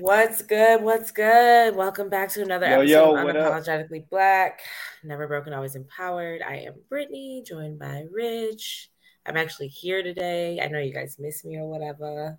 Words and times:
What's 0.00 0.42
good? 0.42 0.82
What's 0.82 1.10
good? 1.10 1.74
Welcome 1.74 2.08
back 2.08 2.28
to 2.30 2.42
another 2.42 2.66
yo, 2.66 2.72
episode 2.74 2.88
yo, 2.88 3.16
of 3.16 3.34
Unapologetically 3.34 4.04
up? 4.04 4.10
Black. 4.10 4.60
Never 5.02 5.26
broken, 5.26 5.52
always 5.52 5.74
empowered. 5.74 6.40
I 6.40 6.56
am 6.58 6.74
Brittany, 6.88 7.42
joined 7.44 7.80
by 7.80 8.04
Rich. 8.12 8.90
I'm 9.26 9.36
actually 9.36 9.66
here 9.68 10.04
today. 10.04 10.60
I 10.60 10.68
know 10.68 10.78
you 10.78 10.94
guys 10.94 11.16
miss 11.18 11.44
me 11.44 11.56
or 11.56 11.66
whatever. 11.66 12.38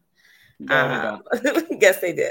No, 0.59 1.21
um, 1.33 1.41
they 1.43 1.63
yes, 1.81 1.99
they 1.99 2.13
do. 2.13 2.29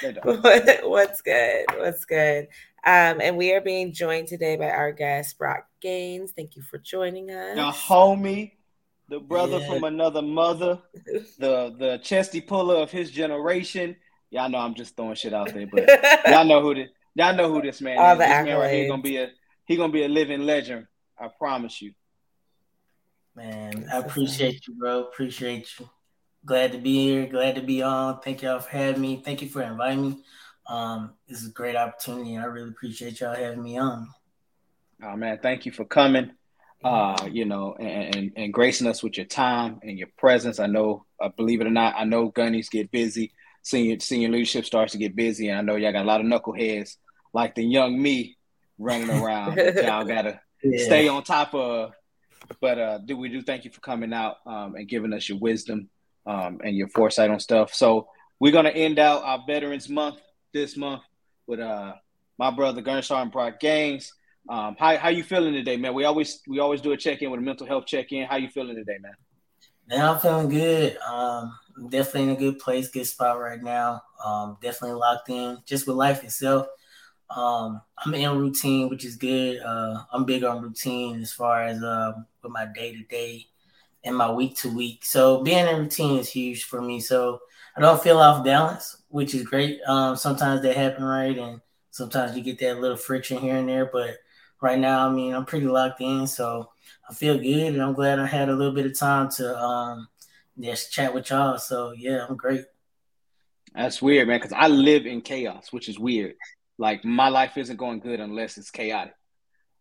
they 0.00 0.12
don't. 0.12 0.42
What's 0.88 1.20
good? 1.20 1.64
What's 1.76 2.04
good? 2.04 2.48
Um, 2.86 3.20
and 3.20 3.36
we 3.36 3.52
are 3.52 3.60
being 3.60 3.92
joined 3.92 4.28
today 4.28 4.54
by 4.56 4.70
our 4.70 4.92
guest, 4.92 5.38
Brock 5.38 5.66
Gaines. 5.80 6.30
Thank 6.36 6.54
you 6.54 6.62
for 6.62 6.78
joining 6.78 7.30
us. 7.30 7.56
Now, 7.56 7.72
homie, 7.72 8.52
the 9.08 9.18
brother 9.18 9.58
yeah. 9.58 9.68
from 9.68 9.84
another 9.84 10.22
mother, 10.22 10.78
the 11.38 11.74
the 11.78 12.00
chesty 12.02 12.40
puller 12.40 12.76
of 12.76 12.92
his 12.92 13.10
generation, 13.10 13.96
Y'all 14.34 14.48
know 14.48 14.58
I'm 14.58 14.74
just 14.74 14.96
throwing 14.96 15.14
shit 15.14 15.32
out 15.32 15.54
there, 15.54 15.64
but 15.68 15.88
y'all 16.26 16.44
know 16.44 16.60
who 16.60 16.74
this 16.74 16.88
y'all 17.14 17.36
know 17.36 17.48
who 17.48 17.62
this 17.62 17.80
man 17.80 17.98
All 17.98 18.14
is. 18.14 18.18
The 18.18 18.24
this 18.24 18.32
accolades. 18.32 18.44
man 18.46 18.58
right 18.58 18.74
here 18.74 18.88
gonna 18.88 19.02
be 19.02 19.16
a 19.18 19.30
he 19.64 19.76
gonna 19.76 19.92
be 19.92 20.04
a 20.04 20.08
living 20.08 20.40
legend. 20.40 20.88
I 21.16 21.28
promise 21.28 21.80
you. 21.80 21.92
Man, 23.36 23.86
I 23.92 23.98
appreciate 23.98 24.66
you, 24.66 24.74
bro. 24.74 25.02
Appreciate 25.02 25.68
you. 25.78 25.88
Glad 26.44 26.72
to 26.72 26.78
be 26.78 27.04
here. 27.04 27.26
Glad 27.26 27.54
to 27.54 27.62
be 27.62 27.80
on. 27.82 28.18
Thank 28.22 28.42
y'all 28.42 28.58
for 28.58 28.70
having 28.70 29.00
me. 29.00 29.22
Thank 29.24 29.40
you 29.40 29.48
for 29.48 29.62
inviting 29.62 30.02
me. 30.02 30.24
Um, 30.66 31.12
this 31.28 31.40
is 31.40 31.50
a 31.50 31.52
great 31.52 31.76
opportunity. 31.76 32.36
I 32.36 32.46
really 32.46 32.70
appreciate 32.70 33.20
y'all 33.20 33.36
having 33.36 33.62
me 33.62 33.78
on. 33.78 34.08
Oh 35.00 35.14
man, 35.14 35.38
thank 35.40 35.64
you 35.64 35.70
for 35.70 35.84
coming. 35.84 36.32
Uh, 36.82 37.28
you 37.30 37.44
know, 37.44 37.76
and, 37.78 38.16
and, 38.16 38.32
and 38.34 38.52
gracing 38.52 38.88
us 38.88 39.00
with 39.00 39.16
your 39.16 39.26
time 39.26 39.78
and 39.84 39.96
your 39.96 40.08
presence. 40.18 40.58
I 40.58 40.66
know, 40.66 41.06
uh, 41.20 41.28
believe 41.28 41.60
it 41.60 41.68
or 41.68 41.70
not, 41.70 41.94
I 41.96 42.02
know 42.02 42.32
gunnies 42.32 42.68
get 42.68 42.90
busy 42.90 43.32
senior 43.64 43.98
senior 43.98 44.28
leadership 44.28 44.64
starts 44.64 44.92
to 44.92 44.98
get 44.98 45.16
busy, 45.16 45.48
and 45.48 45.58
I 45.58 45.62
know 45.62 45.74
y'all 45.74 45.92
got 45.92 46.04
a 46.04 46.06
lot 46.06 46.20
of 46.20 46.26
knuckleheads 46.26 46.96
like 47.32 47.56
the 47.56 47.64
young 47.64 48.00
me 48.00 48.36
running 48.78 49.10
around. 49.10 49.56
y'all 49.76 50.04
gotta 50.04 50.40
yeah. 50.62 50.84
stay 50.84 51.08
on 51.08 51.24
top 51.24 51.52
of. 51.54 51.92
But 52.60 52.78
uh, 52.78 52.98
do 52.98 53.16
we 53.16 53.30
do 53.30 53.42
thank 53.42 53.64
you 53.64 53.70
for 53.70 53.80
coming 53.80 54.12
out 54.12 54.36
um, 54.46 54.76
and 54.76 54.86
giving 54.86 55.12
us 55.12 55.28
your 55.28 55.38
wisdom 55.38 55.88
um, 56.26 56.60
and 56.62 56.76
your 56.76 56.88
foresight 56.88 57.30
on 57.30 57.40
stuff. 57.40 57.74
So 57.74 58.08
we're 58.38 58.52
gonna 58.52 58.70
end 58.70 58.98
out 58.98 59.22
our 59.24 59.42
Veterans 59.46 59.88
Month 59.88 60.20
this 60.52 60.76
month 60.76 61.02
with 61.46 61.60
uh, 61.60 61.94
my 62.38 62.50
brother 62.50 62.82
Gunstar 62.82 63.22
and 63.22 63.32
Brock 63.32 63.60
Gaines. 63.60 64.12
Um, 64.46 64.76
how 64.78 64.96
how 64.98 65.08
you 65.08 65.24
feeling 65.24 65.54
today, 65.54 65.78
man? 65.78 65.94
We 65.94 66.04
always 66.04 66.42
we 66.46 66.58
always 66.60 66.82
do 66.82 66.92
a 66.92 66.98
check 66.98 67.22
in 67.22 67.30
with 67.30 67.40
a 67.40 67.42
mental 67.42 67.66
health 67.66 67.86
check 67.86 68.12
in. 68.12 68.26
How 68.26 68.36
you 68.36 68.48
feeling 68.48 68.76
today, 68.76 68.98
man? 69.00 69.14
Man, 69.88 70.04
I'm 70.06 70.18
feeling 70.18 70.48
good. 70.48 70.98
Um, 70.98 71.54
definitely 71.88 72.24
in 72.24 72.36
a 72.36 72.36
good 72.36 72.58
place, 72.58 72.88
good 72.88 73.06
spot 73.06 73.40
right 73.40 73.62
now. 73.62 74.02
Um, 74.24 74.58
definitely 74.62 74.98
locked 74.98 75.28
in 75.28 75.58
just 75.66 75.86
with 75.86 75.96
life 75.96 76.24
itself. 76.24 76.66
Um, 77.30 77.80
I'm 77.98 78.14
in 78.14 78.38
routine, 78.38 78.88
which 78.88 79.04
is 79.04 79.16
good. 79.16 79.60
Uh, 79.60 80.02
I'm 80.12 80.24
big 80.24 80.44
on 80.44 80.62
routine 80.62 81.20
as 81.20 81.32
far 81.32 81.64
as 81.64 81.82
uh, 81.82 82.12
with 82.42 82.52
my 82.52 82.66
day 82.66 82.92
to 82.92 83.02
day 83.04 83.46
and 84.04 84.16
my 84.16 84.30
week 84.30 84.56
to 84.58 84.74
week. 84.74 85.04
So 85.04 85.42
being 85.42 85.66
in 85.66 85.78
routine 85.78 86.18
is 86.18 86.28
huge 86.28 86.64
for 86.64 86.80
me. 86.80 87.00
So 87.00 87.40
I 87.76 87.80
don't 87.80 88.02
feel 88.02 88.18
off 88.18 88.44
balance, 88.44 89.02
which 89.08 89.34
is 89.34 89.44
great. 89.44 89.80
Um, 89.86 90.16
sometimes 90.16 90.62
that 90.62 90.76
happen 90.76 91.02
right, 91.02 91.36
and 91.36 91.60
sometimes 91.90 92.36
you 92.36 92.42
get 92.42 92.58
that 92.60 92.80
little 92.80 92.96
friction 92.96 93.38
here 93.38 93.56
and 93.56 93.68
there. 93.68 93.86
But 93.86 94.18
right 94.60 94.78
now, 94.78 95.08
I 95.08 95.10
mean, 95.10 95.34
I'm 95.34 95.44
pretty 95.44 95.66
locked 95.66 96.00
in, 96.00 96.26
so 96.26 96.70
I 97.08 97.14
feel 97.14 97.36
good, 97.36 97.74
and 97.74 97.82
I'm 97.82 97.94
glad 97.94 98.20
I 98.20 98.26
had 98.26 98.48
a 98.48 98.54
little 98.54 98.74
bit 98.74 98.86
of 98.86 98.96
time 98.96 99.28
to 99.32 99.58
um, 99.58 100.08
just 100.58 100.92
chat 100.92 101.14
with 101.14 101.30
y'all. 101.30 101.58
So 101.58 101.92
yeah, 101.92 102.26
I'm 102.28 102.36
great. 102.36 102.64
That's 103.74 104.00
weird, 104.00 104.28
man, 104.28 104.38
because 104.38 104.52
I 104.52 104.68
live 104.68 105.06
in 105.06 105.20
chaos, 105.20 105.72
which 105.72 105.88
is 105.88 105.98
weird. 105.98 106.34
Like 106.78 107.04
my 107.04 107.28
life 107.28 107.56
isn't 107.56 107.76
going 107.76 108.00
good 108.00 108.20
unless 108.20 108.56
it's 108.56 108.70
chaotic. 108.70 109.14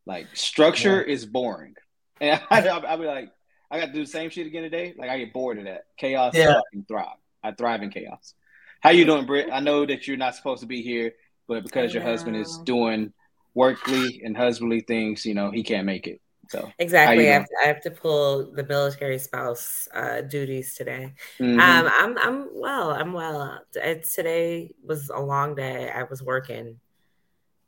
Like 0.06 0.28
structure 0.34 1.04
yeah. 1.06 1.14
is 1.14 1.26
boring, 1.26 1.76
and 2.22 2.42
I, 2.50 2.80
will 2.80 2.98
be 2.98 3.06
like, 3.06 3.30
I 3.72 3.80
got 3.80 3.88
to 3.88 3.94
do 3.94 4.04
the 4.04 4.10
same 4.10 4.30
shit 4.30 4.48
again 4.48 4.64
today. 4.64 4.94
Like 4.98 5.10
I 5.10 5.18
get 5.18 5.34
bored 5.34 5.60
of 5.60 5.66
that 5.66 5.86
chaos. 5.98 6.34
Yeah. 6.36 6.54
fucking 6.54 6.86
thrive. 6.88 7.18
I 7.44 7.52
thrive 7.52 7.84
in 7.84 7.90
chaos. 7.90 8.34
How 8.82 8.90
you 8.90 9.06
doing, 9.06 9.26
Britt? 9.26 9.50
I 9.52 9.62
know 9.62 9.86
that 9.86 10.08
you're 10.08 10.18
not 10.18 10.36
supposed 10.36 10.62
to 10.62 10.68
be 10.68 10.82
here, 10.82 11.14
but 11.48 11.64
because 11.64 11.94
your 11.94 12.04
husband 12.04 12.36
is 12.36 12.58
doing 12.66 13.14
workly 13.54 14.22
and 14.24 14.36
husbandly 14.36 14.82
things, 14.82 15.26
you 15.26 15.34
know, 15.34 15.52
he 15.52 15.64
can't 15.64 15.86
make 15.86 16.08
it. 16.08 16.20
So 16.54 16.72
exactly, 16.78 17.28
I 17.30 17.34
have, 17.34 17.46
to, 17.46 17.56
I 17.64 17.68
have, 17.68 17.82
to, 17.82 17.90
pull 17.90 18.52
the 18.52 18.64
military 18.64 19.18
spouse 19.18 19.88
uh, 19.92 20.22
duties 20.22 20.76
today. 20.76 21.16
Mm-hmm. 21.40 21.60
Um, 21.60 21.92
I'm 21.92 22.18
I'm 22.20 22.48
well. 22.54 22.92
I'm 22.92 23.12
well. 23.12 23.60
It's 23.74 24.14
today 24.14 24.72
was 24.86 25.10
a 25.10 25.20
long 25.20 25.56
day. 25.56 25.90
I 25.90 26.04
was 26.04 26.22
working, 26.22 26.80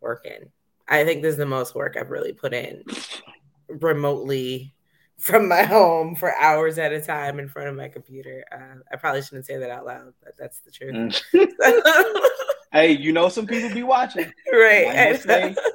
working. 0.01 0.51
I 0.88 1.03
think 1.03 1.24
this 1.24 1.31
is 1.31 1.38
the 1.38 1.47
most 1.47 1.74
work 1.74 1.97
I've 1.97 2.12
really 2.12 2.31
put 2.31 2.53
in 2.53 2.84
remotely 3.68 4.75
from 5.18 5.47
my 5.47 5.63
home 5.63 6.16
for 6.16 6.35
hours 6.35 6.78
at 6.78 6.91
a 6.91 7.01
time 7.01 7.40
in 7.40 7.47
front 7.47 7.69
of 7.69 7.75
my 7.75 7.88
computer. 7.88 8.45
Uh, 8.51 8.81
I 8.91 8.97
probably 8.97 9.24
shouldn't 9.24 9.47
say 9.47 9.57
that 9.57 9.72
out 9.72 9.88
loud, 9.88 10.13
but 10.24 10.38
that's 10.38 10.59
the 10.59 10.69
truth. 10.69 11.24
Mm. 11.34 12.22
hey, 12.72 12.91
you 12.91 13.13
know 13.13 13.29
some 13.29 13.47
people 13.47 13.74
be 13.74 13.81
watching, 13.81 14.31
right? 14.53 15.19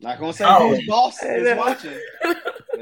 Not 0.00 0.18
gonna 0.18 0.32
say 0.32 0.44
oh, 0.46 0.68
whose 0.68 0.86
boss 0.86 1.22
is 1.22 1.56
watching. 1.56 1.98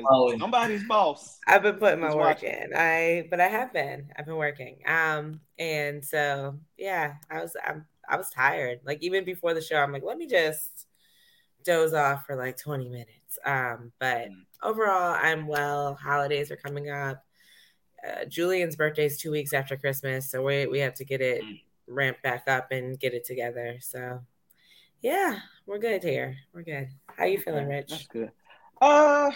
Oh, 0.09 0.37
somebody's 0.39 0.85
boss. 0.85 1.39
I've 1.47 1.63
been 1.63 1.77
putting 1.77 2.01
my 2.01 2.15
work 2.15 2.43
watching. 2.43 2.49
in. 2.49 2.71
I 2.75 3.27
but 3.31 3.41
I 3.41 3.49
have 3.49 3.75
been. 3.75 4.11
I've 4.17 4.25
been 4.25 4.37
working. 4.37 4.79
Um, 4.87 5.41
and 5.59 6.05
so 6.05 6.59
yeah, 6.79 7.15
I 7.31 7.43
was 7.43 7.55
I'm 7.63 7.85
I 8.09 8.17
was 8.17 8.31
tired. 8.31 8.81
Like 8.85 9.03
even 9.03 9.25
before 9.25 9.55
the 9.55 9.61
show, 9.61 9.77
I'm 9.77 9.93
like, 9.93 10.03
let 10.03 10.17
me 10.17 10.27
just 10.27 10.87
doze 11.65 11.93
off 11.93 12.27
for 12.27 12.37
like 12.37 12.57
20 12.57 12.89
minutes. 12.89 13.39
Um, 13.45 13.93
but 13.99 14.29
mm. 14.29 14.45
overall, 14.63 15.17
I'm 15.21 15.47
well. 15.47 15.95
Holidays 15.95 16.51
are 16.51 16.57
coming 16.57 16.91
up. 16.91 17.25
Uh, 18.07 18.25
Julian's 18.25 18.77
birthday 18.77 19.07
is 19.07 19.19
two 19.19 19.31
weeks 19.31 19.53
after 19.53 19.77
Christmas, 19.77 20.31
so 20.31 20.43
we 20.43 20.67
we 20.67 20.81
have 20.81 20.95
to 20.95 21.05
get 21.05 21.21
it 21.21 21.43
mm. 21.43 21.61
ramped 21.87 22.23
back 22.23 22.49
up 22.49 22.73
and 22.73 22.99
get 22.99 23.15
it 23.15 23.25
together. 23.25 23.77
So 23.81 24.21
yeah, 25.03 25.41
we're 25.67 25.79
good 25.79 26.03
here. 26.03 26.37
We're 26.55 26.63
good. 26.63 26.89
How 27.07 27.25
you 27.25 27.39
feeling, 27.39 27.69
Rich? 27.69 27.91
That's 27.91 28.07
good. 28.07 28.31
Uh, 28.81 29.31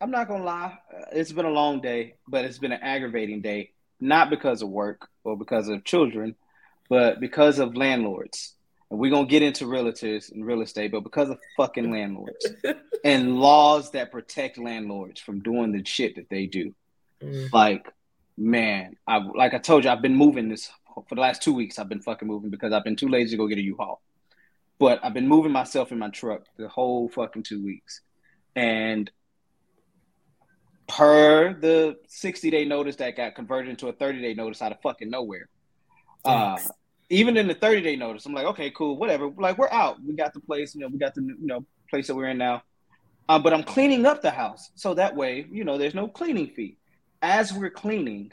I'm 0.00 0.10
not 0.10 0.28
gonna 0.28 0.44
lie. 0.44 0.78
It's 1.12 1.32
been 1.32 1.44
a 1.44 1.50
long 1.50 1.80
day, 1.80 2.14
but 2.26 2.44
it's 2.44 2.58
been 2.58 2.72
an 2.72 2.80
aggravating 2.82 3.42
day. 3.42 3.72
Not 4.00 4.30
because 4.30 4.62
of 4.62 4.68
work 4.68 5.08
or 5.24 5.36
because 5.36 5.68
of 5.68 5.84
children, 5.84 6.36
but 6.88 7.18
because 7.20 7.58
of 7.58 7.76
landlords. 7.76 8.54
And 8.90 9.00
we're 9.00 9.10
gonna 9.10 9.26
get 9.26 9.42
into 9.42 9.64
realtors 9.64 10.32
and 10.32 10.46
real 10.46 10.62
estate, 10.62 10.92
but 10.92 11.02
because 11.02 11.30
of 11.30 11.38
fucking 11.56 11.90
landlords 11.90 12.46
and 13.04 13.40
laws 13.40 13.90
that 13.90 14.12
protect 14.12 14.56
landlords 14.56 15.20
from 15.20 15.40
doing 15.40 15.72
the 15.72 15.84
shit 15.84 16.14
that 16.14 16.30
they 16.30 16.46
do. 16.46 16.72
Mm. 17.20 17.52
Like, 17.52 17.92
man, 18.36 18.96
I 19.06 19.18
like 19.18 19.52
I 19.52 19.58
told 19.58 19.84
you, 19.84 19.90
I've 19.90 20.02
been 20.02 20.14
moving 20.14 20.48
this 20.48 20.70
for 21.08 21.14
the 21.16 21.20
last 21.20 21.42
two 21.42 21.52
weeks. 21.52 21.78
I've 21.78 21.88
been 21.88 22.02
fucking 22.02 22.28
moving 22.28 22.50
because 22.50 22.72
I've 22.72 22.84
been 22.84 22.96
too 22.96 23.08
lazy 23.08 23.32
to 23.32 23.36
go 23.36 23.48
get 23.48 23.58
a 23.58 23.62
U-Haul. 23.62 24.00
But 24.78 25.00
I've 25.04 25.14
been 25.14 25.28
moving 25.28 25.52
myself 25.52 25.92
in 25.92 25.98
my 25.98 26.08
truck 26.08 26.42
the 26.56 26.68
whole 26.68 27.08
fucking 27.08 27.42
two 27.42 27.62
weeks. 27.62 28.00
And 28.54 29.10
per 30.86 31.52
the 31.54 31.98
60 32.08 32.50
day 32.50 32.64
notice 32.64 32.96
that 32.96 33.16
got 33.16 33.34
converted 33.34 33.70
into 33.70 33.88
a 33.88 33.92
30 33.92 34.20
day 34.20 34.34
notice 34.34 34.62
out 34.62 34.72
of 34.72 34.80
fucking 34.80 35.10
nowhere. 35.10 35.48
Uh, 36.24 36.58
even 37.10 37.36
in 37.36 37.46
the 37.46 37.54
30 37.54 37.82
day 37.82 37.96
notice, 37.96 38.26
I'm 38.26 38.34
like, 38.34 38.46
okay, 38.46 38.70
cool, 38.70 38.96
whatever. 38.96 39.28
Like, 39.28 39.58
we're 39.58 39.70
out. 39.70 40.02
We 40.02 40.14
got 40.14 40.34
the 40.34 40.40
place, 40.40 40.74
you 40.74 40.80
know, 40.80 40.88
we 40.88 40.98
got 40.98 41.14
the, 41.14 41.22
you 41.22 41.36
know, 41.40 41.64
place 41.88 42.06
that 42.08 42.14
we're 42.14 42.28
in 42.28 42.38
now. 42.38 42.62
Uh, 43.28 43.38
but 43.38 43.52
I'm 43.52 43.62
cleaning 43.62 44.06
up 44.06 44.22
the 44.22 44.30
house. 44.30 44.70
So 44.74 44.94
that 44.94 45.14
way, 45.14 45.46
you 45.50 45.64
know, 45.64 45.78
there's 45.78 45.94
no 45.94 46.08
cleaning 46.08 46.48
fee. 46.48 46.76
As 47.20 47.52
we're 47.52 47.70
cleaning, 47.70 48.32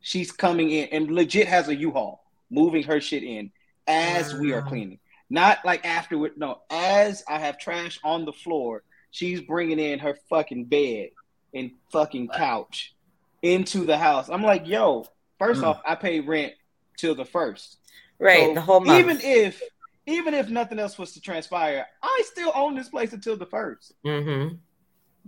she's 0.00 0.32
coming 0.32 0.70
in 0.70 0.88
and 0.92 1.10
legit 1.10 1.48
has 1.48 1.68
a 1.68 1.74
U-Haul 1.74 2.22
moving 2.50 2.82
her 2.84 3.00
shit 3.00 3.22
in 3.22 3.50
as 3.86 4.32
wow. 4.34 4.40
we 4.40 4.52
are 4.52 4.62
cleaning. 4.62 4.98
Not 5.32 5.64
like 5.64 5.86
afterward. 5.86 6.32
No, 6.36 6.60
as 6.68 7.24
I 7.26 7.38
have 7.38 7.58
trash 7.58 7.98
on 8.04 8.26
the 8.26 8.34
floor, 8.34 8.82
she's 9.10 9.40
bringing 9.40 9.78
in 9.78 9.98
her 10.00 10.14
fucking 10.28 10.66
bed 10.66 11.08
and 11.54 11.70
fucking 11.90 12.28
couch 12.28 12.94
into 13.40 13.86
the 13.86 13.96
house. 13.96 14.28
I'm 14.28 14.42
like, 14.42 14.68
yo, 14.68 15.06
first 15.38 15.62
mm. 15.62 15.68
off, 15.68 15.80
I 15.86 15.94
pay 15.94 16.20
rent 16.20 16.52
till 16.98 17.14
the 17.14 17.24
first. 17.24 17.78
Right, 18.18 18.48
so 18.48 18.54
the 18.54 18.60
whole 18.60 18.80
month. 18.80 18.98
Even 18.98 19.20
if 19.22 19.62
even 20.06 20.34
if 20.34 20.50
nothing 20.50 20.78
else 20.78 20.98
was 20.98 21.12
to 21.12 21.20
transpire, 21.22 21.86
I 22.02 22.22
still 22.26 22.52
own 22.54 22.74
this 22.74 22.90
place 22.90 23.14
until 23.14 23.38
the 23.38 23.46
1st 23.46 23.92
mm-hmm. 24.04 24.54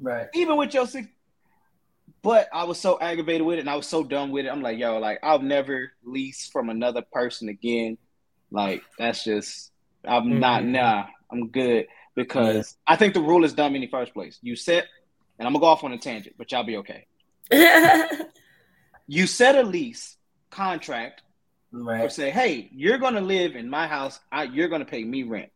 Right. 0.02 0.26
Even 0.34 0.58
with 0.58 0.74
your 0.74 0.86
six 0.86 1.08
but 2.20 2.48
I 2.52 2.64
was 2.64 2.78
so 2.78 2.98
aggravated 3.00 3.46
with 3.46 3.56
it 3.56 3.60
and 3.60 3.70
I 3.70 3.76
was 3.76 3.86
so 3.86 4.02
done 4.02 4.32
with 4.32 4.46
it. 4.46 4.48
I'm 4.50 4.62
like, 4.62 4.78
yo, 4.78 4.98
like 4.98 5.20
I'll 5.22 5.38
never 5.38 5.92
lease 6.04 6.48
from 6.48 6.68
another 6.68 7.02
person 7.12 7.48
again. 7.48 7.96
Like 8.50 8.82
that's 8.98 9.24
just 9.24 9.70
I'm 10.06 10.24
mm-hmm. 10.24 10.38
not 10.38 10.64
nah. 10.64 11.06
I'm 11.30 11.48
good 11.48 11.86
because 12.14 12.76
yeah. 12.86 12.94
I 12.94 12.96
think 12.96 13.14
the 13.14 13.20
rule 13.20 13.44
is 13.44 13.52
dumb 13.52 13.74
in 13.74 13.80
the 13.80 13.88
first 13.88 14.14
place. 14.14 14.38
You 14.42 14.56
set, 14.56 14.86
and 15.38 15.46
I'm 15.46 15.52
gonna 15.52 15.60
go 15.60 15.66
off 15.66 15.84
on 15.84 15.92
a 15.92 15.98
tangent, 15.98 16.36
but 16.38 16.52
y'all 16.52 16.64
be 16.64 16.76
okay. 16.78 17.06
you 19.06 19.26
set 19.26 19.56
a 19.56 19.62
lease 19.62 20.16
contract 20.50 21.22
right. 21.82 22.12
say, 22.12 22.30
"Hey, 22.30 22.68
you're 22.72 22.98
going 22.98 23.14
to 23.14 23.20
live 23.20 23.56
in 23.56 23.68
my 23.68 23.86
house. 23.86 24.18
I, 24.30 24.44
you're 24.44 24.68
going 24.68 24.80
to 24.80 24.90
pay 24.90 25.02
me 25.04 25.22
rent." 25.22 25.50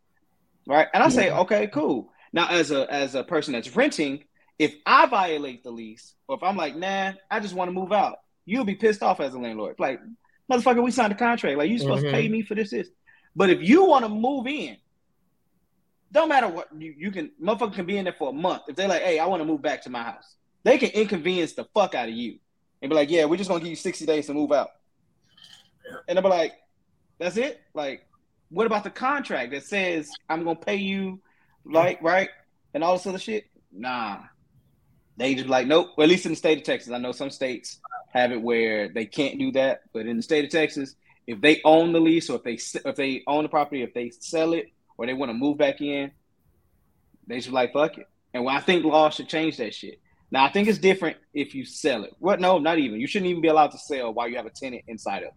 Right? 0.66 0.88
And 0.92 1.02
I 1.02 1.08
say, 1.08 1.30
"Okay, 1.30 1.68
cool." 1.68 2.12
Now, 2.32 2.48
as 2.48 2.70
a 2.70 2.92
as 2.92 3.14
a 3.14 3.24
person 3.24 3.52
that's 3.52 3.74
renting, 3.74 4.24
if 4.58 4.74
I 4.84 5.06
violate 5.06 5.62
the 5.62 5.70
lease, 5.70 6.14
or 6.26 6.36
if 6.36 6.42
I'm 6.42 6.56
like, 6.56 6.76
"Nah, 6.76 7.12
I 7.30 7.40
just 7.40 7.54
want 7.54 7.68
to 7.68 7.72
move 7.72 7.92
out," 7.92 8.18
you'll 8.44 8.64
be 8.64 8.74
pissed 8.74 9.02
off 9.02 9.20
as 9.20 9.34
a 9.34 9.38
landlord. 9.38 9.76
Like, 9.78 10.00
motherfucker, 10.50 10.82
we 10.82 10.90
signed 10.90 11.12
a 11.12 11.16
contract. 11.16 11.56
Like, 11.56 11.70
you 11.70 11.78
supposed 11.78 12.04
mm-hmm. 12.04 12.14
to 12.14 12.18
pay 12.18 12.24
mm-hmm. 12.24 12.32
me 12.32 12.42
for 12.42 12.54
this, 12.54 12.70
this. 12.70 12.88
But 13.38 13.50
if 13.50 13.62
you 13.62 13.85
want 13.85 14.05
to 14.05 14.08
move 14.08 14.49
in, 14.49 14.79
don't 16.11 16.29
matter 16.29 16.49
what 16.49 16.70
you, 16.76 16.93
you 16.99 17.12
can 17.12 17.31
motherfucker 17.40 17.75
can 17.75 17.87
be 17.87 17.96
in 17.96 18.02
there 18.02 18.12
for 18.12 18.31
a 18.31 18.32
month. 18.32 18.62
If 18.69 18.75
they're 18.75 18.88
like, 18.88 19.02
hey, 19.02 19.20
I 19.20 19.26
want 19.26 19.40
to 19.40 19.44
move 19.44 19.62
back 19.62 19.81
to 19.85 19.90
my 19.90 20.02
house, 20.02 20.35
they 20.64 20.76
can 20.76 20.90
inconvenience 20.90 21.52
the 21.52 21.64
fuck 21.73 21.94
out 21.94 22.08
of 22.08 22.17
you 22.17 22.40
and 22.82 22.90
be 22.90 22.96
like, 22.96 23.11
yeah, 23.11 23.26
we're 23.26 23.37
just 23.37 23.49
gonna 23.49 23.61
give 23.61 23.70
you 23.70 23.76
60 23.76 24.06
days 24.06 24.26
to 24.26 24.35
move 24.35 24.50
out. 24.50 24.70
And 26.08 26.17
they'll 26.17 26.23
be 26.25 26.31
like, 26.31 26.55
that's 27.20 27.37
it? 27.37 27.61
Like, 27.75 28.08
what 28.49 28.67
about 28.67 28.82
the 28.82 28.90
contract 28.90 29.52
that 29.52 29.62
says 29.62 30.11
I'm 30.29 30.43
gonna 30.43 30.58
pay 30.58 30.76
you 30.76 31.20
like 31.64 32.02
right 32.02 32.31
and 32.75 32.82
all 32.82 32.94
this 32.94 33.06
other 33.06 33.20
shit? 33.20 33.44
Nah. 33.70 34.19
They 35.17 35.37
just 35.37 35.49
like, 35.49 35.69
nope. 35.69 35.90
Well, 35.96 36.06
at 36.06 36.11
least 36.11 36.26
in 36.26 36.32
the 36.32 36.37
state 36.37 36.58
of 36.58 36.64
Texas. 36.64 36.93
I 36.93 36.99
know 36.99 37.12
some 37.12 37.31
states 37.31 37.79
have 38.12 38.32
it 38.32 38.43
where 38.43 38.88
they 38.88 39.06
can't 39.06 39.38
do 39.38 39.52
that, 39.52 39.82
but 39.93 40.06
in 40.06 40.17
the 40.17 40.25
state 40.25 40.44
of 40.44 40.50
Texas, 40.50 40.96
if 41.28 41.42
they 41.42 41.60
own 41.62 41.92
the 41.92 42.00
lease 42.00 42.30
or 42.30 42.36
if 42.36 42.42
they 42.42 42.58
if 42.88 42.96
they 42.96 43.22
own 43.26 43.42
the 43.42 43.50
property, 43.50 43.82
if 43.82 43.92
they 43.92 44.10
sell 44.10 44.54
it 44.54 44.72
or 44.96 45.04
they 45.04 45.12
want 45.12 45.28
to 45.28 45.34
move 45.34 45.58
back 45.58 45.82
in, 45.82 46.10
they 47.26 47.40
should 47.40 47.52
like 47.52 47.75
fuck 47.75 47.98
it. 47.98 48.08
And 48.32 48.48
I 48.48 48.60
think 48.60 48.82
law 48.84 49.10
should 49.10 49.28
change 49.28 49.58
that 49.58 49.75
shit. 49.75 50.00
Now 50.30 50.46
I 50.46 50.50
think 50.50 50.69
it's 50.69 50.78
different 50.78 51.19
if 51.34 51.54
you 51.54 51.66
sell 51.66 52.04
it. 52.04 52.14
What? 52.19 52.40
No, 52.40 52.58
not 52.58 52.78
even. 52.78 52.98
You 52.98 53.06
shouldn't 53.06 53.28
even 53.28 53.42
be 53.42 53.48
allowed 53.48 53.72
to 53.72 53.78
sell 53.78 54.14
while 54.14 54.26
you 54.26 54.36
have 54.36 54.46
a 54.46 54.50
tenant 54.50 54.84
inside 54.88 55.19
of. 55.19 55.28
it. 55.28 55.34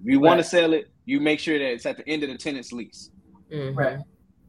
If 0.00 0.12
you 0.12 0.20
right. 0.20 0.28
want 0.28 0.40
to 0.40 0.44
sell 0.44 0.74
it, 0.74 0.90
you 1.06 1.20
make 1.20 1.40
sure 1.40 1.58
that 1.58 1.72
it's 1.72 1.86
at 1.86 1.96
the 1.96 2.06
end 2.06 2.22
of 2.22 2.28
the 2.28 2.36
tenant's 2.36 2.70
lease. 2.70 3.10
Mm-hmm. 3.50 3.78
Right. 3.78 3.98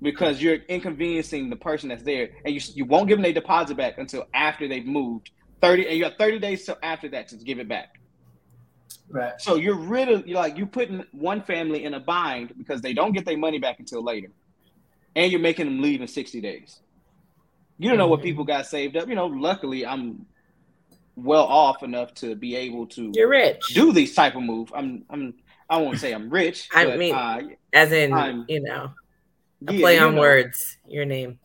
Because 0.02 0.42
you're 0.42 0.56
inconveniencing 0.68 1.50
the 1.50 1.56
person 1.56 1.88
that's 1.88 2.04
there, 2.04 2.32
and 2.44 2.54
you 2.54 2.60
you 2.76 2.84
won't 2.84 3.08
give 3.08 3.18
them 3.18 3.24
their 3.24 3.32
deposit 3.32 3.78
back 3.78 3.98
until 3.98 4.26
after 4.34 4.68
they've 4.68 4.86
moved. 4.86 5.32
Thirty, 5.62 5.88
and 5.88 5.98
you 5.98 6.04
have 6.04 6.16
thirty 6.18 6.38
days 6.38 6.66
till 6.66 6.78
after 6.84 7.08
that 7.10 7.30
to 7.30 7.38
give 7.38 7.60
it 7.60 7.70
back. 7.70 8.01
Right. 9.10 9.34
So 9.40 9.56
you're 9.56 9.76
rid 9.76 10.10
of 10.10 10.28
you're 10.28 10.40
like 10.40 10.58
you 10.58 10.66
putting 10.66 11.04
one 11.12 11.42
family 11.42 11.84
in 11.84 11.94
a 11.94 12.00
bind 12.00 12.54
because 12.58 12.82
they 12.82 12.94
don't 12.94 13.12
get 13.14 13.26
their 13.26 13.38
money 13.38 13.60
back 13.60 13.80
until 13.80 14.04
later 14.04 14.30
and 15.16 15.32
you're 15.32 15.42
making 15.42 15.66
them 15.66 15.82
leave 15.82 16.02
in 16.02 16.08
60 16.08 16.40
days. 16.42 16.80
You 17.78 17.90
don't 17.90 17.98
know 17.98 18.08
what 18.08 18.20
mm-hmm. 18.20 18.28
people 18.28 18.44
got 18.44 18.68
saved 18.68 18.96
up. 18.96 19.08
You 19.08 19.16
know, 19.16 19.28
luckily 19.28 19.86
I'm 19.86 20.26
well 21.16 21.46
off 21.46 21.84
enough 21.84 22.14
to 22.16 22.36
be 22.36 22.56
able 22.56 22.88
to 22.88 23.12
You're 23.14 23.30
rich. 23.30 23.62
do 23.74 23.92
these 23.92 24.14
type 24.16 24.36
of 24.36 24.44
move. 24.44 24.72
I'm 24.76 25.04
I'm 25.10 25.34
I 25.70 25.78
won't 25.78 26.00
say 26.00 26.14
I'm 26.14 26.30
rich. 26.30 26.70
I 26.74 26.86
but, 26.86 27.00
mean 27.00 27.16
uh, 27.16 27.42
as 27.74 27.92
in 27.92 28.14
I'm, 28.14 28.46
you 28.48 28.62
know 28.62 28.92
a 29.68 29.74
yeah, 29.74 29.80
play 29.80 30.00
on 30.00 30.16
know, 30.16 30.22
words, 30.22 30.78
your 30.88 31.06
name. 31.06 31.40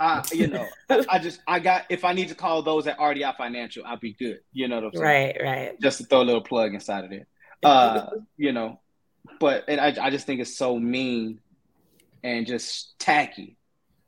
Uh, 0.00 0.22
you 0.32 0.48
know, 0.48 0.66
I 1.08 1.18
just 1.18 1.40
I 1.46 1.60
got 1.60 1.84
if 1.88 2.04
I 2.04 2.12
need 2.12 2.28
to 2.28 2.34
call 2.34 2.62
those 2.62 2.86
at 2.86 2.98
RDI 2.98 3.36
Financial, 3.36 3.84
I'll 3.86 3.96
be 3.96 4.12
good. 4.12 4.40
You 4.52 4.68
know 4.68 4.76
what 4.76 4.84
I'm 4.84 4.92
saying? 4.94 5.04
Right, 5.04 5.36
right. 5.42 5.80
Just 5.80 5.98
to 5.98 6.04
throw 6.04 6.22
a 6.22 6.24
little 6.24 6.42
plug 6.42 6.74
inside 6.74 7.04
of 7.04 7.12
it. 7.12 7.26
Uh, 7.64 8.10
you 8.36 8.52
know, 8.52 8.78
but 9.40 9.64
and 9.68 9.80
I, 9.80 9.94
I 9.98 10.10
just 10.10 10.26
think 10.26 10.38
it's 10.38 10.54
so 10.54 10.78
mean 10.78 11.40
and 12.22 12.46
just 12.46 12.98
tacky 12.98 13.56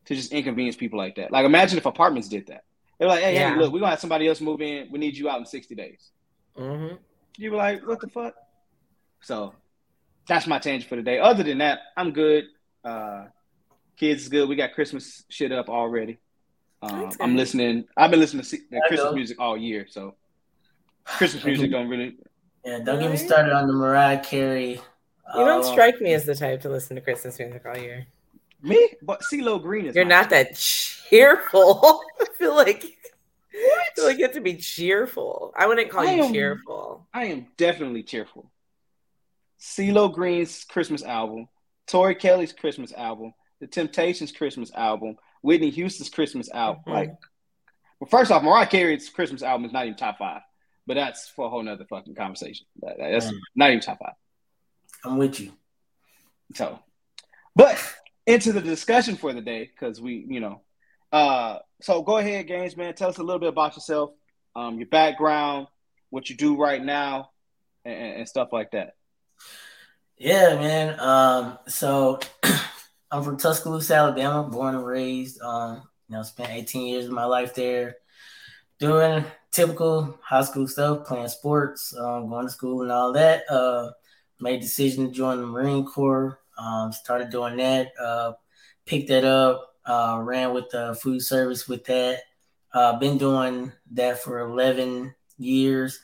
to 0.04 0.14
just 0.14 0.30
inconvenience 0.30 0.76
people 0.76 0.98
like 0.98 1.16
that. 1.16 1.32
Like 1.32 1.46
imagine 1.46 1.78
if 1.78 1.86
apartments 1.86 2.28
did 2.28 2.48
that. 2.48 2.64
They're 2.98 3.08
like, 3.08 3.22
hey, 3.22 3.34
yeah. 3.34 3.54
hey, 3.54 3.58
look, 3.58 3.72
we're 3.72 3.80
gonna 3.80 3.90
have 3.90 4.00
somebody 4.00 4.28
else 4.28 4.42
move 4.42 4.60
in. 4.60 4.88
We 4.90 4.98
need 4.98 5.16
you 5.16 5.30
out 5.30 5.38
in 5.38 5.46
60 5.46 5.74
days. 5.74 6.10
Mm-hmm. 6.58 6.96
You 7.38 7.50
were 7.50 7.56
like, 7.56 7.86
what 7.86 8.00
the 8.00 8.08
fuck? 8.08 8.34
So 9.22 9.54
that's 10.28 10.46
my 10.46 10.58
tangent 10.58 10.88
for 10.88 10.96
today. 10.96 11.18
Other 11.18 11.44
than 11.44 11.58
that, 11.58 11.78
I'm 11.96 12.12
good. 12.12 12.44
Uh 12.84 13.26
kids 13.96 14.22
is 14.22 14.28
good. 14.28 14.48
We 14.48 14.56
got 14.56 14.74
Christmas 14.74 15.24
shit 15.28 15.52
up 15.52 15.68
already. 15.68 16.18
Um, 16.82 17.10
I'm 17.20 17.36
listening. 17.36 17.84
I've 17.96 18.10
been 18.10 18.20
listening 18.20 18.44
to 18.44 18.80
Christmas 18.88 19.14
music 19.14 19.40
all 19.40 19.56
year, 19.56 19.86
so 19.88 20.14
Christmas 21.04 21.44
music 21.46 21.70
don't 21.70 21.88
really. 21.88 22.16
Yeah, 22.64 22.80
don't 22.80 22.98
get 23.00 23.10
me 23.10 23.16
started 23.16 23.52
on 23.52 23.66
the 23.66 23.72
Mariah 23.72 24.20
Carey 24.22 24.80
you 25.34 25.44
don't 25.44 25.64
uh, 25.64 25.72
strike 25.72 26.00
me 26.00 26.12
as 26.12 26.24
the 26.24 26.34
type 26.34 26.60
to 26.62 26.68
listen 26.68 26.96
to 26.96 27.02
Christmas 27.02 27.38
music 27.38 27.64
all 27.66 27.76
year. 27.76 28.06
Me? 28.62 28.90
But 29.02 29.22
CeeLo 29.22 29.60
Green 29.60 29.86
is. 29.86 29.94
You're 29.94 30.04
not 30.04 30.30
that 30.30 30.54
cheerful. 30.54 32.02
I 32.20 32.26
feel 32.38 32.54
like. 32.54 32.82
What? 32.82 33.80
I 33.80 33.94
feel 33.94 34.04
like 34.04 34.18
you 34.18 34.24
have 34.24 34.34
to 34.34 34.40
be 34.40 34.56
cheerful. 34.56 35.52
I 35.56 35.66
wouldn't 35.66 35.90
call 35.90 36.06
I 36.06 36.14
you 36.14 36.24
am, 36.24 36.32
cheerful. 36.32 37.06
I 37.12 37.26
am 37.26 37.46
definitely 37.56 38.02
cheerful. 38.02 38.50
CeeLo 39.60 40.12
Green's 40.12 40.64
Christmas 40.64 41.02
album, 41.02 41.48
Tori 41.86 42.14
Kelly's 42.14 42.52
Christmas 42.52 42.92
album, 42.92 43.32
The 43.60 43.66
Temptations' 43.66 44.32
Christmas 44.32 44.70
album, 44.74 45.16
Whitney 45.42 45.70
Houston's 45.70 46.10
Christmas 46.10 46.50
album. 46.50 46.82
Mm-hmm. 46.82 46.92
Like, 46.92 47.10
well, 48.00 48.08
first 48.10 48.30
off, 48.30 48.42
Mariah 48.42 48.66
Carey's 48.66 49.08
Christmas 49.08 49.42
album 49.42 49.64
is 49.64 49.72
not 49.72 49.86
even 49.86 49.96
top 49.96 50.18
five, 50.18 50.42
but 50.86 50.94
that's 50.94 51.28
for 51.28 51.46
a 51.46 51.48
whole 51.48 51.62
nother 51.62 51.86
fucking 51.88 52.14
conversation. 52.14 52.66
That, 52.82 52.96
that's 52.98 53.26
mm. 53.26 53.38
not 53.54 53.70
even 53.70 53.80
top 53.80 53.98
five. 53.98 54.14
I'm 55.04 55.18
with 55.18 55.40
you. 55.40 55.52
So, 56.54 56.78
but 57.54 57.82
into 58.26 58.52
the 58.52 58.60
discussion 58.60 59.16
for 59.16 59.32
the 59.32 59.40
day 59.40 59.64
because 59.64 60.00
we, 60.00 60.26
you 60.28 60.40
know, 60.40 60.62
uh, 61.12 61.58
so 61.80 62.02
go 62.02 62.18
ahead, 62.18 62.46
Gaines 62.46 62.76
man. 62.76 62.94
Tell 62.94 63.08
us 63.08 63.18
a 63.18 63.22
little 63.22 63.40
bit 63.40 63.48
about 63.48 63.76
yourself, 63.76 64.10
um, 64.54 64.78
your 64.78 64.88
background, 64.88 65.68
what 66.10 66.28
you 66.28 66.36
do 66.36 66.56
right 66.56 66.82
now, 66.82 67.30
and, 67.84 68.18
and 68.18 68.28
stuff 68.28 68.48
like 68.52 68.72
that. 68.72 68.94
Yeah, 70.18 70.56
man. 70.56 71.00
Um, 71.00 71.58
so 71.68 72.20
I'm 73.10 73.22
from 73.22 73.36
Tuscaloosa, 73.36 73.94
Alabama, 73.94 74.48
born 74.48 74.74
and 74.74 74.86
raised. 74.86 75.40
Um, 75.40 75.82
you 76.08 76.16
know, 76.16 76.22
spent 76.22 76.50
18 76.50 76.86
years 76.86 77.06
of 77.06 77.12
my 77.12 77.24
life 77.24 77.54
there, 77.54 77.96
doing 78.78 79.24
typical 79.52 80.18
high 80.22 80.42
school 80.42 80.66
stuff, 80.66 81.06
playing 81.06 81.28
sports, 81.28 81.94
um, 81.96 82.28
going 82.28 82.46
to 82.46 82.52
school 82.52 82.82
and 82.82 82.92
all 82.92 83.12
that. 83.12 83.42
Uh, 83.50 83.90
made 84.40 84.60
decision 84.60 85.06
to 85.06 85.12
join 85.12 85.38
the 85.38 85.46
Marine 85.46 85.84
Corps. 85.84 86.38
Um, 86.58 86.92
started 86.92 87.30
doing 87.30 87.56
that. 87.56 87.92
Uh, 88.00 88.32
picked 88.86 89.08
that 89.08 89.24
up. 89.24 89.74
Uh, 89.84 90.20
ran 90.22 90.52
with 90.52 90.68
the 90.70 90.98
food 91.00 91.22
service 91.22 91.68
with 91.68 91.84
that. 91.84 92.22
Uh, 92.72 92.98
been 92.98 93.18
doing 93.18 93.72
that 93.92 94.18
for 94.18 94.40
11 94.40 95.14
years. 95.38 96.00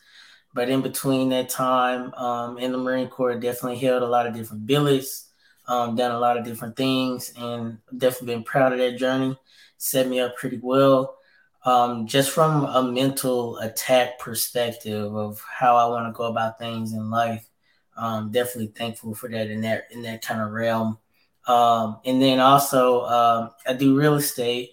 But 0.55 0.69
in 0.69 0.83
between 0.83 1.31
that 1.31 1.49
time 1.49 2.13
um, 2.15 2.59
in 2.59 2.73
the 2.73 2.79
Marine 2.79 3.09
Corps, 3.09 3.35
definitely 3.35 3.79
held 3.79 4.03
a 4.03 4.07
lot 4.07 4.27
of 4.27 4.35
different 4.35 4.67
billets, 4.67 5.32
um, 5.69 5.97
done 5.97 6.11
a 6.11 6.19
lot 6.19 6.37
of 6.37 6.45
different 6.45 6.77
things, 6.77 7.33
and 7.39 7.79
definitely 7.97 8.35
been 8.35 8.45
proud 8.45 8.73
of 8.73 8.79
that 8.79 8.99
journey. 8.99 9.39
Set 9.79 10.09
me 10.09 10.21
up 10.21 10.37
pretty 10.37 10.61
well. 10.63 11.17
Um, 11.65 12.07
just 12.09 12.31
from 12.33 12.65
a 12.65 12.83
mental 12.83 13.59
attack 13.59 14.19
perspective 14.19 15.15
of 15.15 15.41
how 15.49 15.77
I 15.77 15.87
want 15.87 16.13
to 16.13 16.17
go 16.17 16.25
about 16.25 16.59
things 16.59 16.93
in 16.93 17.09
life 17.11 17.49
um, 17.97 18.31
definitely 18.31 18.73
thankful 18.77 19.15
for 19.15 19.29
that 19.29 19.51
in 19.51 19.61
that 19.63 19.89
in 19.91 20.03
that 20.03 20.23
kind 20.23 20.41
of 20.41 20.51
realm. 20.51 20.99
Um, 21.47 21.99
and 22.05 22.23
then 22.23 22.41
also 22.41 23.03
um, 23.03 23.51
I 23.67 23.75
do 23.75 23.99
real 23.99 24.15
estate 24.15 24.71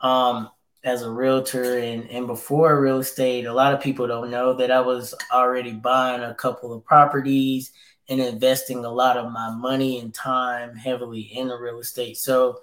um, 0.00 0.50
as 0.84 1.02
a 1.02 1.10
realtor, 1.10 1.78
and 1.78 2.08
and 2.10 2.26
before 2.26 2.80
real 2.80 2.98
estate, 2.98 3.46
a 3.46 3.52
lot 3.52 3.74
of 3.74 3.80
people 3.80 4.06
don't 4.06 4.30
know 4.30 4.54
that 4.54 4.70
I 4.70 4.80
was 4.80 5.14
already 5.32 5.72
buying 5.72 6.22
a 6.22 6.34
couple 6.34 6.72
of 6.72 6.84
properties 6.84 7.72
and 8.10 8.20
investing 8.20 8.84
a 8.84 8.90
lot 8.90 9.16
of 9.16 9.32
my 9.32 9.50
money 9.50 10.00
and 10.00 10.12
time 10.12 10.74
heavily 10.74 11.20
in 11.20 11.48
the 11.48 11.56
real 11.56 11.78
estate. 11.78 12.18
So, 12.18 12.60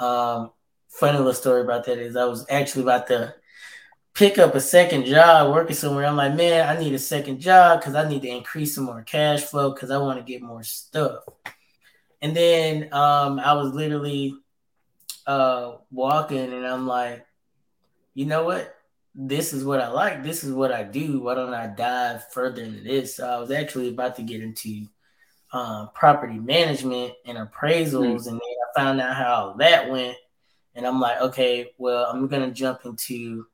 um, 0.00 0.50
funny 0.88 1.18
little 1.18 1.34
story 1.34 1.60
about 1.60 1.84
that 1.84 1.98
is 1.98 2.16
I 2.16 2.24
was 2.24 2.46
actually 2.48 2.82
about 2.82 3.06
to 3.08 3.34
pick 4.14 4.38
up 4.38 4.54
a 4.54 4.60
second 4.60 5.04
job 5.04 5.52
working 5.52 5.76
somewhere. 5.76 6.06
I'm 6.06 6.16
like, 6.16 6.34
man, 6.34 6.66
I 6.66 6.80
need 6.80 6.94
a 6.94 6.98
second 6.98 7.40
job 7.40 7.80
because 7.80 7.94
I 7.94 8.08
need 8.08 8.22
to 8.22 8.28
increase 8.28 8.74
some 8.74 8.84
more 8.84 9.02
cash 9.02 9.42
flow 9.42 9.72
because 9.72 9.90
I 9.90 9.98
want 9.98 10.18
to 10.18 10.24
get 10.24 10.40
more 10.42 10.62
stuff. 10.62 11.24
And 12.22 12.34
then 12.34 12.92
um, 12.94 13.38
I 13.38 13.52
was 13.52 13.74
literally 13.74 14.34
uh, 15.26 15.76
walking 15.90 16.52
and 16.52 16.66
I'm 16.66 16.86
like, 16.86 17.26
you 18.14 18.24
know 18.24 18.44
what? 18.44 18.75
This 19.18 19.54
is 19.54 19.64
what 19.64 19.80
I 19.80 19.88
like. 19.88 20.22
This 20.22 20.44
is 20.44 20.52
what 20.52 20.72
I 20.72 20.82
do. 20.82 21.20
Why 21.20 21.34
don't 21.34 21.54
I 21.54 21.68
dive 21.68 22.30
further 22.32 22.62
into 22.62 22.82
this? 22.82 23.16
So 23.16 23.26
I 23.26 23.38
was 23.38 23.50
actually 23.50 23.88
about 23.88 24.16
to 24.16 24.22
get 24.22 24.42
into 24.42 24.86
um, 25.52 25.88
property 25.94 26.38
management 26.38 27.14
and 27.24 27.38
appraisals, 27.38 27.92
mm-hmm. 27.92 28.28
and 28.28 28.40
then 28.40 28.40
I 28.40 28.78
found 28.78 29.00
out 29.00 29.16
how 29.16 29.54
that 29.58 29.90
went. 29.90 30.16
And 30.74 30.86
I'm 30.86 31.00
like, 31.00 31.18
okay, 31.22 31.72
well, 31.78 32.04
I'm 32.04 32.28
gonna 32.28 32.50
jump 32.50 32.80
into 32.84 33.46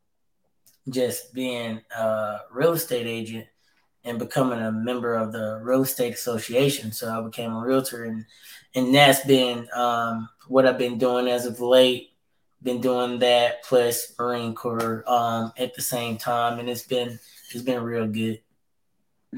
just 0.88 1.32
being 1.32 1.80
a 1.96 2.38
real 2.50 2.72
estate 2.72 3.06
agent 3.06 3.46
and 4.04 4.18
becoming 4.18 4.58
a 4.58 4.72
member 4.72 5.14
of 5.14 5.32
the 5.32 5.60
real 5.62 5.82
estate 5.82 6.12
association. 6.12 6.90
So 6.90 7.08
I 7.08 7.22
became 7.22 7.52
a 7.52 7.60
realtor, 7.60 8.04
and 8.04 8.24
and 8.74 8.92
that's 8.92 9.24
been 9.24 9.68
um, 9.74 10.28
what 10.48 10.66
I've 10.66 10.78
been 10.78 10.98
doing 10.98 11.28
as 11.28 11.46
of 11.46 11.60
late. 11.60 12.11
Been 12.62 12.80
doing 12.80 13.18
that 13.20 13.64
plus 13.64 14.14
Marine 14.18 14.54
Corps 14.54 15.02
um, 15.06 15.52
at 15.56 15.74
the 15.74 15.82
same 15.82 16.16
time, 16.16 16.58
and 16.58 16.68
it's 16.68 16.84
been 16.84 17.18
it's 17.52 17.62
been 17.62 17.82
real 17.82 18.06
good. 18.06 18.40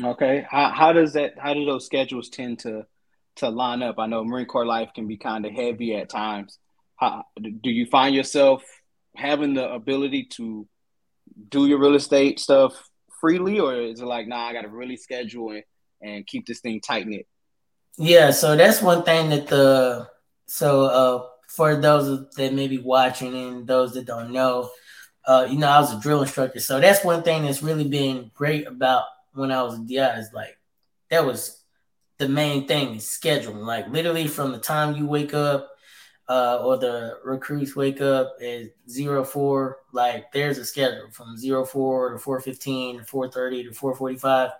Okay. 0.02 0.46
How 0.50 0.70
how 0.70 0.92
does 0.92 1.12
that 1.14 1.38
how 1.38 1.54
do 1.54 1.64
those 1.64 1.86
schedules 1.86 2.28
tend 2.28 2.58
to 2.60 2.86
to 3.36 3.48
line 3.48 3.82
up? 3.82 3.98
I 3.98 4.06
know 4.06 4.24
Marine 4.24 4.46
Corps 4.46 4.66
life 4.66 4.90
can 4.94 5.06
be 5.06 5.16
kind 5.16 5.46
of 5.46 5.52
heavy 5.52 5.94
at 5.96 6.08
times. 6.08 6.58
How 6.96 7.24
do 7.40 7.70
you 7.70 7.86
find 7.86 8.14
yourself 8.14 8.62
having 9.16 9.54
the 9.54 9.72
ability 9.72 10.24
to 10.32 10.66
do 11.48 11.66
your 11.66 11.78
real 11.78 11.94
estate 11.94 12.40
stuff 12.40 12.90
freely, 13.20 13.58
or 13.58 13.74
is 13.74 14.00
it 14.00 14.06
like, 14.06 14.28
nah, 14.28 14.48
I 14.48 14.52
got 14.52 14.62
to 14.62 14.68
really 14.68 14.96
schedule 14.96 15.50
and, 15.50 15.64
and 16.02 16.26
keep 16.26 16.46
this 16.46 16.60
thing 16.60 16.80
tight 16.80 17.06
knit? 17.06 17.26
Yeah, 17.96 18.32
so 18.32 18.56
that's 18.56 18.82
one 18.82 19.04
thing 19.04 19.30
that 19.30 19.46
the 19.46 20.08
so 20.46 20.84
uh 20.84 21.26
for 21.54 21.76
those 21.76 22.28
that 22.36 22.52
may 22.52 22.68
be 22.68 22.78
watching 22.78 23.34
and 23.34 23.66
those 23.66 23.94
that 23.94 24.06
don't 24.06 24.32
know, 24.32 24.70
uh, 25.26 25.46
you 25.48 25.58
know, 25.58 25.68
I 25.68 25.80
was 25.80 25.92
a 25.92 26.00
drill 26.00 26.22
instructor. 26.22 26.60
So 26.60 26.80
that's 26.80 27.04
one 27.04 27.22
thing 27.22 27.42
that's 27.42 27.62
really 27.62 27.88
been 27.88 28.30
great 28.34 28.66
about 28.66 29.04
when 29.32 29.50
I 29.50 29.62
was 29.62 29.78
a 29.78 29.82
DI 29.82 30.18
is 30.18 30.30
like 30.32 30.58
that 31.10 31.24
was 31.24 31.62
the 32.18 32.28
main 32.28 32.66
thing 32.66 32.96
is 32.96 33.04
scheduling. 33.04 33.66
Like 33.66 33.88
literally 33.88 34.28
from 34.28 34.52
the 34.52 34.58
time 34.58 34.96
you 34.96 35.06
wake 35.06 35.34
up 35.34 35.70
uh, 36.28 36.58
or 36.62 36.78
the 36.78 37.18
recruits 37.24 37.76
wake 37.76 38.00
up 38.00 38.36
at 38.42 38.70
zero 38.88 39.24
four, 39.24 39.78
like 39.92 40.32
there's 40.32 40.58
a 40.58 40.64
schedule 40.64 41.10
from 41.10 41.36
zero 41.36 41.64
four 41.64 42.12
to 42.12 42.18
four 42.18 42.40
fifteen 42.40 42.98
to 42.98 43.04
four 43.04 43.28
thirty 43.28 43.64
to 43.64 43.72
four 43.72 43.94
forty 43.94 44.16
five, 44.16 44.50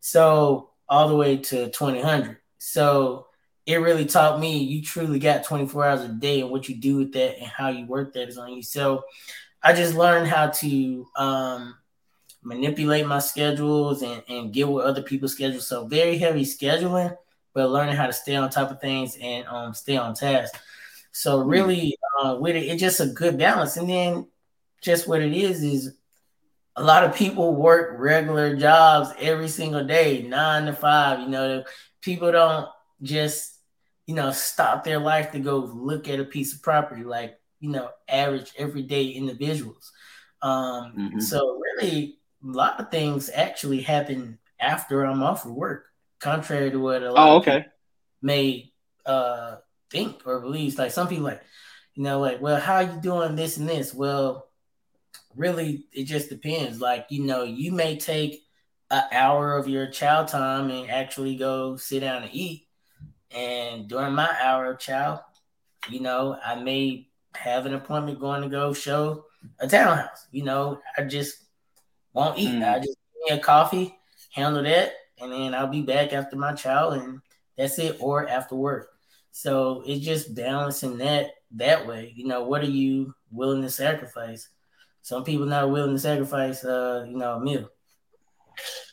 so 0.00 0.70
all 0.88 1.08
the 1.08 1.16
way 1.16 1.36
to 1.36 1.70
twenty 1.70 2.00
hundred. 2.00 2.38
So 2.58 3.28
it 3.64 3.76
really 3.76 4.06
taught 4.06 4.40
me 4.40 4.58
you 4.58 4.82
truly 4.82 5.18
got 5.18 5.44
twenty 5.44 5.66
four 5.66 5.84
hours 5.84 6.02
a 6.02 6.08
day, 6.08 6.40
and 6.40 6.50
what 6.50 6.68
you 6.68 6.74
do 6.74 6.96
with 6.96 7.12
that 7.12 7.38
and 7.38 7.46
how 7.46 7.68
you 7.68 7.86
work 7.86 8.12
that 8.14 8.28
is 8.28 8.38
on 8.38 8.52
you. 8.52 8.62
So 8.62 9.04
I 9.62 9.72
just 9.72 9.94
learned 9.94 10.26
how 10.26 10.48
to 10.48 11.06
um, 11.16 11.76
manipulate 12.42 13.06
my 13.06 13.20
schedules 13.20 14.02
and, 14.02 14.22
and 14.28 14.52
get 14.52 14.68
with 14.68 14.84
other 14.84 15.02
people's 15.02 15.32
schedules. 15.32 15.68
So 15.68 15.86
very 15.86 16.18
heavy 16.18 16.44
scheduling, 16.44 17.16
but 17.54 17.70
learning 17.70 17.94
how 17.94 18.06
to 18.06 18.12
stay 18.12 18.34
on 18.34 18.50
top 18.50 18.72
of 18.72 18.80
things 18.80 19.16
and 19.20 19.46
um, 19.46 19.74
stay 19.74 19.96
on 19.96 20.14
task. 20.14 20.54
So 21.12 21.42
hmm. 21.42 21.48
really, 21.48 21.96
uh, 22.20 22.38
with 22.40 22.56
it, 22.56 22.64
it's 22.64 22.80
just 22.80 23.00
a 23.00 23.06
good 23.06 23.38
balance. 23.38 23.76
And 23.76 23.88
then 23.88 24.26
just 24.80 25.06
what 25.06 25.22
it 25.22 25.32
is 25.32 25.62
is 25.62 25.94
a 26.74 26.82
lot 26.82 27.04
of 27.04 27.14
people 27.14 27.54
work 27.54 27.94
regular 27.98 28.56
jobs 28.56 29.10
every 29.20 29.48
single 29.48 29.84
day, 29.84 30.22
nine 30.22 30.66
to 30.66 30.72
five. 30.72 31.20
You 31.20 31.28
know, 31.28 31.64
people 32.00 32.32
don't 32.32 32.68
just 33.02 33.51
you 34.06 34.14
know 34.14 34.30
stop 34.30 34.84
their 34.84 34.98
life 34.98 35.32
to 35.32 35.38
go 35.38 35.58
look 35.58 36.08
at 36.08 36.20
a 36.20 36.24
piece 36.24 36.54
of 36.54 36.62
property 36.62 37.04
like 37.04 37.38
you 37.62 37.70
know 37.70 37.88
average 38.08 38.52
everyday 38.58 39.06
individuals. 39.08 39.92
Um, 40.42 40.94
mm-hmm. 40.98 41.20
So 41.20 41.58
really, 41.58 42.18
a 42.44 42.46
lot 42.46 42.80
of 42.80 42.90
things 42.90 43.30
actually 43.32 43.80
happen 43.80 44.38
after 44.60 45.04
I'm 45.04 45.22
off 45.22 45.46
of 45.46 45.52
work, 45.52 45.86
contrary 46.18 46.70
to 46.70 46.78
what 46.78 47.02
a 47.02 47.12
lot 47.12 47.28
oh, 47.28 47.36
okay. 47.36 47.66
may 48.20 48.72
uh, 49.06 49.56
think 49.90 50.22
or 50.26 50.40
believe. 50.40 50.76
Like 50.76 50.90
some 50.90 51.08
people, 51.08 51.24
like 51.24 51.42
you 51.94 52.02
know, 52.02 52.20
like, 52.20 52.42
well, 52.42 52.60
how 52.60 52.76
are 52.76 52.82
you 52.82 53.00
doing 53.00 53.36
this 53.36 53.56
and 53.56 53.68
this? 53.68 53.94
Well, 53.94 54.48
really, 55.36 55.84
it 55.92 56.04
just 56.04 56.28
depends. 56.28 56.80
Like 56.80 57.06
you 57.10 57.24
know, 57.24 57.44
you 57.44 57.70
may 57.70 57.96
take 57.96 58.42
an 58.90 59.04
hour 59.12 59.56
of 59.56 59.68
your 59.68 59.86
child 59.86 60.28
time 60.28 60.70
and 60.70 60.90
actually 60.90 61.36
go 61.36 61.76
sit 61.76 62.00
down 62.00 62.24
and 62.24 62.34
eat. 62.34 62.66
And 63.34 63.88
during 63.88 64.14
my 64.14 64.34
hour 64.42 64.72
of 64.72 64.78
child, 64.78 65.20
you 65.88 66.00
know, 66.00 66.36
I 66.44 66.56
may 66.56 67.08
have 67.34 67.66
an 67.66 67.74
appointment 67.74 68.20
going 68.20 68.42
to 68.42 68.48
go 68.48 68.72
show 68.72 69.24
a 69.58 69.66
townhouse. 69.66 70.26
You 70.30 70.44
know, 70.44 70.80
I 70.96 71.02
just 71.02 71.36
won't 72.12 72.38
eat. 72.38 72.50
Mm. 72.50 72.68
I 72.68 72.78
just 72.78 72.96
give 72.96 73.34
me 73.34 73.40
a 73.40 73.42
coffee, 73.42 73.96
handle 74.32 74.62
that, 74.62 74.92
and 75.20 75.32
then 75.32 75.54
I'll 75.54 75.66
be 75.66 75.82
back 75.82 76.12
after 76.12 76.36
my 76.36 76.52
child, 76.52 76.94
and 76.94 77.20
that's 77.56 77.78
it, 77.78 77.96
or 78.00 78.28
after 78.28 78.54
work. 78.54 78.90
So 79.30 79.82
it's 79.86 80.04
just 80.04 80.34
balancing 80.34 80.98
that 80.98 81.30
that 81.52 81.86
way. 81.86 82.12
You 82.14 82.26
know, 82.26 82.44
what 82.44 82.62
are 82.62 82.70
you 82.70 83.14
willing 83.30 83.62
to 83.62 83.70
sacrifice? 83.70 84.48
Some 85.00 85.24
people 85.24 85.46
not 85.46 85.70
willing 85.70 85.94
to 85.94 85.98
sacrifice, 86.00 86.64
uh, 86.64 87.04
you 87.08 87.16
know, 87.16 87.34
a 87.34 87.40
meal. 87.40 87.68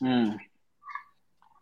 Mm. 0.02 0.38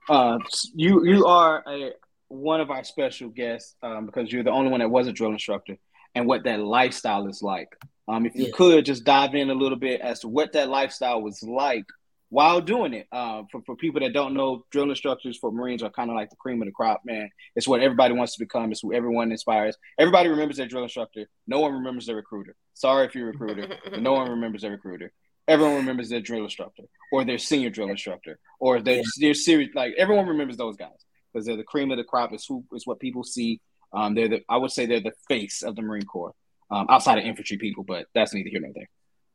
Uh, 0.07 0.39
you 0.74 1.05
you 1.05 1.25
are 1.25 1.63
a 1.67 1.91
one 2.29 2.62
of 2.62 2.69
our 2.69 2.84
special 2.84 3.29
guests 3.29 3.75
um, 3.81 4.05
because 4.05 4.31
you're 4.31 4.43
the 4.43 4.51
only 4.51 4.69
one 4.69 4.79
that 4.79 4.89
was 4.89 5.07
a 5.07 5.13
drill 5.13 5.31
instructor 5.31 5.77
and 6.15 6.27
what 6.27 6.43
that 6.43 6.60
lifestyle 6.60 7.27
is 7.27 7.41
like. 7.41 7.69
Um, 8.07 8.25
if 8.25 8.36
you 8.36 8.51
could 8.53 8.86
just 8.86 9.03
dive 9.03 9.36
in 9.36 9.50
a 9.50 9.53
little 9.53 9.77
bit 9.77 10.01
as 10.01 10.22
to 10.22 10.27
what 10.27 10.53
that 10.53 10.69
lifestyle 10.69 11.22
was 11.22 11.43
like 11.43 11.86
while 12.29 12.62
doing 12.62 12.93
it. 12.93 13.07
Uh, 13.12 13.43
for, 13.51 13.62
for 13.65 13.75
people 13.75 14.01
that 14.01 14.13
don't 14.13 14.34
know, 14.34 14.65
drill 14.72 14.89
instructors 14.89 15.38
for 15.38 15.51
Marines 15.51 15.84
are 15.84 15.89
kind 15.89 16.10
of 16.10 16.15
like 16.15 16.29
the 16.29 16.36
cream 16.36 16.62
of 16.62 16.67
the 16.67 16.72
crop, 16.72 17.01
man. 17.05 17.29
It's 17.55 17.67
what 17.67 17.81
everybody 17.81 18.13
wants 18.13 18.34
to 18.34 18.39
become. 18.39 18.72
It's 18.72 18.81
who 18.81 18.93
everyone 18.93 19.31
inspires. 19.31 19.77
Everybody 20.00 20.29
remembers 20.29 20.57
their 20.57 20.67
drill 20.67 20.84
instructor. 20.84 21.27
No 21.48 21.60
one 21.60 21.74
remembers 21.74 22.05
their 22.05 22.15
recruiter. 22.15 22.55
Sorry 22.74 23.05
if 23.05 23.15
you're 23.15 23.29
a 23.29 23.31
recruiter, 23.31 23.67
but 23.84 24.01
no 24.01 24.13
one 24.13 24.29
remembers 24.29 24.62
their 24.62 24.72
recruiter. 24.72 25.12
Everyone 25.48 25.75
remembers 25.75 26.10
their 26.10 26.19
drill 26.19 26.43
instructor 26.43 26.84
or 27.12 27.24
their 27.24 27.38
senior 27.38 27.69
drill 27.69 27.89
instructor 27.89 28.38
or 28.60 28.81
their, 28.81 28.98
yeah. 28.98 29.03
their 29.19 29.34
series. 29.34 29.69
Like 29.74 29.93
everyone 29.98 30.27
remembers 30.27 30.57
those 30.57 30.75
guys 30.75 31.05
because 31.38 31.46
they're 31.46 31.58
the 31.58 31.63
cream 31.63 31.91
of 31.91 31.98
the 31.98 32.03
crop. 32.03 32.34
It's 32.34 32.48
who 32.48 32.63
is 32.74 32.88
what 32.88 33.00
people 33.00 33.24
see. 33.24 33.62
Um, 33.94 34.15
they're 34.15 34.27
the 34.27 34.41
I 34.50 34.58
would 34.58 34.72
say 34.72 34.86
they're 34.86 35.00
the 35.00 35.13
face 35.27 35.62
of 35.62 35.75
the 35.75 35.84
Marine 35.84 36.06
Corps 36.06 36.34
um, 36.72 36.88
outside 36.89 37.20
of 37.20 37.25
infantry 37.25 37.58
people, 37.58 37.84
but 37.84 38.08
that's 38.15 38.34
neither 38.34 38.50
here 38.50 38.60
nor 38.60 38.72
there. 38.74 38.89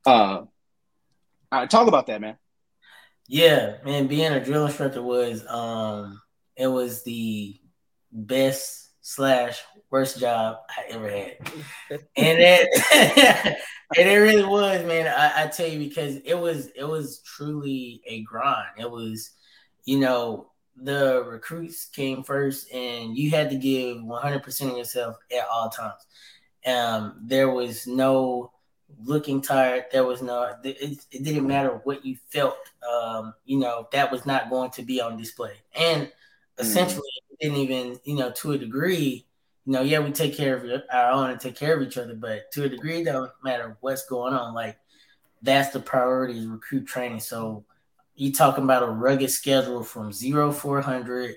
Uh, 0.05 0.41
all 0.41 0.49
right, 1.53 1.71
talk 1.71 1.87
about 1.87 2.09
that, 2.09 2.21
man. 2.21 2.37
Yeah, 3.29 3.77
man, 3.85 4.09
being 4.09 4.33
a 4.33 4.45
drill 4.45 4.67
instructor 4.67 5.01
was 5.01 5.47
um 5.47 6.21
it 6.57 6.67
was 6.67 7.05
the 7.05 7.61
best 8.11 8.91
slash 9.01 9.63
worst 9.91 10.19
job 10.19 10.57
I 10.69 10.91
ever 10.91 11.09
had. 11.09 11.37
and 11.91 12.01
it 12.17 13.57
and 13.97 14.09
it 14.09 14.17
really 14.17 14.45
was, 14.45 14.85
man. 14.85 15.07
I, 15.07 15.45
I 15.45 15.47
tell 15.47 15.69
you, 15.69 15.79
because 15.79 16.17
it 16.25 16.35
was 16.35 16.67
it 16.75 16.85
was 16.85 17.23
truly 17.25 18.03
a 18.07 18.23
grind. 18.23 18.81
It 18.81 18.91
was, 18.91 19.31
you 19.85 20.01
know, 20.01 20.52
the 20.77 21.25
recruits 21.27 21.87
came 21.87 22.23
first 22.23 22.73
and 22.73 23.17
you 23.17 23.31
had 23.31 23.51
to 23.51 23.57
give 23.57 23.99
100% 23.99 24.71
of 24.71 24.77
yourself 24.77 25.17
at 25.31 25.47
all 25.53 25.69
times. 25.69 26.07
Um, 26.67 27.21
there 27.23 27.51
was 27.51 27.87
no 27.87 28.53
looking 29.05 29.43
tired. 29.43 29.87
There 29.93 30.05
was 30.05 30.23
no. 30.23 30.55
It, 30.65 31.05
it 31.11 31.25
didn't 31.25 31.47
matter 31.47 31.81
what 31.85 32.05
you 32.05 32.17
felt. 32.31 32.57
Um, 32.89 33.35
you 33.45 33.59
know 33.59 33.89
that 33.93 34.11
was 34.13 34.27
not 34.27 34.51
going 34.51 34.71
to 34.73 34.83
be 34.83 35.01
on 35.01 35.17
display. 35.17 35.55
And 35.75 36.11
essentially, 36.59 37.01
mm. 37.01 37.33
it 37.33 37.39
didn't 37.41 37.59
even. 37.59 38.01
You 38.05 38.17
know, 38.17 38.31
to 38.31 38.53
a 38.53 38.59
degree. 38.59 39.27
You 39.65 39.73
know, 39.73 39.83
yeah, 39.83 40.01
we 40.01 40.11
take 40.11 40.37
care 40.37 40.57
of 40.57 40.83
our 40.93 41.13
own 41.13 41.31
and 41.31 41.41
take 41.41 41.55
care 41.55 41.77
of 41.77 41.83
each 41.83 41.97
other, 41.97 42.17
but 42.17 42.51
to 42.53 42.65
a 42.65 42.69
degree, 42.69 43.01
it 43.01 43.05
don't 43.05 43.31
matter 43.45 43.77
what's 43.81 44.07
going 44.07 44.35
on. 44.35 44.55
Like 44.55 44.77
that's 45.41 45.73
the 45.73 45.79
priority 45.79 46.39
is 46.39 46.47
recruit 46.47 46.87
training. 46.87 47.21
So 47.21 47.65
you 48.15 48.33
talking 48.33 48.65
about 48.65 48.83
a 48.83 48.91
rugged 48.91 49.31
schedule 49.31 49.83
from 49.83 50.13
zero 50.13 50.53
four 50.53 50.81
hundred 50.81 51.35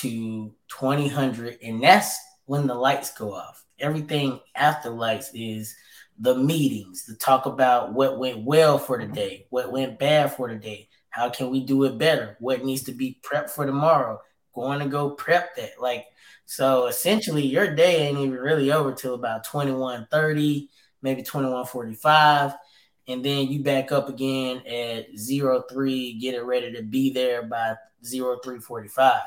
to 0.00 0.54
twenty 0.68 1.08
hundred, 1.08 1.58
and 1.62 1.82
that's 1.82 2.18
when 2.46 2.66
the 2.66 2.74
lights 2.74 3.12
go 3.12 3.32
off. 3.32 3.64
Everything 3.78 4.40
after 4.54 4.90
lights 4.90 5.30
is 5.34 5.74
the 6.18 6.36
meetings 6.36 7.04
to 7.06 7.16
talk 7.16 7.46
about 7.46 7.92
what 7.92 8.18
went 8.18 8.44
well 8.44 8.78
for 8.78 8.98
the 8.98 9.06
day, 9.06 9.46
what 9.50 9.72
went 9.72 9.98
bad 9.98 10.32
for 10.32 10.48
the 10.48 10.54
day, 10.54 10.88
how 11.10 11.28
can 11.28 11.50
we 11.50 11.64
do 11.64 11.84
it 11.84 11.98
better, 11.98 12.36
what 12.40 12.64
needs 12.64 12.84
to 12.84 12.92
be 12.92 13.18
prepped 13.22 13.50
for 13.50 13.66
tomorrow, 13.66 14.20
going 14.54 14.78
to 14.78 14.86
go 14.86 15.10
prep 15.10 15.56
that. 15.56 15.80
Like, 15.80 16.06
so 16.46 16.86
essentially 16.86 17.44
your 17.44 17.74
day 17.74 18.06
ain't 18.06 18.18
even 18.18 18.32
really 18.32 18.70
over 18.70 18.92
till 18.92 19.14
about 19.14 19.44
2130, 19.44 20.68
maybe 21.02 21.22
2145. 21.22 22.54
And 23.06 23.24
then 23.24 23.48
you 23.48 23.62
back 23.62 23.92
up 23.92 24.08
again 24.08 24.62
at 24.66 25.06
03, 25.18 26.18
get 26.18 26.34
it 26.34 26.42
ready 26.42 26.72
to 26.72 26.82
be 26.82 27.12
there 27.12 27.42
by 27.42 27.76
0345. 28.02 29.20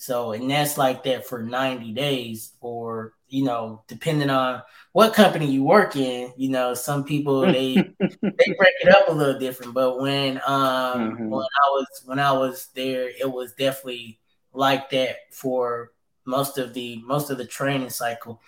So, 0.00 0.32
and 0.32 0.50
that's 0.50 0.78
like 0.78 1.02
that 1.04 1.26
for 1.26 1.42
90 1.42 1.92
days, 1.92 2.52
or, 2.62 3.12
you 3.28 3.44
know, 3.44 3.82
depending 3.86 4.30
on 4.30 4.62
what 4.92 5.12
company 5.12 5.50
you 5.50 5.62
work 5.62 5.94
in, 5.94 6.32
you 6.38 6.48
know, 6.48 6.72
some 6.72 7.04
people 7.04 7.40
they 7.52 7.74
they 7.74 8.14
break 8.22 8.74
it 8.80 8.88
up 8.88 9.08
a 9.08 9.12
little 9.12 9.38
different. 9.38 9.74
But 9.74 10.00
when 10.00 10.38
um 10.46 11.12
mm-hmm. 11.12 11.28
when 11.28 11.42
I 11.44 11.68
was 11.68 12.02
when 12.06 12.18
I 12.18 12.32
was 12.32 12.68
there, 12.74 13.10
it 13.10 13.30
was 13.30 13.52
definitely 13.52 14.18
like 14.54 14.88
that 14.88 15.16
for 15.32 15.92
most 16.24 16.56
of 16.56 16.72
the 16.72 17.02
most 17.04 17.28
of 17.28 17.36
the 17.36 17.44
training 17.44 17.90
cycle. 17.90 18.40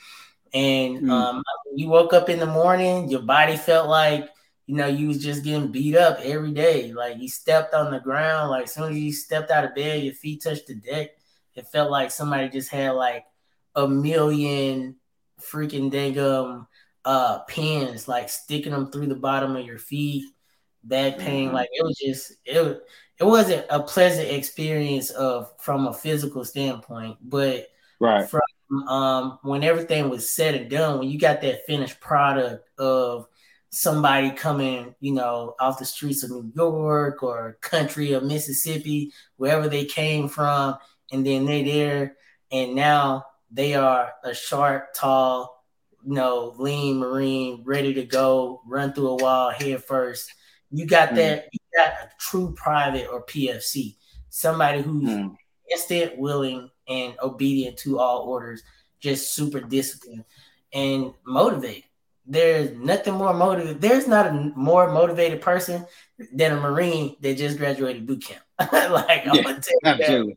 And 0.54 0.96
mm-hmm. 0.96 1.10
um 1.10 1.42
you 1.74 1.88
woke 1.88 2.14
up 2.14 2.30
in 2.30 2.38
the 2.38 2.46
morning, 2.46 3.10
your 3.10 3.22
body 3.22 3.56
felt 3.56 3.90
like 3.90 4.26
you 4.66 4.76
know, 4.76 4.87
you 4.87 5.09
was 5.09 5.23
just 5.23 5.45
getting 5.45 5.73
beat 5.73 5.97
up 5.97 6.19
every 6.23 6.52
day. 6.52 6.92
Like 6.92 7.19
you 7.19 7.28
stepped 7.28 7.75
on 7.75 7.90
the 7.90 8.00
ground, 8.00 8.50
like 8.50 8.64
as 8.64 8.75
soon 8.75 8.92
as 8.92 8.99
you 8.99 9.12
stepped 9.12 9.50
out 9.50 9.64
of 9.64 9.75
bed, 9.75 10.02
your 10.02 10.14
feet 10.14 10.42
touched 10.42 10.69
the 10.69 10.75
deck 10.75 11.11
it 11.54 11.66
felt 11.69 11.90
like 11.90 12.11
somebody 12.11 12.49
just 12.49 12.71
had 12.71 12.90
like 12.90 13.25
a 13.75 13.87
million 13.88 14.97
freaking 15.40 15.90
dangum 15.90 16.66
uh 17.04 17.40
pins 17.40 18.07
like 18.07 18.28
sticking 18.28 18.71
them 18.71 18.90
through 18.90 19.07
the 19.07 19.14
bottom 19.14 19.57
of 19.57 19.66
your 19.66 19.78
feet 19.78 20.25
back 20.85 21.19
pain. 21.19 21.47
Mm-hmm. 21.47 21.54
Like 21.54 21.69
it 21.73 21.85
was 21.85 21.99
just 21.99 22.33
it. 22.45 22.83
It 23.19 23.25
wasn't 23.25 23.66
a 23.71 23.81
pleasant 23.81 24.31
experience 24.31 25.11
of 25.11 25.52
from 25.59 25.87
a 25.87 25.92
physical 25.92 26.45
standpoint, 26.45 27.19
but 27.23 27.69
right 28.00 28.28
from 28.28 28.40
um, 28.88 29.38
when 29.42 29.62
everything 29.62 30.09
was 30.09 30.28
said 30.28 30.54
and 30.54 30.71
done, 30.71 30.99
when 30.99 31.09
you 31.09 31.19
got 31.19 31.40
that 31.42 31.66
finished 31.66 32.00
product 32.00 32.66
of 32.81 33.28
somebody 33.72 34.30
coming, 34.30 34.94
you 35.00 35.12
know, 35.12 35.54
off 35.58 35.78
the 35.78 35.84
streets 35.84 36.22
of 36.22 36.30
New 36.30 36.52
York 36.54 37.22
or 37.22 37.56
country 37.62 38.12
of 38.12 38.22
Mississippi, 38.22 39.12
wherever 39.36 39.66
they 39.66 39.86
came 39.86 40.28
from, 40.28 40.76
and 41.10 41.26
then 41.26 41.46
they 41.46 41.64
there, 41.64 42.16
and 42.52 42.74
now 42.74 43.24
they 43.50 43.74
are 43.74 44.12
a 44.24 44.34
short, 44.34 44.94
tall, 44.94 45.64
you 46.04 46.12
know, 46.12 46.54
lean 46.58 46.98
Marine, 46.98 47.62
ready 47.64 47.94
to 47.94 48.04
go, 48.04 48.60
run 48.66 48.92
through 48.92 49.08
a 49.08 49.16
wall 49.16 49.50
head 49.50 49.82
first. 49.82 50.30
You 50.70 50.86
got 50.86 51.10
mm. 51.10 51.16
that, 51.16 51.48
you 51.50 51.58
got 51.74 51.92
a 51.92 52.10
true 52.20 52.54
private 52.54 53.08
or 53.10 53.24
PFC, 53.24 53.96
somebody 54.28 54.82
who's 54.82 55.08
mm. 55.08 55.34
instant, 55.70 56.18
willing, 56.18 56.70
and 56.88 57.14
obedient 57.22 57.78
to 57.78 57.98
all 57.98 58.24
orders, 58.24 58.62
just 59.00 59.34
super 59.34 59.60
disciplined 59.60 60.24
and 60.74 61.14
motivated. 61.24 61.84
There's 62.24 62.70
nothing 62.76 63.14
more 63.14 63.34
motivated. 63.34 63.80
There's 63.80 64.06
not 64.06 64.26
a 64.26 64.32
more 64.54 64.92
motivated 64.92 65.40
person 65.40 65.86
than 66.32 66.52
a 66.52 66.60
Marine 66.60 67.16
that 67.20 67.36
just 67.36 67.58
graduated 67.58 68.06
boot 68.06 68.24
camp. 68.24 68.42
like 68.72 69.26
I'm 69.26 69.42
gonna 69.42 69.60
tell 69.60 69.98
you 69.98 70.26
that. 70.26 70.36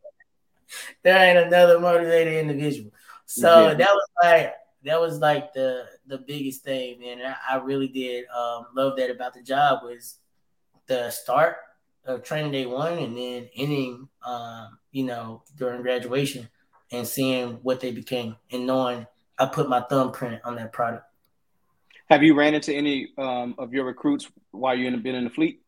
There 1.04 1.18
ain't 1.18 1.48
another 1.48 1.80
motivated 1.80 2.34
individual. 2.34 2.92
So 3.28 3.68
yeah. 3.68 3.74
that 3.76 3.90
was 3.90 4.08
like 4.24 4.56
that 4.84 5.00
was 5.00 5.20
like 5.20 5.54
the 5.54 5.86
the 6.08 6.18
biggest 6.18 6.64
thing, 6.64 7.00
man. 7.00 7.22
I, 7.22 7.56
I 7.56 7.58
really 7.58 7.88
did 7.88 8.26
um, 8.30 8.68
love 8.76 8.98
that 8.98 9.12
about 9.12 9.34
the 9.34 9.44
job 9.44 9.84
was 9.84 10.18
the 10.88 11.10
start 11.12 11.58
of 12.06 12.24
training 12.24 12.52
day 12.52 12.66
one 12.66 12.98
and 13.00 13.18
then 13.18 13.50
ending 13.56 14.08
um, 14.26 14.80
you 14.92 15.04
know, 15.04 15.44
during 15.58 15.82
graduation 15.82 16.48
and 16.92 17.06
seeing 17.06 17.60
what 17.64 17.80
they 17.82 17.92
became 17.92 18.36
and 18.52 18.66
knowing 18.66 19.06
I 19.38 19.46
put 19.46 19.68
my 19.68 19.82
thumbprint 19.82 20.42
on 20.46 20.56
that 20.56 20.72
product. 20.72 21.04
Have 22.10 22.24
you 22.24 22.36
ran 22.36 22.54
into 22.54 22.74
any 22.74 23.10
um, 23.18 23.56
of 23.58 23.74
your 23.74 23.86
recruits 23.86 24.30
while 24.52 24.76
you've 24.76 25.02
been 25.04 25.16
in 25.16 25.24
the 25.24 25.30
fleet? 25.30 25.62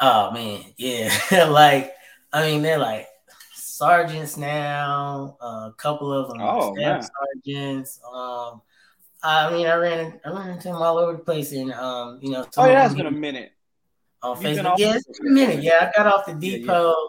Oh 0.00 0.32
man, 0.32 0.62
yeah. 0.76 1.10
like 1.48 1.92
I 2.32 2.50
mean, 2.50 2.62
they're 2.62 2.78
like 2.78 3.06
sergeants 3.54 4.36
now. 4.36 5.36
Uh, 5.40 5.68
a 5.68 5.74
couple 5.76 6.12
of 6.12 6.28
them 6.28 6.40
oh, 6.40 6.74
staff 6.74 7.08
sergeants. 7.44 8.00
Um, 8.12 8.62
I 9.22 9.50
mean, 9.50 9.66
I 9.66 9.74
ran 9.74 10.20
I 10.24 10.30
ran 10.30 10.50
into 10.50 10.68
them 10.68 10.76
all 10.76 10.98
over 10.98 11.12
the 11.12 11.18
place, 11.18 11.52
and 11.52 11.72
um, 11.72 12.18
you 12.20 12.30
know. 12.30 12.46
Oh, 12.56 12.66
yeah, 12.66 12.86
it's 12.86 12.94
been 12.94 13.06
a 13.06 13.10
minute. 13.10 13.52
On 14.22 14.36
Facebook, 14.36 14.78
yeah, 14.78 14.96
it's 14.96 15.18
been 15.20 15.28
a 15.28 15.34
minute. 15.34 15.62
Yeah, 15.62 15.90
I 15.94 15.96
got 15.96 16.12
off 16.12 16.26
the 16.26 16.34
depot. 16.34 16.66
Yeah, 16.66 16.88
yeah 16.88 17.08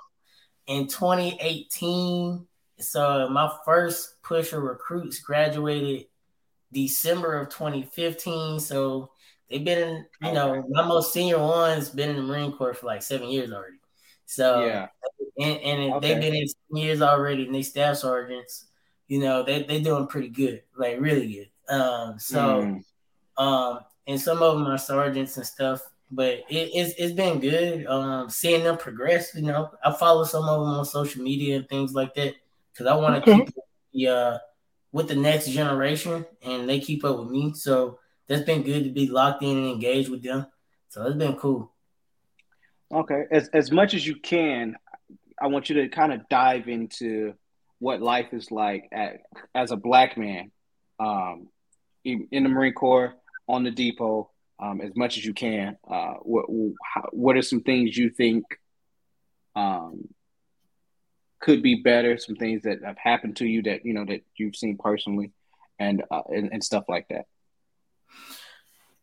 in 0.67 0.87
2018. 0.87 2.45
So 2.79 3.29
my 3.29 3.51
first 3.65 4.21
push 4.21 4.53
of 4.53 4.63
recruits 4.63 5.19
graduated 5.19 6.07
December 6.75 7.39
of 7.39 7.49
2015. 7.49 8.59
So 8.59 9.09
they've 9.49 9.63
been 9.63 9.79
in, 9.79 10.05
you 10.21 10.33
know, 10.33 10.63
my 10.69 10.85
most 10.85 11.11
senior 11.11 11.39
ones 11.39 11.89
been 11.89 12.11
in 12.11 12.17
the 12.17 12.21
Marine 12.21 12.51
Corps 12.51 12.75
for 12.75 12.85
like 12.85 13.01
seven 13.01 13.29
years 13.29 13.51
already. 13.51 13.77
So 14.27 14.65
yeah, 14.65 14.87
and, 15.39 15.59
and 15.61 15.93
okay. 15.93 16.07
they've 16.07 16.21
been 16.21 16.35
in 16.35 16.47
seven 16.47 16.77
years 16.83 17.01
already, 17.01 17.45
and 17.45 17.55
they 17.55 17.61
staff 17.63 17.97
sergeants, 17.97 18.65
you 19.07 19.19
know, 19.19 19.43
they 19.43 19.63
they're 19.63 19.79
doing 19.79 20.07
pretty 20.07 20.29
good, 20.29 20.61
like 20.77 20.99
really 20.99 21.33
good. 21.67 21.73
Um, 21.73 22.19
so 22.19 22.37
mm. 22.63 23.43
um, 23.43 23.79
and 24.07 24.19
some 24.19 24.43
of 24.43 24.57
them 24.57 24.67
are 24.67 24.77
sergeants 24.77 25.37
and 25.37 25.45
stuff 25.45 25.81
but 26.11 26.43
it, 26.49 26.69
it's 26.73 26.93
it's 26.97 27.13
been 27.13 27.39
good 27.39 27.85
um, 27.87 28.29
seeing 28.29 28.63
them 28.63 28.77
progress. 28.77 29.33
You 29.35 29.43
know, 29.43 29.71
I 29.83 29.91
follow 29.91 30.23
some 30.23 30.43
of 30.43 30.59
them 30.61 30.69
on 30.69 30.85
social 30.85 31.23
media 31.23 31.57
and 31.57 31.67
things 31.67 31.93
like 31.93 32.13
that 32.15 32.35
because 32.71 32.87
I 32.87 32.95
want 32.95 33.23
to 33.23 33.31
okay. 33.31 33.45
keep 33.45 33.55
the 33.93 34.07
uh, 34.07 34.37
with 34.95 35.09
the 35.09 35.15
next 35.15 35.49
generation, 35.49 36.25
and 36.41 36.69
they 36.69 36.79
keep 36.79 37.03
up 37.03 37.19
with 37.19 37.29
me. 37.29 37.53
So 37.53 37.99
that's 38.29 38.43
been 38.43 38.63
good 38.63 38.85
to 38.85 38.91
be 38.91 39.09
locked 39.09 39.43
in 39.43 39.57
and 39.57 39.67
engaged 39.67 40.07
with 40.07 40.23
them. 40.23 40.47
So 40.87 41.05
it's 41.05 41.17
been 41.17 41.35
cool. 41.35 41.73
Okay, 42.93 43.25
as 43.29 43.49
as 43.49 43.73
much 43.73 43.93
as 43.93 44.07
you 44.07 44.15
can, 44.15 44.77
I 45.37 45.47
want 45.47 45.67
you 45.69 45.81
to 45.81 45.89
kind 45.89 46.13
of 46.13 46.29
dive 46.29 46.69
into 46.69 47.33
what 47.79 48.01
life 48.01 48.27
is 48.31 48.51
like 48.51 48.87
at, 48.93 49.17
as 49.53 49.71
a 49.71 49.75
black 49.75 50.17
man 50.17 50.51
um, 50.97 51.49
in, 52.05 52.29
the 52.31 52.47
Marine 52.47 52.71
Corps 52.71 53.15
on 53.49 53.65
the 53.65 53.71
depot 53.71 54.31
um, 54.59 54.79
as 54.79 54.95
much 54.95 55.17
as 55.17 55.25
you 55.25 55.33
can. 55.33 55.75
Uh, 55.85 56.13
what 56.21 56.45
what 57.11 57.35
are 57.35 57.41
some 57.41 57.63
things 57.63 57.97
you 57.97 58.11
think 58.11 58.45
um, 59.57 60.07
could 61.39 61.61
be 61.61 61.75
better? 61.75 62.17
Some 62.17 62.35
things 62.35 62.63
that 62.63 62.83
have 62.83 62.97
happened 62.97 63.35
to 63.37 63.45
you 63.45 63.61
that 63.63 63.85
you 63.85 63.93
know 63.93 64.05
that 64.05 64.23
you've 64.37 64.55
seen 64.55 64.77
personally, 64.77 65.31
and 65.79 66.03
uh, 66.11 66.21
and, 66.29 66.49
and 66.51 66.63
stuff 66.63 66.85
like 66.87 67.07
that. 67.09 67.25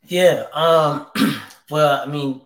Yeah. 0.05 0.47
Um, 0.53 1.07
well, 1.71 2.03
I 2.03 2.07
mean, 2.07 2.41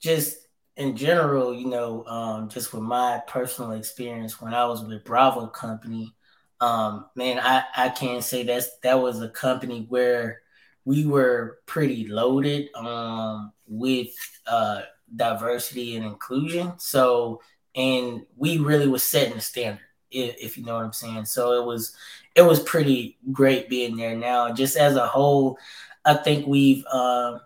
just 0.00 0.36
in 0.76 0.96
general, 0.96 1.54
you 1.54 1.66
know, 1.66 2.04
um, 2.06 2.48
just 2.48 2.72
with 2.72 2.82
my 2.82 3.22
personal 3.26 3.72
experience 3.72 4.40
when 4.40 4.54
I 4.54 4.66
was 4.66 4.84
with 4.84 5.04
Bravo 5.04 5.46
Company, 5.46 6.14
um, 6.60 7.06
man, 7.16 7.40
I, 7.40 7.64
I 7.76 7.88
can't 7.88 8.22
say 8.22 8.44
that's 8.44 8.78
that 8.82 9.00
was 9.00 9.20
a 9.20 9.28
company 9.28 9.86
where 9.88 10.42
we 10.84 11.06
were 11.06 11.58
pretty 11.66 12.06
loaded 12.06 12.68
um, 12.74 13.52
with 13.66 14.14
uh, 14.46 14.82
diversity 15.14 15.96
and 15.96 16.04
inclusion. 16.04 16.72
So, 16.78 17.40
and 17.74 18.22
we 18.36 18.58
really 18.58 18.88
was 18.88 19.02
setting 19.02 19.34
the 19.34 19.40
standard, 19.40 19.80
if, 20.10 20.36
if, 20.38 20.58
you 20.58 20.64
know 20.64 20.74
what 20.74 20.84
I'm 20.84 20.92
saying. 20.92 21.24
So 21.24 21.60
it 21.60 21.64
was, 21.64 21.96
it 22.34 22.42
was 22.42 22.60
pretty 22.60 23.18
great 23.32 23.68
being 23.68 23.96
there. 23.96 24.16
Now, 24.16 24.52
just 24.52 24.76
as 24.76 24.96
a 24.96 25.06
whole, 25.06 25.58
I 26.04 26.14
think 26.14 26.46
we've 26.46 26.84
uh, 26.92 27.38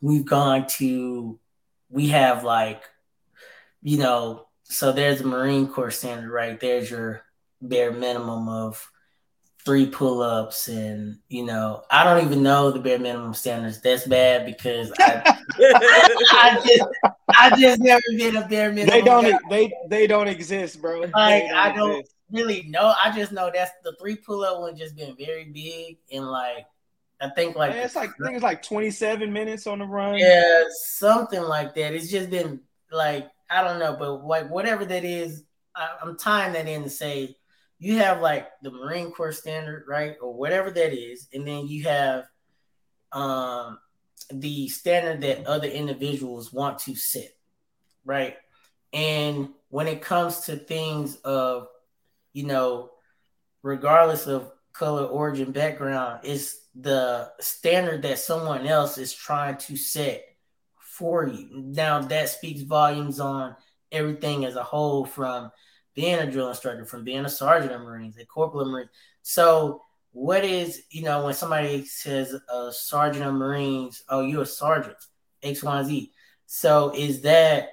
we've 0.00 0.24
gone 0.24 0.66
to, 0.78 1.38
we 1.90 2.08
have 2.08 2.44
like, 2.44 2.82
you 3.82 3.98
know, 3.98 4.46
so 4.64 4.92
there's 4.92 5.20
a 5.20 5.26
Marine 5.26 5.66
Corps 5.66 5.90
standard, 5.90 6.30
right? 6.30 6.58
There's 6.58 6.90
your 6.90 7.22
bare 7.60 7.92
minimum 7.92 8.48
of 8.48 8.90
three 9.64 9.86
pull-ups 9.86 10.68
and 10.68 11.18
you 11.28 11.44
know 11.44 11.82
i 11.90 12.02
don't 12.02 12.24
even 12.24 12.42
know 12.42 12.70
the 12.70 12.78
bare 12.78 12.98
minimum 12.98 13.34
standards 13.34 13.80
that's 13.80 14.06
bad 14.06 14.46
because 14.46 14.90
i, 14.98 15.22
I 15.60 16.60
just 16.64 16.84
i 17.38 17.54
just 17.56 17.80
never 17.80 18.02
been 18.16 18.36
a 18.36 18.46
bare 18.48 18.70
minimum 18.72 18.90
they 18.90 19.02
don't 19.02 19.24
guy. 19.24 19.38
they 19.48 19.72
they 19.88 20.06
don't 20.06 20.28
exist 20.28 20.80
bro 20.80 21.00
like 21.00 21.12
don't 21.12 21.54
i 21.54 21.72
don't 21.74 22.00
exist. 22.00 22.14
really 22.30 22.62
know 22.68 22.94
i 23.02 23.10
just 23.14 23.32
know 23.32 23.50
that's 23.52 23.72
the 23.84 23.94
three 24.00 24.16
pull-up 24.16 24.60
one 24.60 24.76
just 24.76 24.96
been 24.96 25.16
very 25.16 25.44
big 25.44 25.98
and 26.12 26.26
like 26.26 26.66
i 27.20 27.28
think 27.30 27.56
like 27.56 27.72
it's 27.72 27.96
like 27.96 28.10
i 28.10 28.24
think 28.24 28.34
it's 28.36 28.42
like 28.42 28.62
27 28.62 29.32
minutes 29.32 29.66
on 29.66 29.78
the 29.78 29.84
run 29.84 30.16
yeah 30.16 30.64
something 30.70 31.42
like 31.42 31.74
that 31.74 31.94
it's 31.94 32.10
just 32.10 32.30
been 32.30 32.60
like 32.90 33.28
i 33.50 33.62
don't 33.62 33.78
know 33.78 33.96
but 33.98 34.24
like 34.24 34.48
whatever 34.50 34.84
that 34.84 35.04
is 35.04 35.44
I, 35.74 35.88
i'm 36.02 36.16
tying 36.16 36.52
that 36.54 36.66
in 36.68 36.84
to 36.84 36.90
say 36.90 37.36
you 37.80 37.96
have 37.96 38.20
like 38.20 38.46
the 38.62 38.70
Marine 38.70 39.10
Corps 39.10 39.32
standard, 39.32 39.86
right, 39.88 40.14
or 40.20 40.34
whatever 40.34 40.70
that 40.70 40.92
is, 40.92 41.26
and 41.32 41.48
then 41.48 41.66
you 41.66 41.84
have 41.84 42.26
um, 43.10 43.78
the 44.32 44.68
standard 44.68 45.20
that 45.22 45.46
other 45.46 45.68
individuals 45.68 46.52
want 46.52 46.78
to 46.80 46.94
set, 46.94 47.32
right? 48.04 48.36
And 48.92 49.50
when 49.68 49.86
it 49.86 50.02
comes 50.02 50.40
to 50.40 50.56
things 50.56 51.16
of, 51.16 51.68
you 52.32 52.44
know, 52.44 52.90
regardless 53.62 54.26
of 54.26 54.50
color, 54.72 55.04
origin, 55.04 55.52
background, 55.52 56.20
it's 56.24 56.58
the 56.74 57.30
standard 57.40 58.02
that 58.02 58.18
someone 58.18 58.66
else 58.66 58.98
is 58.98 59.12
trying 59.12 59.56
to 59.56 59.76
set 59.76 60.24
for 60.78 61.26
you. 61.26 61.48
Now 61.52 62.00
that 62.00 62.28
speaks 62.28 62.62
volumes 62.62 63.20
on 63.20 63.56
everything 63.92 64.44
as 64.44 64.56
a 64.56 64.62
whole 64.62 65.04
from 65.04 65.50
being 65.94 66.18
a 66.18 66.30
drill 66.30 66.48
instructor, 66.48 66.84
from 66.84 67.04
being 67.04 67.24
a 67.24 67.28
sergeant 67.28 67.72
of 67.72 67.80
Marines, 67.80 68.16
a 68.18 68.24
corporal 68.24 68.62
of 68.62 68.68
Marines. 68.68 68.90
So, 69.22 69.82
what 70.12 70.44
is, 70.44 70.82
you 70.90 71.02
know, 71.02 71.24
when 71.24 71.34
somebody 71.34 71.84
says 71.84 72.34
a 72.52 72.72
sergeant 72.72 73.24
of 73.24 73.34
Marines, 73.34 74.02
oh, 74.08 74.22
you're 74.22 74.42
a 74.42 74.46
sergeant, 74.46 74.96
X, 75.42 75.62
Y, 75.62 75.82
Z. 75.84 76.12
So, 76.46 76.92
is 76.96 77.22
that 77.22 77.68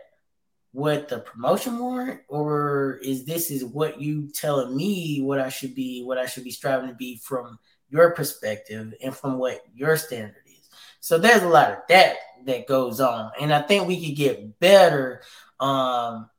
what 0.71 1.09
the 1.09 1.19
promotion 1.19 1.79
warrant, 1.79 2.21
or 2.27 2.99
is 3.03 3.25
this 3.25 3.49
is 3.49 3.65
what 3.65 3.99
you 3.99 4.29
telling 4.31 4.75
me 4.75 5.21
what 5.21 5.39
I 5.39 5.49
should 5.49 5.73
be, 5.73 6.03
what 6.03 6.19
I 6.19 6.27
should 6.27 6.43
be 6.43 6.51
striving 6.51 6.89
to 6.89 6.95
be 6.95 7.17
from 7.17 7.57
your 7.89 8.11
perspective 8.11 8.93
and 9.01 9.15
from 9.15 9.39
what 9.39 9.61
your 9.73 9.97
standard 9.97 10.43
is? 10.45 10.69
So, 10.99 11.17
there's 11.17 11.41
a 11.41 11.49
lot 11.49 11.71
of 11.71 11.77
that 11.89 12.17
that 12.45 12.67
goes 12.67 12.99
on, 12.99 13.31
and 13.41 13.51
I 13.51 13.63
think 13.63 13.87
we 13.87 14.05
could 14.05 14.15
get 14.15 14.59
better 14.59 15.21
um 15.59 16.29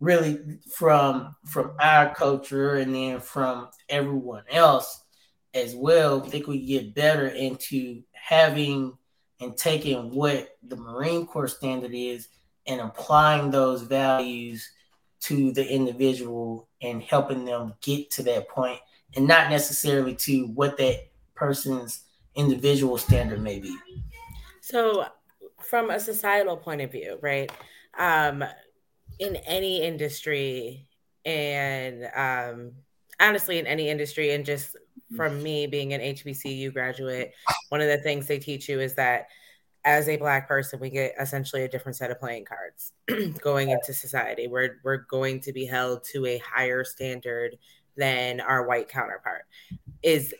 really 0.00 0.58
from 0.74 1.36
from 1.44 1.70
our 1.78 2.12
culture 2.16 2.74
and 2.74 2.92
then 2.92 3.20
from 3.20 3.68
everyone 3.88 4.42
else 4.50 5.04
as 5.56 5.74
well. 5.74 6.20
Think 6.20 6.46
we 6.46 6.64
get 6.64 6.94
better 6.94 7.26
into 7.26 8.02
having 8.12 8.96
and 9.40 9.56
taking 9.56 10.14
what 10.14 10.56
the 10.62 10.76
Marine 10.76 11.26
Corps 11.26 11.48
standard 11.48 11.92
is 11.94 12.28
and 12.66 12.80
applying 12.80 13.50
those 13.50 13.82
values 13.82 14.68
to 15.20 15.52
the 15.52 15.66
individual 15.66 16.68
and 16.82 17.02
helping 17.02 17.44
them 17.44 17.74
get 17.80 18.10
to 18.12 18.22
that 18.22 18.48
point 18.48 18.78
and 19.14 19.26
not 19.26 19.50
necessarily 19.50 20.14
to 20.14 20.46
what 20.48 20.76
that 20.78 21.08
person's 21.34 22.04
individual 22.34 22.98
standard 22.98 23.42
may 23.42 23.58
be. 23.58 23.76
So, 24.60 25.06
from 25.60 25.90
a 25.90 25.98
societal 25.98 26.56
point 26.56 26.80
of 26.80 26.92
view, 26.92 27.18
right? 27.22 27.50
Um, 27.98 28.44
in 29.18 29.36
any 29.36 29.82
industry, 29.82 30.86
and 31.24 32.08
um, 32.14 32.72
honestly, 33.18 33.58
in 33.58 33.66
any 33.66 33.88
industry, 33.88 34.32
and 34.32 34.44
just 34.44 34.76
from 35.14 35.42
me 35.42 35.66
being 35.66 35.92
an 35.92 36.00
HBCU 36.00 36.72
graduate, 36.72 37.32
one 37.68 37.80
of 37.80 37.88
the 37.88 37.98
things 37.98 38.26
they 38.26 38.38
teach 38.38 38.68
you 38.68 38.80
is 38.80 38.94
that 38.94 39.26
as 39.84 40.08
a 40.08 40.16
black 40.16 40.48
person, 40.48 40.80
we 40.80 40.90
get 40.90 41.14
essentially 41.20 41.62
a 41.62 41.68
different 41.68 41.94
set 41.94 42.10
of 42.10 42.18
playing 42.18 42.44
cards 42.44 42.92
going 43.40 43.70
into 43.70 43.94
society. 43.94 44.48
We're 44.48 44.80
we're 44.82 45.06
going 45.08 45.40
to 45.42 45.52
be 45.52 45.64
held 45.64 46.02
to 46.12 46.26
a 46.26 46.38
higher 46.38 46.82
standard 46.82 47.56
than 47.96 48.40
our 48.40 48.66
white 48.66 48.88
counterpart. 48.88 49.44
Is 50.02 50.34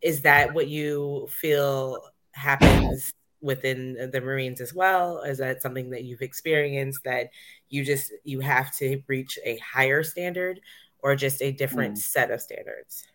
is 0.00 0.22
that 0.22 0.54
what 0.54 0.68
you 0.68 1.28
feel 1.30 2.00
happens 2.32 3.12
within 3.42 4.10
the 4.12 4.20
Marines 4.20 4.62
as 4.62 4.72
well? 4.72 5.20
Is 5.20 5.38
that 5.38 5.60
something 5.60 5.90
that 5.90 6.04
you've 6.04 6.22
experienced 6.22 7.00
that 7.04 7.28
you 7.68 7.84
just 7.84 8.12
you 8.24 8.40
have 8.40 8.74
to 8.76 9.02
reach 9.08 9.38
a 9.44 9.58
higher 9.58 10.02
standard 10.02 10.60
or 11.00 11.16
just 11.16 11.42
a 11.42 11.52
different 11.52 11.96
mm. 11.96 11.98
set 11.98 12.30
of 12.30 12.40
standards? 12.40 13.06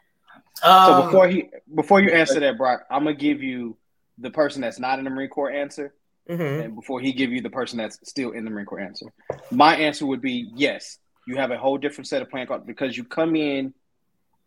Um, 0.64 0.86
so 0.86 1.06
before 1.06 1.28
he 1.28 1.50
before 1.74 2.02
you 2.02 2.12
answer 2.12 2.40
that, 2.40 2.58
Brock, 2.58 2.86
I'm 2.90 3.04
gonna 3.04 3.16
give 3.16 3.42
you 3.42 3.78
the 4.18 4.30
person 4.30 4.62
that's 4.62 4.80
not 4.80 5.00
in 5.00 5.06
the 5.06 5.10
Marine 5.10 5.30
Corps 5.30 5.52
answer, 5.52 5.94
mm-hmm. 6.30 6.62
and 6.62 6.76
before 6.76 7.00
he 7.00 7.14
give 7.14 7.32
you 7.32 7.42
the 7.42 7.50
person 7.50 7.78
that's 7.78 7.98
still 8.08 8.32
in 8.32 8.46
the 8.46 8.52
Marine 8.52 8.66
Corps 8.66 8.80
answer. 8.80 9.08
My 9.50 9.76
answer 9.76 10.06
would 10.06 10.22
be 10.22 10.52
yes. 10.56 10.98
You 11.28 11.38
have 11.38 11.52
a 11.52 11.58
whole 11.58 11.78
different 11.78 12.08
set 12.08 12.22
of 12.22 12.30
plan 12.30 12.48
cards 12.48 12.66
because 12.66 12.98
you 12.98 13.04
come 13.04 13.36
in 13.36 13.74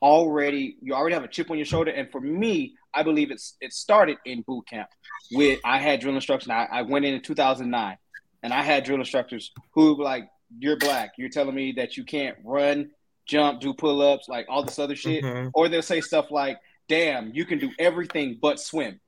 already. 0.03 0.77
You 0.83 0.95
already 0.95 1.15
have 1.15 1.25
a 1.25 1.29
chip 1.29 1.51
on 1.51 1.57
your 1.57 1.67
shoulder, 1.67 1.91
and 1.91 2.11
for 2.11 2.21
me, 2.21 2.75
I 2.93 3.03
believe 3.03 3.31
it's 3.31 3.57
it 3.61 3.73
started 3.73 4.19
in 4.25 4.43
boot 4.43 4.69
camp. 4.69 4.89
With 5.33 5.61
I 5.65 5.79
had 5.79 6.01
drill 6.01 6.15
instruction. 6.15 6.53
I, 6.53 6.67
I 6.71 6.83
went 6.83 7.05
in 7.05 7.15
in 7.15 7.23
2009, 7.23 7.97
and 8.43 8.53
I 8.53 8.63
had 8.63 8.85
drill 8.85 8.99
instructors 8.99 9.53
who 9.73 9.95
were 9.95 10.05
like, 10.05 10.29
"You're 10.59 10.77
black. 10.77 11.15
You're 11.17 11.31
telling 11.31 11.55
me 11.55 11.73
that 11.73 11.97
you 11.97 12.05
can't 12.05 12.37
run." 12.45 12.91
Jump, 13.27 13.61
do 13.61 13.75
pull 13.75 14.03
ups, 14.03 14.29
like 14.29 14.47
all 14.49 14.63
this 14.63 14.79
other 14.79 14.97
shit. 14.97 15.25
Mm-hmm. 15.25 15.49
Or 15.55 15.69
they'll 15.69 15.83
say 15.83 16.01
stuff 16.01 16.31
like, 16.31 16.59
damn, 16.89 17.33
you 17.33 17.45
can 17.45 17.59
do 17.59 17.71
everything 17.79 18.39
but 18.41 18.61
swim. 18.61 19.01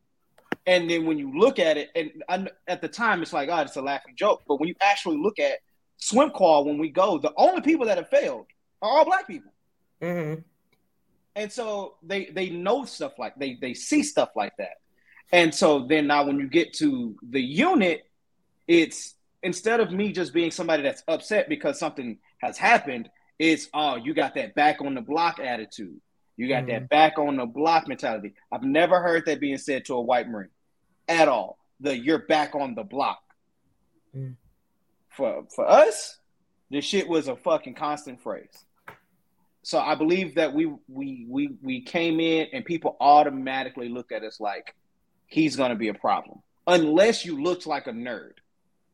And 0.66 0.90
then 0.90 1.07
when 1.07 1.18
you 1.18 1.38
look 1.38 1.59
at 1.59 1.76
it, 1.76 1.90
and 1.94 2.22
I, 2.29 2.46
at 2.66 2.81
the 2.81 2.88
time 2.88 3.22
it's 3.22 3.33
like, 3.33 3.48
oh, 3.50 3.59
it's 3.59 3.76
a 3.76 3.83
laughing 3.83 4.14
joke. 4.16 4.42
But 4.48 4.59
when 4.59 4.68
you 4.68 4.74
actually 4.81 5.18
look 5.18 5.38
at 5.38 5.59
swim 5.98 6.31
qual 6.31 6.64
when 6.64 6.79
we 6.79 6.90
go, 6.90 7.18
the 7.18 7.33
only 7.37 7.61
people 7.61 7.87
that 7.87 7.98
have 7.98 8.09
failed 8.09 8.46
are 8.83 8.90
all 8.90 9.05
black 9.05 9.26
people. 9.26 9.52
Mm-hmm. 10.02 10.40
And 11.37 11.52
so 11.52 11.96
they 12.02 12.26
they 12.26 12.50
know 12.50 12.85
stuff 12.85 13.18
like 13.18 13.37
they 13.37 13.59
they 13.61 13.74
see 13.74 14.02
stuff 14.02 14.31
like 14.35 14.57
that. 14.59 14.79
And 15.33 15.55
so 15.55 15.87
then 15.87 16.07
now 16.07 16.24
when 16.24 16.38
you 16.38 16.48
get 16.48 16.72
to 16.74 17.16
the 17.22 17.40
unit, 17.40 18.07
it's 18.66 19.14
instead 19.42 19.81
of 19.81 19.92
me 19.92 20.12
just 20.12 20.33
being 20.33 20.50
somebody 20.50 20.83
that's 20.83 21.02
upset 21.09 21.48
because 21.48 21.79
something 21.79 22.18
has 22.38 22.57
happened, 22.59 23.09
it's 23.38 23.68
oh, 23.75 23.96
you 23.96 24.14
got 24.14 24.35
that 24.35 24.55
back 24.55 24.81
on 24.81 24.94
the 24.94 25.01
block 25.01 25.38
attitude. 25.38 26.01
You 26.37 26.49
got 26.49 26.64
mm-hmm. 26.64 26.70
that 26.70 26.88
back 26.88 27.18
on 27.18 27.37
the 27.37 27.46
block 27.46 27.88
mentality. 27.88 28.35
I've 28.53 28.62
never 28.62 29.01
heard 29.01 29.27
that 29.27 29.40
being 29.40 29.59
said 29.59 29.87
to 29.87 29.94
a 29.94 30.01
white 30.01 30.29
Marine 30.29 30.51
at 31.09 31.29
all. 31.29 31.59
The 31.81 31.96
you're 31.96 32.18
back 32.18 32.55
on 32.55 32.75
the 32.75 32.85
block. 32.85 33.22
Mm. 34.14 34.37
For 35.11 35.44
for 35.55 35.68
us, 35.68 36.18
this 36.70 36.85
shit 36.85 37.09
was 37.09 37.29
a 37.29 37.37
fucking 37.37 37.75
constant 37.75 38.20
phrase. 38.20 38.64
So 39.62 39.79
I 39.79 39.94
believe 39.94 40.37
that 40.37 40.53
we 40.53 40.72
we 40.88 41.27
we 41.29 41.51
we 41.62 41.81
came 41.81 42.20
in 42.20 42.49
and 42.53 42.64
people 42.64 42.96
automatically 43.01 43.88
look 43.88 44.12
at 44.12 44.22
us 44.22 44.40
like 44.40 44.75
he's 45.27 45.57
gonna 45.57 45.75
be 45.75 45.88
a 45.88 45.94
problem. 45.94 46.40
Unless 46.66 47.25
you 47.25 47.42
looked 47.42 47.66
like 47.66 47.87
a 47.87 47.92
nerd. 47.92 48.33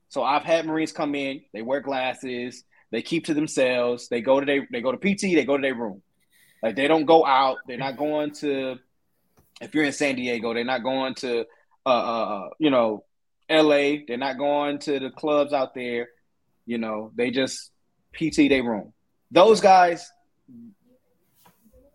So 0.09 0.23
I've 0.23 0.43
had 0.43 0.67
Marines 0.67 0.93
come 0.93 1.15
in, 1.15 1.43
they 1.53 1.63
wear 1.63 1.81
glasses, 1.81 2.65
they 2.93 3.03
keep 3.03 3.25
to 3.25 3.35
themselves. 3.35 4.09
They 4.09 4.21
go 4.21 4.39
to 4.39 4.47
they 4.47 4.61
they 4.71 4.83
go 4.83 4.93
to 4.93 4.99
PT. 4.99 5.23
They 5.23 5.45
go 5.45 5.57
to 5.57 5.63
their 5.63 5.75
room. 5.75 6.03
Like 6.63 6.77
they 6.77 6.87
don't 6.87 7.07
go 7.07 7.27
out. 7.27 7.59
They're 7.67 7.79
not 7.79 7.97
going 7.97 8.33
to. 8.35 8.77
If 9.61 9.75
you're 9.75 9.85
in 9.85 9.93
San 9.93 10.15
Diego, 10.15 10.55
they're 10.55 10.65
not 10.65 10.85
going 10.85 11.15
to. 11.17 11.41
Uh, 11.85 11.89
uh, 11.89 12.25
uh 12.25 12.49
you 12.59 12.71
know, 12.71 13.05
L.A. 13.49 14.05
They're 14.07 14.19
not 14.19 14.39
going 14.39 14.79
to 14.81 15.01
the 15.01 15.11
clubs 15.11 15.53
out 15.53 15.75
there. 15.75 16.11
You 16.67 16.79
know, 16.79 17.11
they 17.17 17.31
just 17.31 17.73
PT 18.13 18.49
their 18.49 18.63
room. 18.63 18.93
Those 19.31 19.61
guys, 19.61 20.09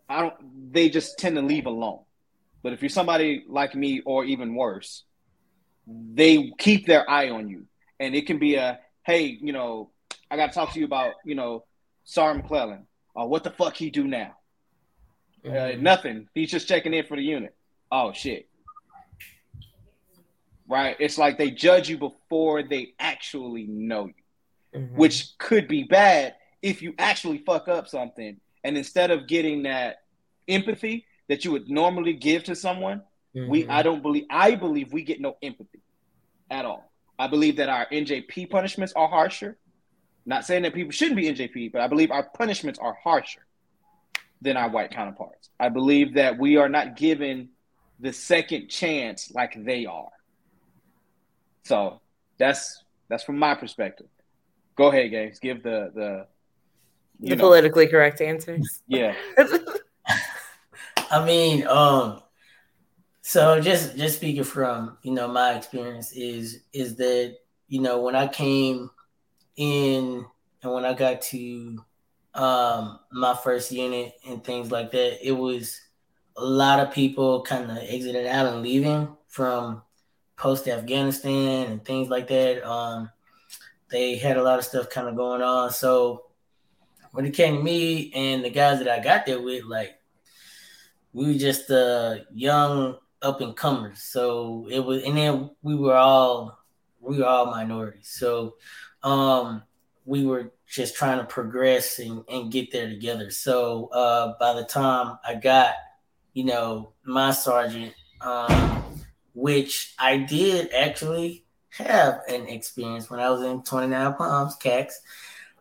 I 0.09 0.21
don't. 0.21 0.73
They 0.73 0.89
just 0.89 1.19
tend 1.19 1.35
to 1.35 1.41
leave 1.43 1.67
alone. 1.67 1.99
But 2.63 2.73
if 2.73 2.81
you're 2.81 2.89
somebody 2.89 3.45
like 3.47 3.75
me, 3.75 4.01
or 4.03 4.25
even 4.25 4.55
worse, 4.55 5.03
they 5.85 6.51
keep 6.57 6.87
their 6.87 7.07
eye 7.07 7.29
on 7.29 7.47
you, 7.47 7.67
and 7.99 8.15
it 8.15 8.25
can 8.25 8.39
be 8.39 8.55
a 8.55 8.79
hey, 9.05 9.37
you 9.41 9.53
know, 9.53 9.91
I 10.29 10.37
got 10.37 10.47
to 10.47 10.53
talk 10.53 10.73
to 10.73 10.79
you 10.79 10.85
about, 10.85 11.13
you 11.23 11.35
know, 11.35 11.63
Sergeant 12.03 12.43
McClellan. 12.43 12.87
Uh, 13.15 13.25
what 13.25 13.43
the 13.43 13.51
fuck 13.51 13.75
he 13.75 13.89
do 13.89 14.07
now? 14.07 14.35
Uh, 15.45 15.49
mm-hmm. 15.49 15.79
Uh, 15.79 15.81
nothing. 15.81 16.27
He's 16.33 16.51
just 16.51 16.67
checking 16.67 16.93
in 16.93 17.05
for 17.05 17.15
the 17.15 17.23
unit. 17.23 17.55
Oh 17.91 18.11
shit. 18.11 18.47
Right? 20.67 20.97
It's 20.99 21.17
like 21.17 21.37
they 21.37 21.51
judge 21.51 21.89
you 21.89 21.97
before 21.97 22.63
they 22.63 22.93
actually 22.99 23.65
know 23.67 24.07
you, 24.07 24.79
mm-hmm. 24.79 24.95
which 24.97 25.37
could 25.37 25.67
be 25.67 25.83
bad 25.83 26.35
if 26.61 26.81
you 26.81 26.93
actually 26.99 27.37
fuck 27.39 27.67
up 27.67 27.87
something. 27.87 28.37
And 28.63 28.77
instead 28.77 29.11
of 29.11 29.27
getting 29.27 29.63
that 29.63 30.01
empathy 30.47 31.05
that 31.29 31.45
you 31.45 31.51
would 31.51 31.69
normally 31.69 32.13
give 32.13 32.43
to 32.45 32.55
someone, 32.55 33.01
mm-hmm. 33.35 33.49
we 33.49 33.67
I 33.67 33.81
don't 33.81 34.01
believe 34.01 34.25
I 34.29 34.55
believe 34.55 34.91
we 34.91 35.03
get 35.03 35.21
no 35.21 35.37
empathy 35.41 35.81
at 36.49 36.65
all. 36.65 36.91
I 37.19 37.27
believe 37.27 37.57
that 37.57 37.69
our 37.69 37.87
NJP 37.91 38.49
punishments 38.49 38.93
are 38.93 39.07
harsher. 39.07 39.57
Not 40.27 40.45
saying 40.45 40.63
that 40.63 40.73
people 40.73 40.91
shouldn't 40.91 41.15
be 41.15 41.23
NJP, 41.23 41.71
but 41.71 41.79
I 41.81 41.87
believe 41.87 42.11
our 42.11 42.23
punishments 42.23 42.77
are 42.79 42.93
harsher 43.01 43.45
than 44.41 44.57
our 44.57 44.69
white 44.69 44.91
counterparts. 44.91 45.49
I 45.57 45.69
believe 45.69 46.15
that 46.15 46.37
we 46.37 46.57
are 46.57 46.67
not 46.67 46.97
given 46.97 47.49
the 48.01 48.11
second 48.11 48.67
chance 48.67 49.31
like 49.33 49.55
they 49.63 49.85
are. 49.85 50.09
So 51.63 52.01
that's 52.37 52.83
that's 53.07 53.23
from 53.23 53.39
my 53.39 53.55
perspective. 53.55 54.07
Go 54.75 54.89
ahead, 54.89 55.13
guys. 55.13 55.39
Give 55.39 55.63
the 55.63 55.91
the 55.95 56.27
the 57.21 57.35
know. 57.35 57.43
politically 57.43 57.87
correct 57.87 58.19
answers. 58.19 58.81
Yeah. 58.85 59.15
I 61.09 61.25
mean, 61.25 61.65
um, 61.67 62.21
so 63.21 63.61
just 63.61 63.95
just 63.95 64.17
speaking 64.17 64.43
from 64.43 64.97
you 65.03 65.13
know 65.13 65.29
my 65.29 65.53
experience 65.53 66.11
is 66.11 66.63
is 66.73 66.97
that 66.97 67.37
you 67.69 67.79
know 67.79 68.01
when 68.01 68.15
I 68.15 68.27
came 68.27 68.89
in 69.57 70.25
and 70.63 70.73
when 70.73 70.85
I 70.85 70.93
got 70.93 71.21
to 71.23 71.83
um, 72.33 72.99
my 73.11 73.35
first 73.35 73.71
unit 73.71 74.13
and 74.27 74.43
things 74.43 74.71
like 74.71 74.91
that, 74.91 75.27
it 75.27 75.31
was 75.31 75.79
a 76.35 76.45
lot 76.45 76.79
of 76.79 76.93
people 76.93 77.41
kind 77.41 77.69
of 77.69 77.77
exited 77.77 78.27
out 78.27 78.45
and 78.45 78.61
leaving 78.61 79.15
from 79.27 79.81
post 80.35 80.67
Afghanistan 80.67 81.71
and 81.71 81.83
things 81.83 82.09
like 82.09 82.27
that. 82.27 82.67
Um, 82.67 83.09
they 83.89 84.17
had 84.17 84.37
a 84.37 84.43
lot 84.43 84.59
of 84.59 84.65
stuff 84.65 84.89
kind 84.89 85.07
of 85.07 85.15
going 85.15 85.41
on. 85.41 85.71
So 85.71 86.25
when 87.11 87.25
it 87.25 87.33
came 87.33 87.57
to 87.57 87.63
me 87.63 88.11
and 88.13 88.43
the 88.43 88.49
guys 88.49 88.79
that 88.79 88.89
I 88.89 89.03
got 89.03 89.25
there 89.25 89.41
with, 89.41 89.63
like 89.65 89.99
we 91.13 91.27
were 91.27 91.39
just 91.39 91.71
uh, 91.71 92.17
young 92.33 92.97
up 93.21 93.41
and 93.41 93.55
comers. 93.55 94.01
So 94.03 94.67
it 94.69 94.79
was, 94.79 95.03
and 95.03 95.17
then 95.17 95.49
we 95.63 95.75
were 95.75 95.95
all 95.95 96.59
we 96.99 97.19
were 97.19 97.25
all 97.25 97.47
minorities. 97.47 98.09
So 98.09 98.55
um, 99.07 99.63
we 100.05 100.25
were 100.25 100.51
just 100.67 100.95
trying 100.95 101.19
to 101.19 101.23
progress 101.23 101.99
and, 101.99 102.23
and 102.27 102.51
get 102.51 102.71
there 102.71 102.89
together. 102.89 103.31
So 103.31 103.87
uh, 103.87 104.33
by 104.37 104.53
the 104.53 104.65
time 104.65 105.17
I 105.25 105.35
got, 105.35 105.75
you 106.33 106.43
know, 106.43 106.91
my 107.05 107.31
sergeant, 107.31 107.93
um, 108.19 108.83
which 109.33 109.95
I 109.97 110.17
did 110.17 110.73
actually 110.73 111.45
have 111.69 112.21
an 112.27 112.47
experience 112.47 113.09
when 113.09 113.21
I 113.21 113.29
was 113.29 113.43
in 113.43 113.63
29 113.63 114.13
Palms, 114.15 114.55
CAX. 114.57 115.01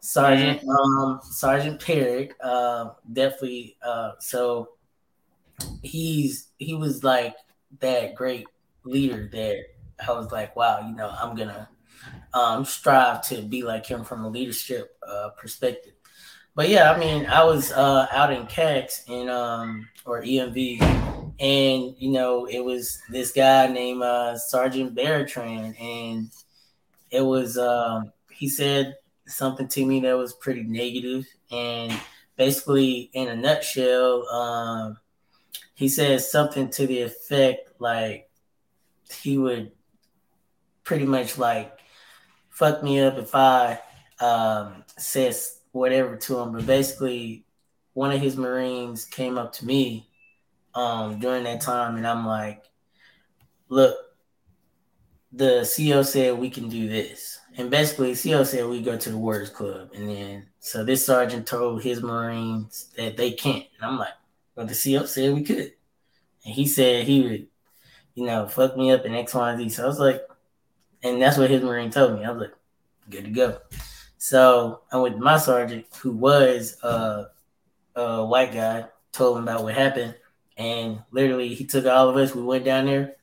Sergeant 0.00 0.60
mm-hmm. 0.60 1.02
um, 1.02 1.20
Sergeant 1.22 1.80
Perry, 1.80 2.30
uh, 2.40 2.90
definitely. 3.12 3.76
Uh, 3.84 4.12
so 4.20 4.70
he's 5.82 6.48
he 6.58 6.74
was 6.74 7.02
like 7.02 7.34
that 7.80 8.14
great 8.14 8.46
leader 8.84 9.28
that 9.32 9.64
I 10.06 10.12
was 10.12 10.30
like, 10.30 10.54
wow, 10.54 10.86
you 10.86 10.94
know, 10.94 11.08
I'm 11.08 11.34
gonna 11.34 11.68
um, 12.34 12.64
strive 12.64 13.22
to 13.28 13.42
be 13.42 13.62
like 13.62 13.86
him 13.86 14.04
from 14.04 14.24
a 14.24 14.28
leadership 14.28 14.96
uh, 15.06 15.30
perspective. 15.36 15.92
But 16.54 16.70
yeah, 16.70 16.90
I 16.90 16.98
mean, 16.98 17.26
I 17.26 17.44
was 17.44 17.70
uh, 17.70 18.06
out 18.10 18.32
in 18.32 18.46
CAX 18.46 19.04
in 19.08 19.28
um, 19.28 19.88
or 20.06 20.22
EMV, 20.22 20.80
and 21.38 21.94
you 21.98 22.10
know 22.10 22.46
it 22.46 22.64
was 22.64 22.98
this 23.10 23.32
guy 23.32 23.66
named 23.66 24.02
uh, 24.02 24.38
Sergeant 24.38 24.94
Bertrand, 24.94 25.76
and 25.78 26.30
it 27.10 27.20
was 27.20 27.58
um, 27.58 28.10
he 28.30 28.48
said 28.48 28.96
something 29.26 29.68
to 29.68 29.84
me 29.84 30.00
that 30.00 30.16
was 30.16 30.32
pretty 30.32 30.62
negative, 30.62 31.26
and 31.50 31.92
basically 32.36 33.10
in 33.12 33.28
a 33.28 33.36
nutshell, 33.36 34.26
um, 34.28 34.96
he 35.74 35.88
said 35.88 36.22
something 36.22 36.70
to 36.70 36.86
the 36.86 37.02
effect 37.02 37.70
like 37.78 38.30
he 39.10 39.36
would 39.36 39.72
pretty 40.84 41.04
much 41.04 41.36
like 41.36 41.75
fuck 42.56 42.82
me 42.82 43.00
up 43.00 43.18
if 43.18 43.34
I 43.34 43.78
um, 44.18 44.82
says 44.96 45.60
whatever 45.72 46.16
to 46.16 46.38
him, 46.38 46.52
but 46.52 46.64
basically 46.64 47.44
one 47.92 48.12
of 48.12 48.20
his 48.20 48.38
Marines 48.38 49.04
came 49.04 49.36
up 49.36 49.52
to 49.54 49.66
me 49.66 50.08
um, 50.74 51.18
during 51.18 51.44
that 51.44 51.60
time, 51.60 51.96
and 51.96 52.06
I'm 52.06 52.26
like, 52.26 52.64
look, 53.68 53.94
the 55.32 55.70
CO 55.76 56.02
said 56.02 56.38
we 56.38 56.48
can 56.48 56.70
do 56.70 56.88
this. 56.88 57.38
And 57.58 57.70
basically, 57.70 58.14
CO 58.14 58.42
said 58.42 58.66
we 58.66 58.80
go 58.80 58.96
to 58.96 59.10
the 59.10 59.18
Warriors 59.18 59.50
Club. 59.50 59.90
And 59.94 60.08
then, 60.08 60.46
so 60.58 60.82
this 60.82 61.04
sergeant 61.04 61.46
told 61.46 61.82
his 61.82 62.02
Marines 62.02 62.90
that 62.96 63.18
they 63.18 63.32
can't. 63.32 63.64
And 63.76 63.90
I'm 63.90 63.98
like, 63.98 64.14
well, 64.54 64.66
the 64.66 64.74
CO 64.74 65.04
said 65.04 65.34
we 65.34 65.42
could. 65.42 65.72
And 66.44 66.54
he 66.54 66.66
said 66.66 67.06
he 67.06 67.22
would, 67.22 67.46
you 68.14 68.26
know, 68.26 68.46
fuck 68.46 68.76
me 68.78 68.92
up 68.92 69.04
in 69.04 69.14
X, 69.14 69.34
Y, 69.34 69.50
and 69.50 69.58
Z. 69.58 69.76
So 69.76 69.84
I 69.84 69.86
was 69.86 69.98
like, 69.98 70.22
and 71.02 71.20
that's 71.20 71.38
what 71.38 71.50
his 71.50 71.62
Marine 71.62 71.90
told 71.90 72.18
me. 72.18 72.24
I 72.24 72.30
was 72.30 72.40
like, 72.40 72.54
good 73.10 73.24
to 73.24 73.30
go. 73.30 73.58
So 74.18 74.82
I 74.90 74.96
went 74.96 75.16
to 75.16 75.22
my 75.22 75.38
sergeant, 75.38 75.86
who 76.00 76.12
was 76.12 76.82
uh, 76.82 77.24
a 77.94 78.24
white 78.24 78.52
guy, 78.52 78.86
told 79.12 79.38
him 79.38 79.44
about 79.44 79.62
what 79.62 79.74
happened. 79.74 80.14
And 80.56 81.02
literally, 81.10 81.54
he 81.54 81.64
took 81.64 81.86
all 81.86 82.08
of 82.08 82.16
us. 82.16 82.34
We 82.34 82.42
went 82.42 82.64
down 82.64 82.86
there, 82.86 83.16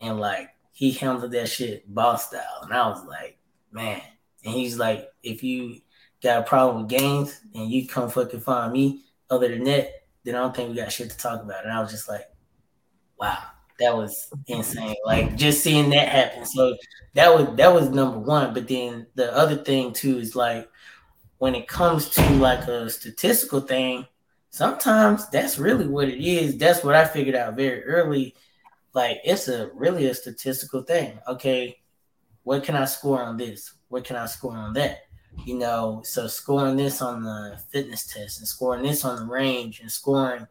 and 0.00 0.20
like 0.20 0.50
he 0.72 0.92
handled 0.92 1.32
that 1.32 1.48
shit 1.48 1.92
boss 1.92 2.28
style. 2.28 2.60
And 2.62 2.72
I 2.72 2.88
was 2.88 3.04
like, 3.04 3.38
man. 3.72 4.02
And 4.44 4.54
he's 4.54 4.78
like, 4.78 5.08
if 5.22 5.42
you 5.42 5.80
got 6.22 6.40
a 6.40 6.42
problem 6.42 6.82
with 6.82 6.90
Gaines 6.90 7.40
and 7.54 7.70
you 7.70 7.88
come 7.88 8.10
fucking 8.10 8.40
find 8.40 8.72
me, 8.72 9.04
other 9.30 9.48
than 9.48 9.64
that, 9.64 9.88
then 10.24 10.34
I 10.34 10.40
don't 10.40 10.54
think 10.54 10.70
we 10.70 10.76
got 10.76 10.92
shit 10.92 11.10
to 11.10 11.16
talk 11.16 11.42
about. 11.42 11.64
And 11.64 11.72
I 11.72 11.80
was 11.80 11.90
just 11.90 12.08
like, 12.08 12.28
wow, 13.18 13.38
that 13.80 13.96
was 13.96 14.30
insane. 14.46 14.96
Like 15.04 15.36
just 15.36 15.62
seeing 15.62 15.90
that 15.90 16.08
happen. 16.08 16.46
So 16.46 16.76
that 17.14 17.34
was 17.34 17.56
that 17.56 17.72
was 17.72 17.90
number 17.90 18.18
one. 18.18 18.54
But 18.54 18.68
then 18.68 19.06
the 19.14 19.34
other 19.36 19.56
thing 19.56 19.92
too 19.92 20.18
is 20.18 20.36
like 20.36 20.68
when 21.38 21.54
it 21.54 21.68
comes 21.68 22.08
to 22.10 22.30
like 22.36 22.66
a 22.68 22.88
statistical 22.90 23.60
thing, 23.60 24.06
sometimes 24.50 25.28
that's 25.30 25.58
really 25.58 25.86
what 25.86 26.08
it 26.08 26.24
is. 26.24 26.56
That's 26.56 26.84
what 26.84 26.94
I 26.94 27.04
figured 27.04 27.36
out 27.36 27.56
very 27.56 27.84
early 27.84 28.34
like 28.94 29.18
it's 29.24 29.48
a 29.48 29.70
really 29.74 30.06
a 30.06 30.14
statistical 30.14 30.82
thing. 30.82 31.18
Okay, 31.28 31.80
what 32.44 32.62
can 32.62 32.76
I 32.76 32.84
score 32.84 33.22
on 33.22 33.36
this? 33.36 33.74
What 33.88 34.04
can 34.04 34.16
I 34.16 34.26
score 34.26 34.56
on 34.56 34.72
that? 34.74 35.00
You 35.44 35.58
know, 35.58 36.00
so 36.04 36.28
scoring 36.28 36.76
this 36.76 37.02
on 37.02 37.24
the 37.24 37.58
fitness 37.70 38.06
test 38.06 38.38
and 38.38 38.46
scoring 38.46 38.84
this 38.84 39.04
on 39.04 39.16
the 39.16 39.26
range 39.32 39.80
and 39.80 39.90
scoring 39.90 40.46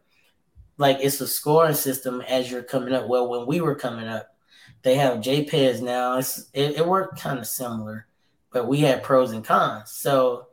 like 0.76 0.98
it's 1.00 1.20
a 1.20 1.26
scoring 1.26 1.74
system 1.74 2.20
as 2.22 2.50
you're 2.50 2.62
coming 2.62 2.94
up. 2.94 3.08
Well, 3.08 3.28
when 3.28 3.46
we 3.46 3.60
were 3.60 3.74
coming 3.74 4.06
up, 4.06 4.34
they 4.82 4.96
have 4.96 5.20
JEPES 5.20 5.80
now. 5.80 6.18
It's 6.18 6.50
it, 6.52 6.76
it 6.76 6.86
worked 6.86 7.20
kind 7.20 7.38
of 7.38 7.46
similar, 7.46 8.06
but 8.52 8.68
we 8.68 8.80
had 8.80 9.02
pros 9.02 9.32
and 9.32 9.44
cons. 9.44 9.90
So 9.90 10.48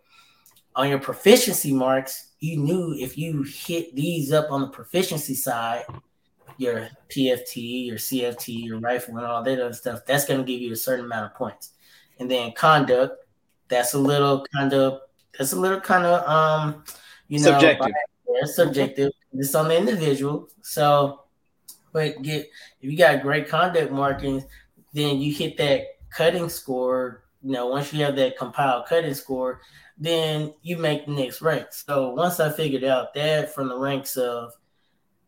on 0.76 0.90
your 0.90 1.00
proficiency 1.00 1.74
marks, 1.74 2.30
you 2.40 2.58
knew 2.58 2.96
if 2.98 3.18
you 3.18 3.44
hit 3.44 3.96
these 3.96 4.32
up 4.32 4.52
on 4.52 4.62
the 4.62 4.68
proficiency 4.68 5.36
side, 5.36 5.84
your 6.58 6.88
PFT, 7.10 7.88
your 7.88 7.98
CFT, 7.98 8.66
your 8.66 8.80
rifle, 8.80 9.18
and 9.18 9.26
all 9.26 9.44
that 9.44 9.60
other 9.60 9.74
stuff, 9.74 10.06
that's 10.06 10.26
going 10.26 10.40
to 10.40 10.46
give 10.46 10.62
you 10.62 10.74
a 10.74 10.78
certain 10.78 11.06
amount 11.06 11.26
of 11.26 11.36
points. 11.36 11.72
And 12.20 12.30
then 12.30 12.52
conduct, 12.54 13.26
that's 13.68 13.94
a 13.94 14.00
little 14.00 14.46
kind 14.56 14.74
of 14.74 15.02
that's 15.38 15.54
a 15.54 15.60
little 15.60 15.80
kind 15.80 16.06
of 16.06 16.28
um 16.28 16.84
you 17.28 17.40
know 17.40 17.52
subjective. 17.52 17.94
Yeah, 18.30 18.46
subjective. 18.46 19.12
It's 19.34 19.56
on 19.56 19.70
the 19.70 19.78
individual. 19.78 20.50
So, 20.62 21.22
but 21.94 22.22
get 22.22 22.50
if 22.82 22.92
you 22.92 22.98
got 22.98 23.22
great 23.22 23.48
conduct 23.50 23.92
markings, 23.92 24.44
then 24.94 25.20
you 25.20 25.34
hit 25.34 25.58
that 25.58 25.84
cutting 26.10 26.50
score. 26.50 27.24
You 27.42 27.54
know, 27.54 27.68
once 27.68 27.92
you 27.94 28.04
have 28.04 28.16
that 28.18 28.38
compiled 28.38 28.86
cutting 28.88 29.14
score, 29.14 29.62
then 29.98 30.54
you 30.62 30.78
make 30.78 31.06
the 31.06 31.12
next 31.12 31.42
rank. 31.42 31.68
So 31.72 32.12
once 32.12 32.40
I 32.40 32.52
figured 32.52 32.84
out 32.84 33.14
that 33.14 33.54
from 33.54 33.70
the 33.70 33.78
ranks 33.78 34.18
of 34.18 34.54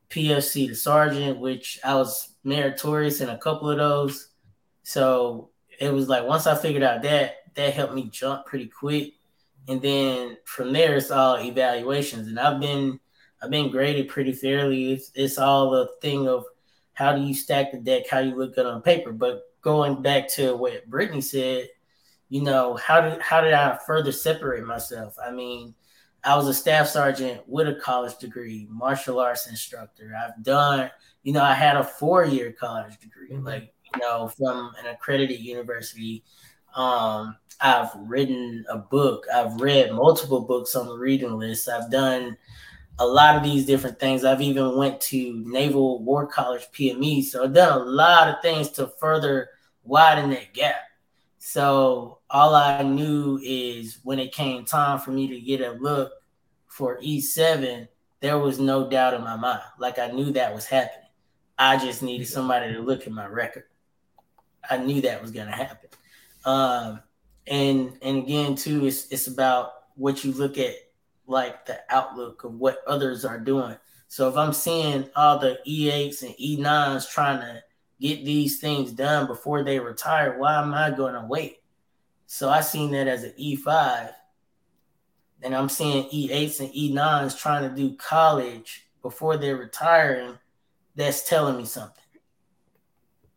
PFC 0.10 0.68
to 0.68 0.76
sergeant, 0.76 1.40
which 1.40 1.80
I 1.84 1.96
was 1.96 2.30
meritorious 2.44 3.22
in 3.22 3.30
a 3.30 3.38
couple 3.38 3.70
of 3.70 3.78
those. 3.78 4.30
So 4.84 5.50
it 5.80 5.92
was 5.92 6.08
like 6.08 6.26
once 6.26 6.46
I 6.46 6.56
figured 6.56 6.84
out 6.84 7.02
that, 7.04 7.38
that 7.56 7.74
helped 7.74 7.94
me 7.94 8.10
jump 8.12 8.46
pretty 8.46 8.68
quick. 8.68 9.14
And 9.68 9.82
then 9.82 10.38
from 10.46 10.74
there, 10.74 10.98
it's 10.98 11.12
all 11.12 11.40
evaluations. 11.40 12.28
And 12.28 12.40
I've 12.40 12.60
been 12.60 13.00
I've 13.44 13.50
been 13.50 13.72
graded 13.72 14.08
pretty 14.08 14.32
fairly. 14.32 14.94
It's, 14.94 15.12
it's 15.14 15.38
all 15.38 15.76
a 15.76 15.90
thing 16.02 16.28
of 16.28 16.46
how 16.94 17.16
do 17.16 17.22
you 17.22 17.34
stack 17.34 17.72
the 17.72 17.78
deck, 17.78 18.08
how 18.10 18.20
you 18.20 18.36
look 18.36 18.56
good 18.56 18.66
on 18.66 18.82
paper. 18.82 19.12
But 19.12 19.42
going 19.62 20.02
back 20.02 20.30
to 20.36 20.56
what 20.56 20.90
Brittany 20.90 21.22
said, 21.22 21.68
you 22.30 22.42
know, 22.42 22.76
how 22.76 23.02
did 23.02 23.22
how 23.22 23.42
did 23.42 23.54
I 23.54 23.78
further 23.86 24.12
separate 24.12 24.66
myself? 24.66 25.16
I 25.24 25.32
mean, 25.32 25.76
I 26.24 26.36
was 26.36 26.48
a 26.48 26.54
staff 26.54 26.88
sergeant 26.88 27.42
with 27.48 27.68
a 27.68 27.76
college 27.76 28.18
degree, 28.18 28.68
martial 28.70 29.20
arts 29.20 29.48
instructor. 29.48 30.14
I've 30.18 30.42
done, 30.44 30.90
you 31.24 31.34
know, 31.34 31.44
I 31.44 31.54
had 31.54 31.76
a 31.76 31.84
four 31.84 32.26
year 32.26 32.52
college 32.52 32.98
degree, 33.00 33.32
mm-hmm. 33.32 33.46
like, 33.46 33.74
you 33.94 34.02
know, 34.02 34.30
from 34.30 34.72
an 34.80 34.88
accredited 34.88 35.40
university. 35.40 36.24
Um, 36.76 37.36
I've 37.62 37.90
written 37.96 38.66
a 38.70 38.78
book. 38.78 39.26
I've 39.34 39.60
read 39.62 39.92
multiple 39.92 40.42
books 40.42 40.76
on 40.76 40.88
the 40.88 40.98
reading 40.98 41.38
list. 41.38 41.70
I've 41.70 41.92
done 41.92 42.38
a 43.00 43.06
lot 43.06 43.36
of 43.36 43.44
these 43.44 43.66
different 43.66 44.00
things. 44.00 44.24
I've 44.24 44.42
even 44.42 44.76
went 44.76 45.02
to 45.02 45.44
Naval 45.46 46.04
War 46.04 46.28
College 46.28 46.68
PME. 46.74 47.24
So 47.24 47.44
I've 47.44 47.54
done 47.54 47.82
a 47.82 47.84
lot 47.84 48.30
of 48.30 48.42
things 48.42 48.70
to 48.72 48.88
further 49.00 49.50
widen 49.84 50.30
that 50.30 50.54
gap. 50.54 50.76
So 51.40 52.20
all 52.30 52.56
I 52.56 52.84
knew 52.84 53.40
is 53.44 54.00
when 54.04 54.20
it 54.20 54.32
came 54.32 54.64
time 54.66 55.00
for 55.00 55.12
me 55.12 55.28
to 55.28 55.42
get 55.42 55.62
a 55.62 55.72
look 55.72 56.12
for 56.68 57.00
E7, 57.02 57.88
there 58.22 58.40
was 58.40 58.60
no 58.60 58.90
doubt 58.90 59.14
in 59.14 59.22
my 59.24 59.36
mind. 59.36 59.62
Like 59.78 60.00
I 60.00 60.08
knew 60.08 60.32
that 60.32 60.54
was 60.54 60.66
happening. 60.66 61.10
I 61.58 61.78
just 61.78 62.02
needed 62.02 62.28
somebody 62.28 62.74
to 62.74 62.80
look 62.80 63.06
at 63.06 63.12
my 63.12 63.28
record. 63.28 63.66
I 64.70 64.78
knew 64.78 65.02
that 65.02 65.22
was 65.22 65.32
gonna 65.32 65.52
happen. 65.52 65.90
Um, 66.46 67.02
and 67.46 67.98
and 68.02 68.20
again 68.20 68.56
too, 68.56 68.86
it's 68.86 69.08
it's 69.10 69.28
about 69.28 69.72
what 69.96 70.24
you 70.24 70.32
look 70.32 70.58
at, 70.58 70.76
like 71.28 71.66
the 71.66 71.80
outlook 71.90 72.44
of 72.44 72.56
what 72.56 72.80
others 72.88 73.26
are 73.26 73.40
doing. 73.40 73.78
So 74.08 74.30
if 74.30 74.36
I'm 74.36 74.54
seeing 74.54 75.10
all 75.16 75.40
the 75.40 75.60
E8s 75.68 76.22
and 76.24 76.36
E9s 76.36 77.10
trying 77.10 77.40
to 77.40 77.64
get 78.00 78.26
these 78.26 78.60
things 78.60 78.92
done 78.92 79.28
before 79.28 79.64
they 79.64 79.80
retire, 79.80 80.38
why 80.38 80.62
am 80.62 80.74
I 80.74 80.92
going 80.92 81.14
to 81.14 81.26
wait? 81.28 81.58
So 82.28 82.50
I 82.50 82.62
seen 82.62 82.92
that 82.92 83.08
as 83.08 83.24
an 83.24 83.34
E5, 83.40 84.12
and 85.42 85.56
I'm 85.56 85.70
seeing 85.70 86.10
E8s 86.10 86.60
and 86.60 86.74
E9s 86.74 87.40
trying 87.40 87.70
to 87.70 87.76
do 87.76 87.96
college 87.96 88.88
before 89.02 89.38
they're 89.38 89.58
retiring. 89.58 90.38
That's 90.96 91.28
telling 91.28 91.58
me 91.58 91.66
something. 91.66 92.03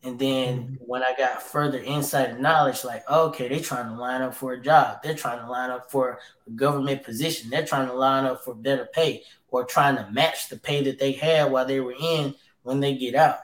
And 0.07 0.21
then 0.21 0.59
mm-hmm. 0.59 0.75
when 0.79 1.03
I 1.03 1.15
got 1.19 1.43
further 1.43 1.79
insight 1.79 2.31
and 2.31 2.41
knowledge, 2.41 2.85
like, 2.85 3.03
okay, 3.11 3.49
they're 3.49 3.59
trying 3.59 3.89
to 3.89 4.01
line 4.01 4.23
up 4.23 4.37
for 4.37 4.53
a 4.53 4.63
job. 4.63 4.99
They're 5.03 5.17
trying 5.17 5.41
to 5.41 5.51
line 5.51 5.71
up 5.71 5.91
for 5.91 6.21
a 6.47 6.51
government 6.51 7.03
position. 7.03 7.51
They're 7.51 7.67
trying 7.67 7.89
to 7.89 7.93
line 7.93 8.25
up 8.25 8.45
for 8.45 8.55
better 8.55 8.89
pay 8.93 9.25
or 9.49 9.65
trying 9.65 9.97
to 9.97 10.09
match 10.13 10.49
the 10.49 10.59
pay 10.59 10.85
that 10.85 11.01
they 11.01 11.11
had 11.11 11.51
while 11.51 11.67
they 11.67 11.81
were 11.81 11.97
in 11.99 12.37
when 12.63 12.79
they 12.79 12.97
get 12.97 13.17
out. 13.17 13.39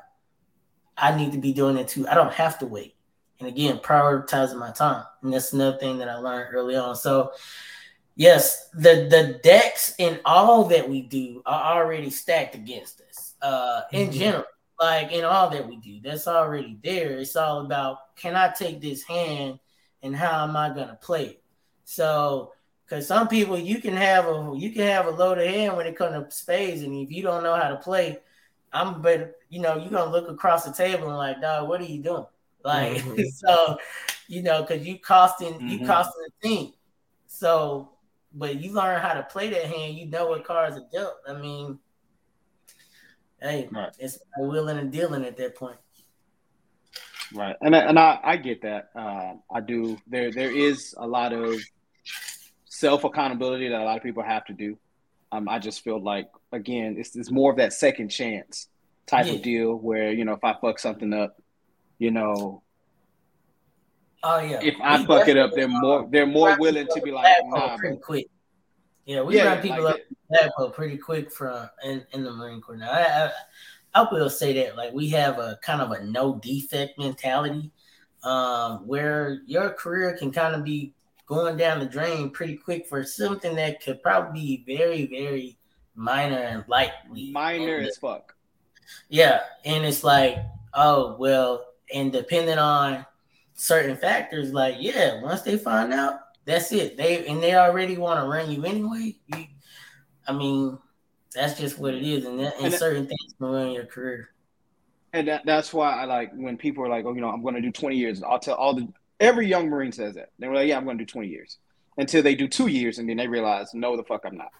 I 0.96 1.16
need 1.16 1.32
to 1.32 1.38
be 1.38 1.52
doing 1.52 1.76
it 1.78 1.88
too. 1.88 2.06
I 2.06 2.14
don't 2.14 2.32
have 2.32 2.60
to 2.60 2.66
wait. 2.66 2.94
And 3.40 3.48
again, 3.48 3.78
prioritizing 3.78 4.58
my 4.58 4.70
time. 4.70 5.04
And 5.22 5.32
that's 5.32 5.52
another 5.52 5.78
thing 5.78 5.98
that 5.98 6.08
I 6.08 6.14
learned 6.14 6.54
early 6.54 6.76
on. 6.76 6.94
So, 6.94 7.32
yes, 8.14 8.68
the 8.70 9.08
the 9.10 9.40
decks 9.42 9.96
in 9.98 10.20
all 10.24 10.66
that 10.66 10.88
we 10.88 11.02
do 11.02 11.42
are 11.44 11.76
already 11.76 12.10
stacked 12.10 12.54
against 12.54 13.00
us. 13.00 13.34
Uh, 13.42 13.80
in 13.90 14.10
mm-hmm. 14.10 14.18
general, 14.18 14.44
like 14.80 15.12
in 15.12 15.24
all 15.24 15.50
that 15.50 15.68
we 15.68 15.76
do, 15.76 16.00
that's 16.02 16.26
already 16.26 16.78
there. 16.82 17.18
It's 17.18 17.36
all 17.36 17.64
about 17.64 18.14
can 18.16 18.34
I 18.36 18.48
take 18.48 18.80
this 18.80 19.02
hand 19.02 19.58
and 20.02 20.14
how 20.16 20.44
am 20.44 20.56
I 20.56 20.68
gonna 20.68 20.98
play 21.00 21.24
it? 21.26 21.42
So, 21.84 22.52
because 22.84 23.06
some 23.06 23.28
people 23.28 23.58
you 23.58 23.80
can 23.80 23.96
have 23.96 24.26
a 24.26 24.54
you 24.56 24.72
can 24.72 24.86
have 24.86 25.06
a 25.06 25.10
loaded 25.10 25.48
hand 25.48 25.76
when 25.76 25.86
it 25.86 25.96
comes 25.96 26.14
to 26.14 26.36
spades, 26.36 26.82
and 26.82 26.94
if 26.94 27.10
you 27.12 27.22
don't 27.22 27.42
know 27.42 27.54
how 27.56 27.68
to 27.68 27.76
play, 27.76 28.18
I'm 28.72 29.02
but 29.02 29.36
You 29.48 29.60
know, 29.60 29.76
you're 29.76 29.90
gonna 29.90 30.10
look 30.10 30.28
across 30.28 30.64
the 30.64 30.72
table 30.72 31.08
and 31.08 31.16
like, 31.16 31.40
dog, 31.40 31.68
what 31.68 31.80
are 31.80 31.84
you 31.84 32.02
doing? 32.02 32.26
Like, 32.64 32.96
mm-hmm. 32.98 33.22
so 33.34 33.78
you 34.28 34.42
know, 34.42 34.62
because 34.62 34.86
you 34.86 34.98
costing 34.98 35.54
mm-hmm. 35.54 35.68
you 35.68 35.86
costing 35.86 36.24
the 36.24 36.48
team. 36.48 36.72
So, 37.26 37.90
but 38.34 38.56
you 38.56 38.72
learn 38.72 39.00
how 39.00 39.14
to 39.14 39.22
play 39.24 39.50
that 39.50 39.64
hand, 39.66 39.96
you 39.96 40.06
know 40.06 40.28
what 40.28 40.44
cards 40.44 40.76
are 40.76 40.86
dealt. 40.92 41.16
I 41.28 41.34
mean, 41.34 41.78
hey, 43.42 43.68
right. 43.70 43.92
it's 43.98 44.18
willing 44.38 44.78
and 44.78 44.92
dealing 44.92 45.24
at 45.24 45.36
that 45.36 45.56
point. 45.56 45.76
Right, 47.34 47.56
and 47.60 47.74
I, 47.74 47.78
and 47.80 47.98
I, 47.98 48.20
I 48.22 48.36
get 48.36 48.62
that. 48.62 48.90
Uh, 48.94 49.34
I 49.52 49.60
do. 49.60 49.98
There 50.06 50.30
there 50.30 50.54
is 50.54 50.94
a 50.98 51.06
lot 51.06 51.32
of 51.32 51.60
self 52.66 53.04
accountability 53.04 53.68
that 53.68 53.80
a 53.80 53.84
lot 53.84 53.96
of 53.96 54.02
people 54.02 54.22
have 54.22 54.44
to 54.46 54.52
do. 54.52 54.76
Um, 55.30 55.48
I 55.48 55.58
just 55.58 55.82
feel 55.82 56.02
like 56.02 56.28
again, 56.52 56.96
it's, 56.98 57.16
it's 57.16 57.30
more 57.30 57.50
of 57.50 57.56
that 57.56 57.72
second 57.72 58.10
chance 58.10 58.68
type 59.06 59.26
yeah. 59.26 59.32
of 59.32 59.42
deal 59.42 59.74
where 59.74 60.12
you 60.12 60.24
know 60.24 60.34
if 60.34 60.44
I 60.44 60.54
fuck 60.60 60.78
something 60.78 61.12
up, 61.14 61.40
you 61.98 62.10
know. 62.10 62.62
Oh 64.22 64.40
yeah. 64.40 64.60
If 64.62 64.74
I 64.82 65.00
we 65.00 65.06
fuck 65.06 65.26
it 65.26 65.38
up, 65.38 65.52
they're 65.54 65.68
more 65.68 66.06
they're 66.10 66.26
more 66.26 66.56
willing 66.58 66.86
to 66.86 67.00
be 67.00 67.12
like, 67.12 67.34
nah, 67.44 67.76
pretty 67.78 67.96
quick. 67.96 68.26
Yeah, 69.06 69.22
we 69.22 69.36
yeah, 69.36 69.54
run 69.54 69.62
people 69.62 69.84
like, 69.84 69.94
up 69.94 70.00
pretty 70.74 70.96
quick 70.96 71.30
from 71.30 71.68
in, 71.84 72.04
in 72.12 72.24
the 72.24 72.32
Marine 72.32 72.60
Corps. 72.60 72.76
Now, 72.76 72.90
I, 72.90 73.30
I, 73.94 74.02
I 74.02 74.08
will 74.10 74.30
say 74.30 74.52
that 74.54 74.76
like 74.76 74.92
we 74.92 75.08
have 75.10 75.38
a 75.38 75.58
kind 75.62 75.80
of 75.80 75.90
a 75.92 76.04
no 76.04 76.36
defect 76.36 76.98
mentality, 76.98 77.70
um, 78.22 78.86
where 78.86 79.42
your 79.46 79.70
career 79.70 80.16
can 80.16 80.30
kind 80.30 80.54
of 80.54 80.64
be 80.64 80.94
going 81.26 81.56
down 81.56 81.78
the 81.78 81.86
drain 81.86 82.30
pretty 82.30 82.56
quick 82.56 82.86
for 82.86 83.04
something 83.04 83.56
that 83.56 83.82
could 83.82 84.02
probably 84.02 84.62
be 84.64 84.76
very, 84.76 85.06
very 85.06 85.56
minor 85.94 86.36
and 86.36 86.64
lightly. 86.68 87.30
Minor 87.32 87.76
and, 87.76 87.86
as 87.86 87.96
fuck. 87.96 88.34
Yeah. 89.08 89.40
And 89.64 89.84
it's 89.84 90.04
like, 90.04 90.38
oh, 90.74 91.16
well, 91.18 91.66
and 91.94 92.12
depending 92.12 92.58
on 92.58 93.06
certain 93.54 93.96
factors, 93.96 94.52
like, 94.52 94.76
yeah, 94.78 95.22
once 95.22 95.42
they 95.42 95.56
find 95.56 95.92
out, 95.92 96.20
that's 96.44 96.72
it. 96.72 96.96
They 96.96 97.26
and 97.26 97.42
they 97.42 97.54
already 97.54 97.96
want 97.96 98.20
to 98.20 98.28
run 98.28 98.50
you 98.50 98.64
anyway. 98.64 99.16
You, 99.26 99.44
I 100.32 100.38
mean, 100.38 100.78
that's 101.34 101.58
just 101.58 101.78
what 101.78 101.94
it 101.94 102.02
is, 102.02 102.24
and, 102.24 102.40
that, 102.40 102.56
and, 102.56 102.66
and 102.66 102.74
certain 102.74 103.06
things 103.06 103.34
can 103.38 103.46
ruin 103.46 103.72
your 103.72 103.84
career. 103.84 104.30
And 105.12 105.28
that, 105.28 105.44
that's 105.44 105.74
why 105.74 105.92
I 105.92 106.04
like 106.06 106.32
when 106.32 106.56
people 106.56 106.84
are 106.84 106.88
like, 106.88 107.04
"Oh, 107.04 107.12
you 107.12 107.20
know, 107.20 107.28
I'm 107.28 107.42
going 107.42 107.54
to 107.54 107.60
do 107.60 107.70
20 107.70 107.96
years." 107.96 108.22
I'll 108.22 108.38
tell 108.38 108.54
all 108.54 108.74
the 108.74 108.88
every 109.20 109.46
young 109.46 109.68
Marine 109.68 109.92
says 109.92 110.14
that 110.14 110.30
they're 110.38 110.54
like, 110.54 110.68
"Yeah, 110.68 110.78
I'm 110.78 110.84
going 110.84 110.96
to 110.96 111.04
do 111.04 111.10
20 111.10 111.28
years," 111.28 111.58
until 111.98 112.22
they 112.22 112.34
do 112.34 112.48
two 112.48 112.68
years, 112.68 112.98
and 112.98 113.08
then 113.08 113.18
they 113.18 113.28
realize, 113.28 113.74
"No, 113.74 113.96
the 113.96 114.04
fuck, 114.04 114.24
I'm 114.24 114.38
not." 114.38 114.52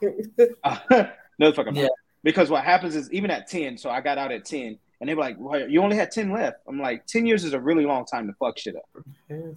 uh, 0.62 0.78
no, 1.38 1.50
the 1.50 1.54
fuck, 1.54 1.68
I'm 1.68 1.74
yeah. 1.74 1.84
not. 1.84 1.92
Because 2.22 2.50
what 2.50 2.64
happens 2.64 2.94
is 2.94 3.10
even 3.12 3.30
at 3.30 3.48
10, 3.48 3.78
so 3.78 3.90
I 3.90 4.00
got 4.00 4.16
out 4.16 4.30
at 4.30 4.44
10, 4.44 4.78
and 5.00 5.08
they 5.08 5.14
were 5.14 5.22
like, 5.22 5.36
well, 5.38 5.68
"You 5.68 5.82
only 5.82 5.96
had 5.96 6.10
10 6.10 6.30
left." 6.30 6.58
I'm 6.68 6.80
like, 6.80 7.06
"10 7.06 7.24
years 7.24 7.44
is 7.44 7.54
a 7.54 7.60
really 7.60 7.86
long 7.86 8.04
time 8.04 8.26
to 8.26 8.34
fuck 8.34 8.58
shit 8.58 8.76
up." 8.76 9.04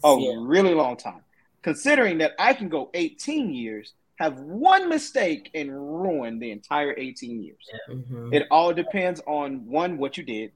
Oh, 0.03 0.19
yeah. 0.19 0.35
really 0.39 0.73
long 0.73 0.95
time. 0.95 1.21
Considering 1.61 2.19
that 2.19 2.33
I 2.39 2.53
can 2.53 2.69
go 2.69 2.89
18 2.93 3.51
years 3.51 3.93
have 4.17 4.39
one 4.39 4.87
mistake 4.89 5.51
and 5.53 5.71
ruin 5.71 6.39
the 6.39 6.51
entire 6.51 6.93
18 6.97 7.43
years. 7.43 7.57
Yeah. 7.71 7.95
Mm-hmm. 7.95 8.33
It 8.33 8.47
all 8.49 8.73
depends 8.73 9.21
on 9.27 9.65
one, 9.67 9.97
what 9.97 10.17
you 10.17 10.23
did. 10.23 10.51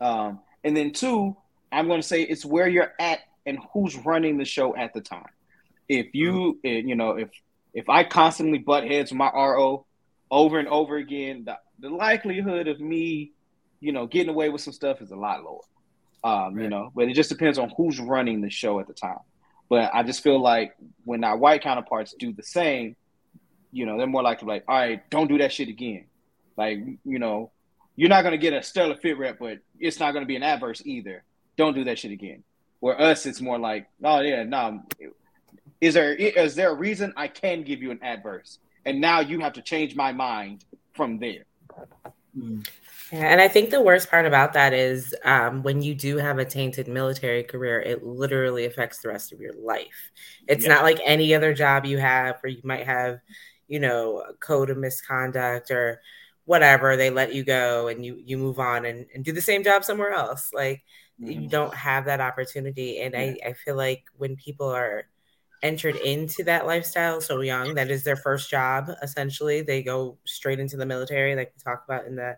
Um, 0.00 0.40
and 0.64 0.76
then 0.76 0.92
two, 0.92 1.36
I'm 1.70 1.86
going 1.86 2.00
to 2.00 2.06
say 2.06 2.22
it's 2.22 2.44
where 2.44 2.68
you're 2.68 2.92
at 2.98 3.20
and 3.46 3.58
who's 3.72 3.96
running 3.96 4.38
the 4.38 4.44
show 4.44 4.76
at 4.76 4.92
the 4.92 5.00
time. 5.00 5.28
If 5.88 6.14
you, 6.14 6.58
mm-hmm. 6.64 6.88
you 6.88 6.96
know, 6.96 7.12
if 7.12 7.30
if 7.74 7.88
I 7.88 8.02
constantly 8.02 8.58
butt 8.58 8.84
heads 8.84 9.10
with 9.10 9.18
my 9.18 9.30
RO 9.30 9.86
over 10.30 10.58
and 10.58 10.68
over 10.68 10.96
again, 10.96 11.44
the, 11.44 11.58
the 11.78 11.90
likelihood 11.90 12.66
of 12.66 12.80
me, 12.80 13.32
you 13.80 13.92
know, 13.92 14.06
getting 14.06 14.30
away 14.30 14.48
with 14.48 14.62
some 14.62 14.72
stuff 14.72 15.00
is 15.00 15.10
a 15.10 15.16
lot 15.16 15.44
lower. 15.44 15.60
Um, 16.24 16.54
right. 16.54 16.64
You 16.64 16.70
know, 16.70 16.90
but 16.94 17.08
it 17.08 17.14
just 17.14 17.28
depends 17.28 17.58
on 17.58 17.70
who's 17.76 18.00
running 18.00 18.40
the 18.40 18.50
show 18.50 18.80
at 18.80 18.88
the 18.88 18.94
time. 18.94 19.20
But 19.68 19.90
I 19.92 20.02
just 20.02 20.22
feel 20.22 20.40
like 20.40 20.74
when 21.04 21.24
our 21.24 21.36
white 21.36 21.62
counterparts 21.62 22.14
do 22.18 22.32
the 22.32 22.42
same, 22.42 22.96
you 23.70 23.84
know, 23.86 23.98
they're 23.98 24.06
more 24.06 24.22
likely 24.22 24.46
to 24.46 24.46
like, 24.46 24.64
all 24.66 24.76
right, 24.76 25.08
don't 25.10 25.28
do 25.28 25.38
that 25.38 25.52
shit 25.52 25.68
again. 25.68 26.06
Like, 26.56 26.78
you 27.04 27.18
know, 27.18 27.50
you're 27.96 28.08
not 28.08 28.22
gonna 28.22 28.38
get 28.38 28.52
a 28.52 28.62
stellar 28.62 28.96
fit 28.96 29.18
rep, 29.18 29.38
but 29.38 29.58
it's 29.78 30.00
not 30.00 30.12
gonna 30.12 30.26
be 30.26 30.36
an 30.36 30.42
adverse 30.42 30.82
either. 30.84 31.24
Don't 31.56 31.74
do 31.74 31.84
that 31.84 31.98
shit 31.98 32.12
again. 32.12 32.44
Where 32.80 33.00
us, 33.00 33.26
it's 33.26 33.40
more 33.40 33.58
like, 33.58 33.88
oh 34.02 34.20
yeah, 34.20 34.44
no. 34.44 34.82
Is 35.80 35.94
there 35.94 36.14
is 36.14 36.54
there 36.54 36.70
a 36.70 36.74
reason 36.74 37.12
I 37.16 37.28
can 37.28 37.62
give 37.62 37.82
you 37.82 37.90
an 37.90 38.00
adverse, 38.02 38.58
and 38.84 39.00
now 39.00 39.20
you 39.20 39.40
have 39.40 39.54
to 39.54 39.62
change 39.62 39.94
my 39.94 40.12
mind 40.12 40.64
from 40.94 41.18
there? 41.18 41.44
Mm. 42.36 42.66
Yeah, 43.12 43.26
and 43.28 43.40
I 43.40 43.48
think 43.48 43.70
the 43.70 43.80
worst 43.80 44.10
part 44.10 44.26
about 44.26 44.52
that 44.52 44.74
is 44.74 45.14
um, 45.24 45.62
when 45.62 45.80
you 45.80 45.94
do 45.94 46.18
have 46.18 46.38
a 46.38 46.44
tainted 46.44 46.88
military 46.88 47.42
career, 47.42 47.80
it 47.80 48.04
literally 48.04 48.66
affects 48.66 48.98
the 48.98 49.08
rest 49.08 49.32
of 49.32 49.40
your 49.40 49.54
life. 49.54 50.10
It's 50.46 50.64
yeah. 50.64 50.74
not 50.74 50.82
like 50.82 51.00
any 51.04 51.34
other 51.34 51.54
job 51.54 51.86
you 51.86 51.98
have 51.98 52.36
where 52.42 52.50
you 52.50 52.60
might 52.64 52.84
have, 52.84 53.20
you 53.66 53.80
know, 53.80 54.18
a 54.28 54.34
code 54.34 54.68
of 54.68 54.76
misconduct 54.76 55.70
or 55.70 56.02
whatever. 56.44 56.96
They 56.96 57.08
let 57.08 57.34
you 57.34 57.44
go 57.44 57.88
and 57.88 58.04
you 58.04 58.20
you 58.22 58.36
move 58.36 58.58
on 58.58 58.84
and, 58.84 59.06
and 59.14 59.24
do 59.24 59.32
the 59.32 59.40
same 59.40 59.64
job 59.64 59.84
somewhere 59.84 60.12
else. 60.12 60.50
Like 60.52 60.82
mm-hmm. 61.20 61.30
you 61.30 61.48
don't 61.48 61.74
have 61.74 62.04
that 62.06 62.20
opportunity. 62.20 63.00
And 63.00 63.14
yeah. 63.14 63.20
I, 63.20 63.48
I 63.48 63.52
feel 63.54 63.76
like 63.76 64.04
when 64.18 64.36
people 64.36 64.68
are 64.68 65.04
entered 65.62 65.96
into 65.96 66.44
that 66.44 66.66
lifestyle 66.66 67.20
so 67.20 67.40
young, 67.40 67.74
that 67.74 67.90
is 67.90 68.04
their 68.04 68.16
first 68.16 68.50
job 68.50 68.90
essentially. 69.02 69.62
They 69.62 69.82
go 69.82 70.18
straight 70.24 70.60
into 70.60 70.76
the 70.76 70.86
military, 70.86 71.34
like 71.34 71.52
we 71.56 71.62
talked 71.62 71.88
about 71.88 72.06
in 72.06 72.16
the 72.16 72.36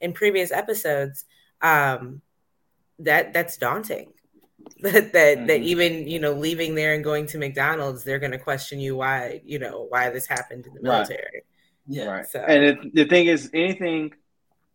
in 0.00 0.12
previous 0.12 0.50
episodes, 0.50 1.24
um, 1.62 2.22
that 3.00 3.32
that's 3.32 3.56
daunting. 3.56 4.12
that 4.82 5.12
that, 5.12 5.36
mm-hmm. 5.38 5.46
that 5.46 5.60
even 5.62 6.08
you 6.08 6.18
know 6.20 6.32
leaving 6.32 6.74
there 6.74 6.94
and 6.94 7.04
going 7.04 7.26
to 7.26 7.38
McDonald's, 7.38 8.04
they're 8.04 8.18
going 8.18 8.32
to 8.32 8.38
question 8.38 8.80
you 8.80 8.96
why 8.96 9.40
you 9.44 9.58
know 9.58 9.86
why 9.88 10.10
this 10.10 10.26
happened 10.26 10.66
in 10.66 10.74
the 10.74 10.82
military. 10.82 11.18
Right. 11.22 11.42
Yeah, 11.86 12.04
right. 12.04 12.26
So. 12.26 12.40
And 12.40 12.64
it, 12.64 12.94
the 12.94 13.04
thing 13.06 13.26
is, 13.26 13.50
anything 13.54 14.12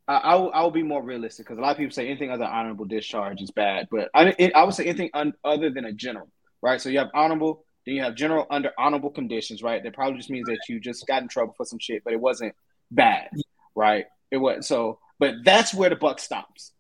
I, 0.08 0.36
will, 0.36 0.52
I 0.54 0.62
will 0.64 0.72
be 0.72 0.84
more 0.84 1.02
realistic 1.02 1.46
because 1.46 1.58
a 1.58 1.62
lot 1.62 1.72
of 1.72 1.78
people 1.78 1.94
say 1.94 2.08
anything 2.08 2.30
other 2.30 2.44
honorable 2.44 2.86
discharge 2.86 3.42
is 3.42 3.52
bad, 3.52 3.88
but 3.90 4.10
I, 4.14 4.36
it, 4.38 4.54
I 4.54 4.64
would 4.64 4.74
say 4.74 4.86
anything 4.86 5.10
un, 5.14 5.34
other 5.46 5.70
than 5.70 5.86
a 5.86 5.94
general, 5.94 6.28
right? 6.62 6.82
So 6.82 6.90
you 6.90 7.00
have 7.00 7.10
honorable, 7.14 7.64
then 7.86 7.96
you 7.96 8.04
have 8.04 8.16
general 8.16 8.46
under 8.50 8.72
honorable 8.78 9.12
conditions, 9.12 9.64
right? 9.64 9.82
That 9.82 9.94
probably 9.94 10.18
just 10.18 10.30
means 10.30 10.48
that 10.48 10.60
you 10.68 10.82
just 10.82 11.08
got 11.08 11.22
in 11.22 11.30
trouble 11.30 11.54
for 11.56 11.66
some 11.66 11.80
shit, 11.80 12.04
but 12.04 12.12
it 12.12 12.20
wasn't 12.20 12.54
bad, 12.92 13.30
right? 13.76 14.06
It 14.30 14.38
was 14.38 14.68
so 14.68 15.00
but 15.24 15.36
that's 15.46 15.74
where 15.74 15.90
the 15.90 15.96
buck 15.96 16.20
stops. 16.20 16.74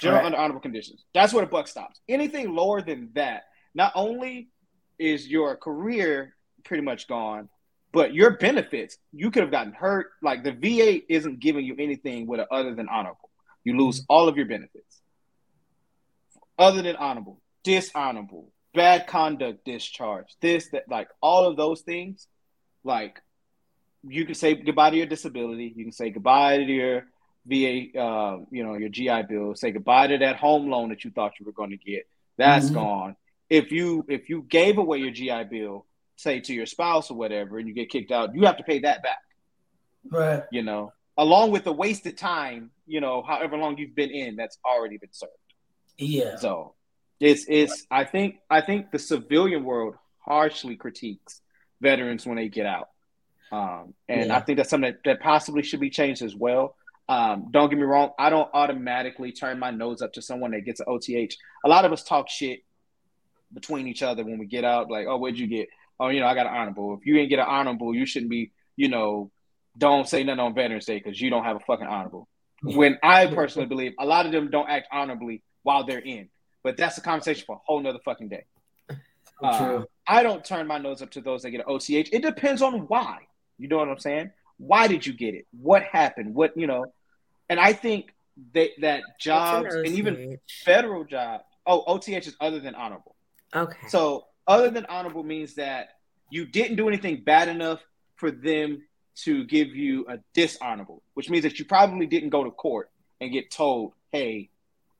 General 0.00 0.20
right. 0.20 0.26
under 0.26 0.38
honorable 0.38 0.62
conditions. 0.62 1.04
That's 1.12 1.34
where 1.34 1.44
the 1.44 1.50
buck 1.50 1.68
stops. 1.68 2.00
Anything 2.08 2.54
lower 2.54 2.80
than 2.80 3.10
that, 3.16 3.42
not 3.74 3.92
only 3.94 4.48
is 4.98 5.28
your 5.28 5.56
career 5.56 6.34
pretty 6.64 6.82
much 6.82 7.06
gone, 7.06 7.50
but 7.92 8.14
your 8.14 8.38
benefits, 8.38 8.96
you 9.12 9.30
could 9.30 9.42
have 9.42 9.52
gotten 9.52 9.74
hurt. 9.74 10.06
Like 10.22 10.42
the 10.42 10.52
VA 10.52 11.02
isn't 11.12 11.40
giving 11.40 11.66
you 11.66 11.76
anything 11.78 12.26
with 12.26 12.40
a, 12.40 12.50
other 12.50 12.74
than 12.74 12.88
honorable. 12.88 13.28
You 13.62 13.76
lose 13.76 14.06
all 14.08 14.26
of 14.26 14.38
your 14.38 14.46
benefits. 14.46 15.02
Other 16.58 16.80
than 16.80 16.96
honorable, 16.96 17.42
dishonorable, 17.62 18.50
bad 18.72 19.06
conduct 19.06 19.66
discharge, 19.66 20.34
this, 20.40 20.70
that, 20.70 20.84
like 20.88 21.08
all 21.20 21.44
of 21.46 21.58
those 21.58 21.82
things, 21.82 22.26
like 22.84 23.20
you 24.02 24.24
can 24.24 24.34
say 24.34 24.54
goodbye 24.54 24.88
to 24.88 24.96
your 24.96 25.04
disability. 25.04 25.74
You 25.76 25.84
can 25.84 25.92
say 25.92 26.08
goodbye 26.08 26.56
to 26.56 26.64
your 26.64 27.11
VA, 27.46 27.98
uh, 27.98 28.38
you 28.50 28.64
know, 28.64 28.74
your 28.74 28.88
GI 28.88 29.22
Bill, 29.28 29.54
say 29.54 29.72
goodbye 29.72 30.06
to 30.08 30.18
that 30.18 30.36
home 30.36 30.70
loan 30.70 30.90
that 30.90 31.04
you 31.04 31.10
thought 31.10 31.32
you 31.40 31.46
were 31.46 31.52
going 31.52 31.70
to 31.70 31.76
get. 31.76 32.06
That's 32.36 32.66
mm-hmm. 32.66 32.74
gone. 32.74 33.16
If 33.50 33.72
you 33.72 34.04
if 34.08 34.28
you 34.28 34.42
gave 34.42 34.78
away 34.78 34.98
your 34.98 35.10
GI 35.10 35.44
Bill, 35.50 35.84
say 36.16 36.40
to 36.40 36.54
your 36.54 36.66
spouse 36.66 37.10
or 37.10 37.16
whatever, 37.16 37.58
and 37.58 37.68
you 37.68 37.74
get 37.74 37.90
kicked 37.90 38.12
out, 38.12 38.34
you 38.34 38.46
have 38.46 38.56
to 38.58 38.62
pay 38.62 38.80
that 38.80 39.02
back. 39.02 39.18
Right. 40.08 40.42
You 40.50 40.62
know, 40.62 40.92
along 41.16 41.50
with 41.50 41.64
the 41.64 41.72
wasted 41.72 42.16
time, 42.16 42.70
you 42.86 43.00
know, 43.00 43.22
however 43.22 43.56
long 43.56 43.76
you've 43.76 43.94
been 43.94 44.10
in, 44.10 44.36
that's 44.36 44.58
already 44.64 44.98
been 44.98 45.12
served. 45.12 45.32
Yeah. 45.98 46.36
So 46.36 46.74
it's 47.20 47.44
it's 47.48 47.86
I 47.90 48.04
think 48.04 48.38
I 48.48 48.60
think 48.60 48.90
the 48.90 48.98
civilian 48.98 49.64
world 49.64 49.96
harshly 50.18 50.76
critiques 50.76 51.40
veterans 51.80 52.24
when 52.26 52.36
they 52.36 52.48
get 52.48 52.66
out. 52.66 52.88
Um, 53.50 53.92
and 54.08 54.28
yeah. 54.28 54.36
I 54.36 54.40
think 54.40 54.56
that's 54.56 54.70
something 54.70 54.92
that, 54.92 55.00
that 55.04 55.20
possibly 55.20 55.62
should 55.62 55.80
be 55.80 55.90
changed 55.90 56.22
as 56.22 56.34
well. 56.34 56.76
Um, 57.12 57.48
don't 57.50 57.68
get 57.68 57.78
me 57.78 57.84
wrong, 57.84 58.12
I 58.18 58.30
don't 58.30 58.48
automatically 58.54 59.32
turn 59.32 59.58
my 59.58 59.70
nose 59.70 60.00
up 60.00 60.14
to 60.14 60.22
someone 60.22 60.52
that 60.52 60.64
gets 60.64 60.80
an 60.80 60.86
OTH. 60.88 61.34
A 61.62 61.68
lot 61.68 61.84
of 61.84 61.92
us 61.92 62.02
talk 62.02 62.30
shit 62.30 62.60
between 63.52 63.86
each 63.86 64.02
other 64.02 64.24
when 64.24 64.38
we 64.38 64.46
get 64.46 64.64
out, 64.64 64.90
like, 64.90 65.06
oh, 65.06 65.18
what'd 65.18 65.38
you 65.38 65.46
get? 65.46 65.68
Oh, 66.00 66.08
you 66.08 66.20
know, 66.20 66.26
I 66.26 66.34
got 66.34 66.46
an 66.46 66.54
honorable. 66.54 66.94
If 66.94 67.04
you 67.04 67.12
didn't 67.12 67.28
get 67.28 67.38
an 67.38 67.44
honorable, 67.46 67.94
you 67.94 68.06
shouldn't 68.06 68.30
be, 68.30 68.52
you 68.76 68.88
know, 68.88 69.30
don't 69.76 70.08
say 70.08 70.24
nothing 70.24 70.40
on 70.40 70.54
Veterans 70.54 70.86
Day 70.86 71.02
because 71.04 71.20
you 71.20 71.28
don't 71.28 71.44
have 71.44 71.56
a 71.56 71.60
fucking 71.60 71.86
honorable. 71.86 72.28
When 72.62 72.96
I 73.02 73.26
personally 73.26 73.66
believe 73.66 73.92
a 73.98 74.06
lot 74.06 74.24
of 74.24 74.32
them 74.32 74.48
don't 74.48 74.70
act 74.70 74.86
honorably 74.90 75.42
while 75.64 75.84
they're 75.84 75.98
in. 75.98 76.30
But 76.62 76.76
that's 76.78 76.96
a 76.96 77.00
conversation 77.02 77.44
for 77.44 77.56
a 77.56 77.60
whole 77.66 77.80
nother 77.80 77.98
fucking 78.04 78.28
day. 78.28 78.44
Uh, 79.42 79.82
I 80.06 80.22
don't 80.22 80.44
turn 80.44 80.68
my 80.68 80.78
nose 80.78 81.02
up 81.02 81.10
to 81.10 81.20
those 81.20 81.42
that 81.42 81.50
get 81.50 81.60
an 81.60 81.66
OTH. 81.66 81.90
It 81.90 82.22
depends 82.22 82.62
on 82.62 82.82
why. 82.86 83.26
You 83.58 83.66
know 83.66 83.78
what 83.78 83.88
I'm 83.88 83.98
saying? 83.98 84.30
Why 84.58 84.86
did 84.86 85.04
you 85.04 85.12
get 85.12 85.34
it? 85.34 85.46
What 85.60 85.82
happened? 85.82 86.34
What 86.34 86.56
you 86.56 86.68
know? 86.68 86.86
And 87.52 87.60
I 87.60 87.74
think 87.74 88.14
that 88.54 88.70
that 88.80 89.02
jobs 89.20 89.74
an 89.74 89.84
and 89.84 89.94
even 89.94 90.38
federal 90.64 91.04
jobs. 91.04 91.44
Oh, 91.66 91.80
OTH 91.80 92.08
is 92.08 92.34
other 92.40 92.60
than 92.60 92.74
honorable. 92.74 93.14
Okay. 93.54 93.88
So 93.88 94.24
other 94.46 94.70
than 94.70 94.86
honorable 94.86 95.22
means 95.22 95.56
that 95.56 95.98
you 96.30 96.46
didn't 96.46 96.76
do 96.76 96.88
anything 96.88 97.22
bad 97.22 97.48
enough 97.48 97.80
for 98.16 98.30
them 98.30 98.84
to 99.16 99.44
give 99.44 99.76
you 99.76 100.06
a 100.08 100.16
dishonorable, 100.32 101.02
which 101.12 101.26
which 101.26 101.30
means 101.30 101.42
that 101.42 101.58
you 101.58 101.66
probably 101.66 102.06
didn't 102.06 102.30
go 102.30 102.42
to 102.42 102.50
court 102.50 102.90
and 103.20 103.30
get 103.30 103.50
told, 103.50 103.92
"Hey, 104.12 104.48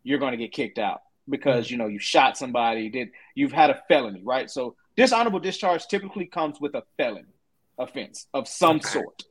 you're 0.03 0.19
going 0.19 0.33
to 0.33 0.37
get 0.37 0.53
kicked 0.53 0.79
out 0.79 1.01
because 1.27 1.71
you 1.71 1.79
know 1.79 1.87
you 1.87 1.99
shot 1.99 2.37
somebody, 2.37 2.91
did 2.91 3.13
you've 3.35 3.53
had 3.53 3.71
a 3.71 3.83
felony, 3.89 4.21
right?" 4.23 4.51
So 4.51 4.77
dishonorable 4.95 5.41
discharge 5.41 5.87
typically 5.87 6.27
comes 6.27 6.61
with 6.61 6.75
a 6.75 6.83
felony 6.99 7.33
offense 7.79 8.27
of 8.35 8.47
some 8.47 8.77
okay. 8.77 8.89
sort. 8.91 9.23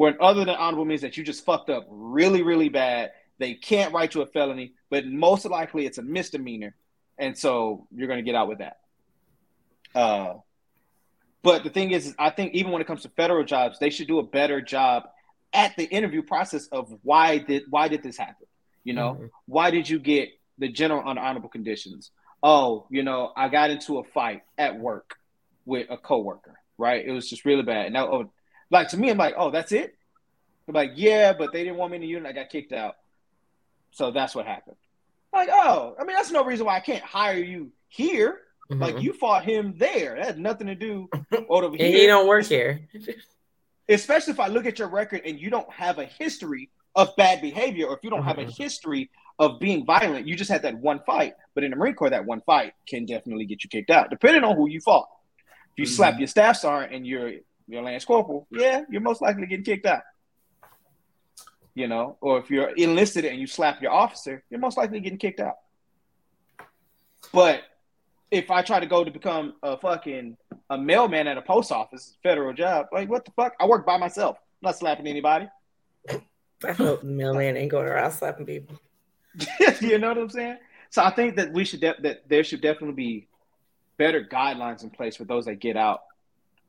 Where 0.00 0.16
other 0.22 0.46
than 0.46 0.54
honorable 0.54 0.86
means 0.86 1.02
that 1.02 1.18
you 1.18 1.24
just 1.24 1.44
fucked 1.44 1.68
up 1.68 1.86
really, 1.90 2.40
really 2.40 2.70
bad. 2.70 3.12
They 3.36 3.52
can't 3.52 3.92
write 3.92 4.14
you 4.14 4.22
a 4.22 4.26
felony, 4.26 4.72
but 4.88 5.04
most 5.06 5.44
likely 5.44 5.84
it's 5.84 5.98
a 5.98 6.02
misdemeanor, 6.02 6.74
and 7.18 7.36
so 7.36 7.86
you're 7.94 8.08
going 8.08 8.16
to 8.16 8.22
get 8.22 8.34
out 8.34 8.48
with 8.48 8.60
that. 8.60 8.78
Uh, 9.94 10.36
but 11.42 11.64
the 11.64 11.68
thing 11.68 11.90
is, 11.90 12.14
I 12.18 12.30
think 12.30 12.54
even 12.54 12.72
when 12.72 12.80
it 12.80 12.86
comes 12.86 13.02
to 13.02 13.10
federal 13.10 13.44
jobs, 13.44 13.78
they 13.78 13.90
should 13.90 14.08
do 14.08 14.20
a 14.20 14.22
better 14.22 14.62
job 14.62 15.02
at 15.52 15.76
the 15.76 15.84
interview 15.84 16.22
process 16.22 16.66
of 16.68 16.90
why 17.02 17.36
did 17.36 17.64
why 17.68 17.88
did 17.88 18.02
this 18.02 18.16
happen? 18.16 18.46
You 18.84 18.94
know, 18.94 19.12
mm-hmm. 19.16 19.26
why 19.44 19.70
did 19.70 19.86
you 19.86 19.98
get 19.98 20.30
the 20.56 20.70
general 20.70 21.02
unhonorable 21.02 21.52
conditions? 21.52 22.10
Oh, 22.42 22.86
you 22.88 23.02
know, 23.02 23.34
I 23.36 23.50
got 23.50 23.68
into 23.68 23.98
a 23.98 24.04
fight 24.04 24.44
at 24.56 24.80
work 24.80 25.16
with 25.66 25.88
a 25.90 25.98
coworker, 25.98 26.58
right? 26.78 27.04
It 27.04 27.12
was 27.12 27.28
just 27.28 27.44
really 27.44 27.64
bad. 27.64 27.84
And 27.84 27.92
now, 27.92 28.10
oh, 28.10 28.30
like 28.70 28.88
to 28.88 28.96
me, 28.96 29.10
I'm 29.10 29.18
like, 29.18 29.34
oh, 29.36 29.50
that's 29.50 29.72
it. 29.72 29.96
I'm 30.68 30.74
like, 30.74 30.92
yeah, 30.94 31.32
but 31.32 31.52
they 31.52 31.64
didn't 31.64 31.78
want 31.78 31.92
me 31.92 31.96
in 31.96 32.02
the 32.02 32.08
unit. 32.08 32.28
I 32.28 32.32
got 32.32 32.48
kicked 32.48 32.72
out. 32.72 32.96
So 33.90 34.10
that's 34.10 34.34
what 34.34 34.46
happened. 34.46 34.76
Like, 35.32 35.48
oh, 35.50 35.96
I 35.98 36.04
mean, 36.04 36.16
that's 36.16 36.30
no 36.30 36.44
reason 36.44 36.66
why 36.66 36.76
I 36.76 36.80
can't 36.80 37.02
hire 37.02 37.38
you 37.38 37.72
here. 37.88 38.40
Mm-hmm. 38.70 38.82
Like 38.82 39.00
you 39.00 39.12
fought 39.12 39.44
him 39.44 39.74
there. 39.76 40.14
That 40.16 40.24
had 40.24 40.38
nothing 40.38 40.68
to 40.68 40.74
do 40.74 41.08
over 41.48 41.76
here. 41.76 41.86
He 41.86 42.06
don't 42.06 42.28
work 42.28 42.46
here. 42.46 42.80
Especially 43.88 44.32
if 44.32 44.40
I 44.40 44.46
look 44.46 44.66
at 44.66 44.78
your 44.78 44.88
record 44.88 45.22
and 45.24 45.40
you 45.40 45.50
don't 45.50 45.70
have 45.72 45.98
a 45.98 46.04
history 46.04 46.70
of 46.94 47.14
bad 47.16 47.40
behavior, 47.40 47.86
or 47.86 47.96
if 47.96 48.00
you 48.04 48.10
don't 48.10 48.20
mm-hmm. 48.20 48.28
have 48.28 48.38
a 48.38 48.42
mm-hmm. 48.42 48.62
history 48.62 49.10
of 49.40 49.58
being 49.58 49.84
violent, 49.84 50.28
you 50.28 50.36
just 50.36 50.50
had 50.50 50.62
that 50.62 50.76
one 50.76 51.00
fight. 51.04 51.34
But 51.54 51.64
in 51.64 51.70
the 51.70 51.76
Marine 51.76 51.94
Corps, 51.94 52.10
that 52.10 52.24
one 52.24 52.42
fight 52.42 52.74
can 52.86 53.06
definitely 53.06 53.46
get 53.46 53.64
you 53.64 53.70
kicked 53.70 53.90
out, 53.90 54.10
depending 54.10 54.44
on 54.44 54.54
who 54.54 54.68
you 54.68 54.80
fought. 54.80 55.08
If 55.72 55.78
you 55.78 55.84
mm-hmm. 55.84 55.94
slap 55.94 56.18
your 56.18 56.28
staff 56.28 56.56
sergeant 56.56 56.94
and 56.94 57.06
you're 57.06 57.32
your 57.70 57.82
lance 57.82 58.04
corporal, 58.04 58.46
yeah, 58.50 58.82
you're 58.90 59.00
most 59.00 59.22
likely 59.22 59.46
getting 59.46 59.64
kicked 59.64 59.86
out. 59.86 60.02
You 61.74 61.86
know, 61.86 62.16
or 62.20 62.38
if 62.38 62.50
you're 62.50 62.70
enlisted 62.70 63.24
and 63.24 63.38
you 63.38 63.46
slap 63.46 63.80
your 63.80 63.92
officer, 63.92 64.42
you're 64.50 64.60
most 64.60 64.76
likely 64.76 65.00
getting 65.00 65.18
kicked 65.18 65.40
out. 65.40 65.54
But 67.32 67.62
if 68.30 68.50
I 68.50 68.62
try 68.62 68.80
to 68.80 68.86
go 68.86 69.04
to 69.04 69.10
become 69.10 69.54
a 69.62 69.76
fucking 69.76 70.36
a 70.68 70.78
mailman 70.78 71.26
at 71.26 71.36
a 71.36 71.42
post 71.42 71.72
office, 71.72 72.16
federal 72.22 72.52
job, 72.52 72.86
like 72.92 73.08
what 73.08 73.24
the 73.24 73.30
fuck? 73.32 73.54
I 73.60 73.66
work 73.66 73.86
by 73.86 73.98
myself. 73.98 74.36
I'm 74.38 74.68
not 74.68 74.78
slapping 74.78 75.06
anybody. 75.06 75.48
I 76.64 76.72
hope 76.72 77.02
mailman 77.02 77.56
ain't 77.56 77.70
going 77.70 77.86
around 77.86 78.12
slapping 78.12 78.46
people. 78.46 78.80
you 79.80 79.98
know 79.98 80.08
what 80.08 80.18
I'm 80.18 80.28
saying? 80.28 80.58
So 80.90 81.02
I 81.02 81.10
think 81.10 81.36
that 81.36 81.52
we 81.52 81.64
should 81.64 81.80
de- 81.80 82.00
that 82.02 82.28
there 82.28 82.44
should 82.44 82.60
definitely 82.60 82.94
be 82.94 83.28
better 83.96 84.24
guidelines 84.24 84.82
in 84.82 84.90
place 84.90 85.16
for 85.16 85.24
those 85.24 85.44
that 85.44 85.60
get 85.60 85.76
out 85.76 86.02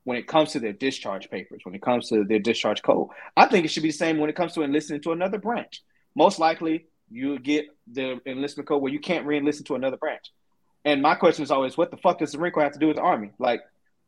when 0.04 0.16
it 0.16 0.26
comes 0.26 0.52
to 0.52 0.60
their 0.60 0.72
discharge 0.72 1.30
papers, 1.30 1.60
when 1.64 1.74
it 1.74 1.82
comes 1.82 2.08
to 2.08 2.24
their 2.24 2.38
discharge 2.38 2.82
code. 2.82 3.08
I 3.36 3.46
think 3.46 3.64
it 3.64 3.68
should 3.68 3.82
be 3.82 3.90
the 3.90 3.94
same 3.94 4.18
when 4.18 4.30
it 4.30 4.36
comes 4.36 4.52
to 4.54 4.62
enlisting 4.62 5.00
to 5.02 5.12
another 5.12 5.38
branch. 5.38 5.82
Most 6.14 6.38
likely, 6.38 6.86
you 7.10 7.38
get 7.38 7.66
the 7.90 8.20
enlistment 8.26 8.68
code 8.68 8.82
where 8.82 8.92
you 8.92 8.98
can't 8.98 9.26
re-enlist 9.26 9.66
to 9.66 9.74
another 9.74 9.96
branch. 9.96 10.32
And 10.84 11.00
my 11.00 11.14
question 11.14 11.44
is 11.44 11.50
always, 11.50 11.76
what 11.76 11.90
the 11.90 11.96
fuck 11.96 12.18
does 12.18 12.32
the 12.32 12.38
Marine 12.38 12.52
Corps 12.52 12.64
have 12.64 12.72
to 12.72 12.78
do 12.78 12.88
with 12.88 12.96
the 12.96 13.02
Army? 13.02 13.30
Like, 13.38 13.62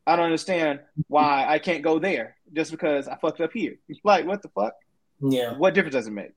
I 0.07 0.17
don't 0.17 0.25
understand 0.27 0.81
why 1.09 1.47
I 1.47 1.59
can't 1.59 1.83
go 1.83 1.99
there 1.99 2.37
just 2.53 2.71
because 2.71 3.09
I 3.09 3.17
fucked 3.17 3.41
up 3.41 3.53
here. 3.53 3.77
Like, 4.05 4.27
what 4.27 4.43
the 4.43 4.49
fuck? 4.49 4.75
Yeah. 5.21 5.57
What 5.57 5.75
difference 5.75 5.95
does 5.95 6.07
it 6.07 6.13
make? 6.13 6.33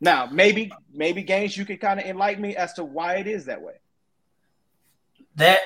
Now, 0.00 0.26
maybe, 0.26 0.72
maybe 0.92 1.22
Gaines, 1.22 1.56
you 1.56 1.64
could 1.64 1.80
kind 1.80 1.98
of 1.98 2.06
enlighten 2.06 2.42
me 2.42 2.56
as 2.56 2.74
to 2.74 2.84
why 2.84 3.16
it 3.16 3.26
is 3.26 3.46
that 3.46 3.62
way. 3.62 3.74
That 5.36 5.60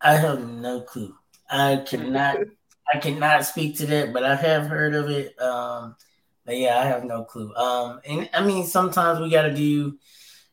I 0.00 0.16
have 0.16 0.48
no 0.48 0.80
clue. 0.80 1.14
I 1.48 1.84
cannot, 1.86 2.38
I 2.92 2.98
cannot 2.98 3.44
speak 3.44 3.76
to 3.78 3.86
that, 3.86 4.12
but 4.12 4.24
I 4.24 4.36
have 4.36 4.66
heard 4.66 4.94
of 4.94 5.10
it. 5.10 5.40
Um, 5.40 5.96
but 6.44 6.56
yeah, 6.56 6.78
I 6.78 6.84
have 6.84 7.04
no 7.04 7.24
clue. 7.24 7.54
Um, 7.54 8.00
and 8.04 8.30
I 8.32 8.44
mean, 8.44 8.66
sometimes 8.66 9.20
we 9.20 9.30
got 9.30 9.42
to 9.42 9.54
do 9.54 9.98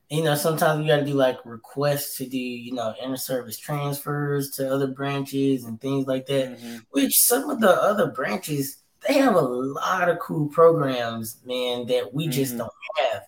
you 0.09 0.23
know, 0.23 0.35
sometimes 0.35 0.79
we 0.79 0.85
got 0.85 0.97
to 0.97 1.05
do 1.05 1.13
like 1.13 1.43
requests 1.43 2.17
to 2.17 2.27
do, 2.27 2.37
you 2.37 2.73
know, 2.73 2.93
inter 3.01 3.15
service 3.15 3.57
transfers 3.57 4.51
to 4.51 4.71
other 4.71 4.85
branches 4.85 5.63
and 5.63 5.81
things 5.81 6.05
like 6.05 6.27
that. 6.27 6.59
Mm-hmm. 6.59 6.77
Which 6.91 7.17
some 7.17 7.49
of 7.49 7.59
the 7.59 7.71
other 7.71 8.11
branches 8.11 8.83
they 9.07 9.15
have 9.15 9.35
a 9.35 9.41
lot 9.41 10.09
of 10.09 10.19
cool 10.19 10.47
programs, 10.47 11.39
man, 11.45 11.87
that 11.87 12.13
we 12.13 12.27
just 12.27 12.55
mm-hmm. 12.55 12.59
don't 12.59 13.11
have. 13.11 13.23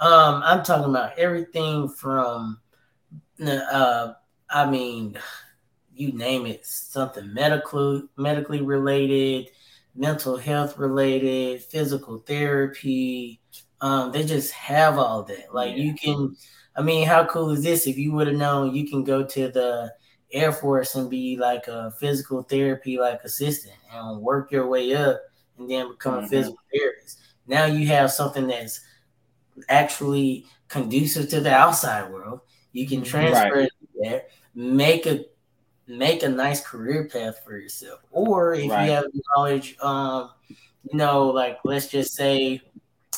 Um, 0.00 0.42
I'm 0.44 0.64
talking 0.64 0.90
about 0.90 1.18
everything 1.18 1.88
from, 1.88 2.58
uh, 3.44 4.12
I 4.48 4.70
mean, 4.70 5.18
you 6.00 6.12
name 6.12 6.46
it, 6.46 6.64
something 6.64 7.32
medical, 7.32 8.02
medically 8.16 8.62
related, 8.62 9.50
mental 9.94 10.36
health 10.36 10.78
related, 10.78 11.62
physical 11.62 12.18
therapy, 12.18 13.40
um, 13.80 14.12
they 14.12 14.24
just 14.24 14.52
have 14.52 14.98
all 14.98 15.22
that. 15.24 15.54
Like 15.54 15.76
yeah. 15.76 15.84
you 15.84 15.94
can, 15.94 16.36
I 16.76 16.82
mean, 16.82 17.06
how 17.06 17.26
cool 17.26 17.50
is 17.50 17.62
this? 17.62 17.86
If 17.86 17.98
you 17.98 18.12
would 18.12 18.26
have 18.26 18.36
known, 18.36 18.74
you 18.74 18.88
can 18.88 19.04
go 19.04 19.24
to 19.24 19.48
the 19.48 19.92
Air 20.32 20.52
Force 20.52 20.94
and 20.94 21.10
be 21.10 21.36
like 21.36 21.66
a 21.66 21.90
physical 21.98 22.42
therapy 22.42 22.98
like 22.98 23.22
assistant 23.24 23.74
and 23.92 24.20
work 24.20 24.52
your 24.52 24.68
way 24.68 24.94
up 24.94 25.20
and 25.58 25.70
then 25.70 25.90
become 25.90 26.16
mm-hmm. 26.16 26.26
a 26.26 26.28
physical 26.28 26.60
therapist. 26.72 27.18
Now 27.46 27.64
you 27.64 27.86
have 27.88 28.12
something 28.12 28.46
that's 28.46 28.80
actually 29.68 30.46
conducive 30.68 31.28
to 31.30 31.40
the 31.40 31.52
outside 31.52 32.10
world. 32.10 32.40
You 32.72 32.86
can 32.86 33.00
mm-hmm. 33.00 33.10
transfer 33.10 33.54
right. 33.54 33.64
it 33.64 33.72
there, 34.00 34.22
make 34.54 35.06
a 35.06 35.24
make 35.98 36.22
a 36.22 36.28
nice 36.28 36.64
career 36.64 37.08
path 37.12 37.42
for 37.44 37.56
yourself. 37.56 38.00
Or 38.10 38.54
if 38.54 38.70
right. 38.70 38.86
you 38.86 38.92
have 38.92 39.04
knowledge, 39.36 39.76
um, 39.80 40.30
you 40.48 40.96
know, 40.96 41.28
like 41.28 41.58
let's 41.64 41.88
just 41.88 42.14
say 42.14 42.62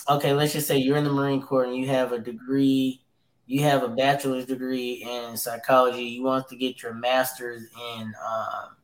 okay, 0.09 0.33
let's 0.33 0.53
just 0.53 0.67
say 0.67 0.79
you're 0.79 0.97
in 0.97 1.05
the 1.05 1.13
Marine 1.13 1.43
Corps 1.43 1.65
and 1.65 1.77
you 1.77 1.87
have 1.89 2.13
a 2.13 2.19
degree, 2.19 3.03
you 3.47 3.63
have 3.63 3.83
a 3.83 3.89
bachelor's 3.89 4.47
degree 4.47 5.07
in 5.09 5.37
psychology. 5.37 6.05
You 6.05 6.23
want 6.23 6.49
to 6.49 6.57
get 6.57 6.83
your 6.83 6.95
master's 6.95 7.65
in, 7.97 8.13
um, 8.27 8.77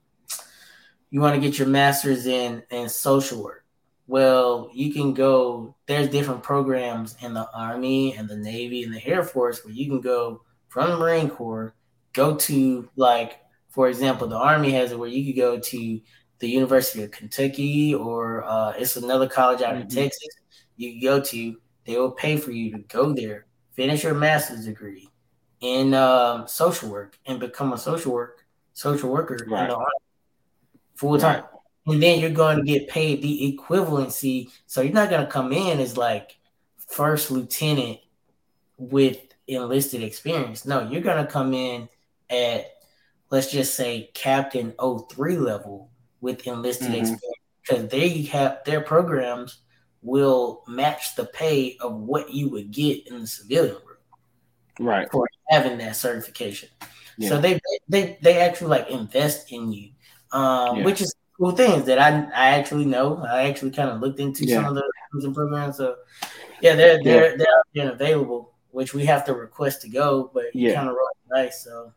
you 1.11 1.21
want 1.21 1.35
to 1.35 1.41
get 1.41 1.59
your 1.59 1.69
master's 1.69 2.27
in 2.27 2.63
in 2.71 2.89
social 2.89 3.43
work. 3.43 3.65
Well, 4.07 4.71
you 4.73 4.93
can 4.93 5.13
go. 5.13 5.75
There's 5.87 6.09
different 6.09 6.43
programs 6.43 7.17
in 7.21 7.35
the 7.35 7.49
Army 7.55 8.15
and 8.15 8.29
the 8.29 8.37
Navy 8.37 8.83
and 8.83 8.95
the 8.95 9.05
Air 9.07 9.23
Force 9.23 9.65
where 9.65 9.75
you 9.75 9.89
can 9.89 10.01
go 10.01 10.43
from 10.69 10.91
the 10.91 10.99
Marine 10.99 11.31
Corps, 11.31 11.75
go 12.13 12.37
to 12.37 12.89
like, 12.97 13.41
for 13.71 13.89
example, 13.89 14.27
the 14.27 14.37
Army 14.37 14.73
has 14.73 14.93
it 14.93 14.99
where 14.99 15.09
you 15.09 15.25
could 15.27 15.41
go 15.41 15.59
to 15.59 16.01
the 16.39 16.49
University 16.49 17.03
of 17.03 17.11
Kentucky 17.11 17.95
or 17.95 18.45
uh, 18.45 18.73
it's 18.77 18.97
another 18.97 19.29
college 19.29 19.63
out 19.63 19.75
mm-hmm. 19.75 19.83
in 19.83 19.89
Texas 19.89 20.29
you 20.79 21.03
go 21.03 21.21
to, 21.21 21.57
they 21.85 21.97
will 21.97 22.13
pay 22.13 22.37
for 22.37 22.53
you 22.53 22.71
to 22.71 22.79
go 22.79 23.13
there, 23.13 23.47
finish 23.73 24.05
your 24.05 24.15
master's 24.15 24.65
degree 24.65 25.09
in 25.61 25.93
um, 25.93 26.47
social 26.47 26.89
work, 26.89 27.19
and 27.27 27.39
become 27.41 27.73
a 27.73 27.79
social 27.79 28.13
work 28.13 28.47
social 28.73 29.11
worker 29.11 29.37
right. 29.49 29.75
full 30.95 31.19
time. 31.19 31.43
Right. 31.43 31.45
And 31.95 32.03
then 32.03 32.21
you're 32.21 32.31
going 32.31 32.59
to 32.59 32.65
get 32.65 32.89
paid 32.89 33.23
the 33.23 33.59
equivalency. 33.59 34.51
So 34.67 34.83
you're 34.83 34.93
not 34.93 35.11
going 35.11 35.25
to 35.25 35.31
come 35.31 35.53
in 35.53 35.81
as 35.81 35.97
like 35.97 36.39
first 36.77 37.31
lieutenant 37.31 37.99
with 38.77 39.19
enlisted 39.49 40.03
experience. 40.03 40.65
No, 40.65 40.89
you're 40.89 41.01
going 41.01 41.25
to 41.25 41.31
come 41.31 41.55
in 41.55 41.89
at 42.31 42.67
let's 43.31 43.51
just 43.51 43.75
say 43.75 44.11
captain 44.15 44.75
03 44.79 45.37
level 45.37 45.91
with 46.21 46.47
enlisted 46.47 46.89
mm-hmm. 46.89 46.97
experience 46.97 47.39
because 47.63 47.89
they 47.89 48.23
have 48.23 48.59
their 48.65 48.81
programs 48.81 49.59
will 50.03 50.63
match 50.67 51.17
the 51.17 51.25
pay 51.25 51.77
of 51.81 51.95
what 51.95 52.33
you 52.33 52.49
would 52.49 52.71
get 52.71 53.07
in 53.09 53.21
the 53.21 53.27
civilian 53.27 53.75
world. 53.75 53.99
Right. 54.81 55.11
For 55.11 55.29
having 55.51 55.79
that 55.79 55.97
certification. 55.97 56.69
Yeah. 57.19 57.31
So 57.31 57.41
they 57.41 57.61
they 57.89 58.19
they 58.23 58.39
actually 58.39 58.69
like 58.69 58.91
invest 58.91 59.53
in 59.53 59.73
you. 59.73 59.91
Um, 60.31 60.79
yeah. 60.79 60.85
which 60.85 61.01
is 61.01 61.15
cool 61.37 61.53
things 61.53 61.85
that 61.87 61.99
I 61.99 62.11
I 62.35 62.51
actually 62.51 62.85
know. 62.85 63.25
I 63.29 63.49
actually 63.49 63.73
kind 63.73 63.91
of 63.91 64.01
looked 64.01 64.21
into 64.21 64.45
yeah. 64.45 64.57
some 64.63 64.67
of 64.67 64.75
the 65.23 65.31
programs. 65.33 65.79
So 65.79 65.97
yeah, 66.63 66.75
they're 66.75 67.03
they're 67.03 67.37
they're, 67.37 67.63
they're 67.75 67.93
available, 67.93 68.55
which 68.71 68.95
we 68.95 69.05
have 69.07 69.25
to 69.27 69.35
request 69.35 69.83
to 69.83 69.89
go, 69.89 70.31
but 70.33 70.55
yeah. 70.55 70.75
kind 70.75 70.89
of 70.89 70.95
roll 70.95 71.09
nice. 71.31 71.65
So 71.65 71.93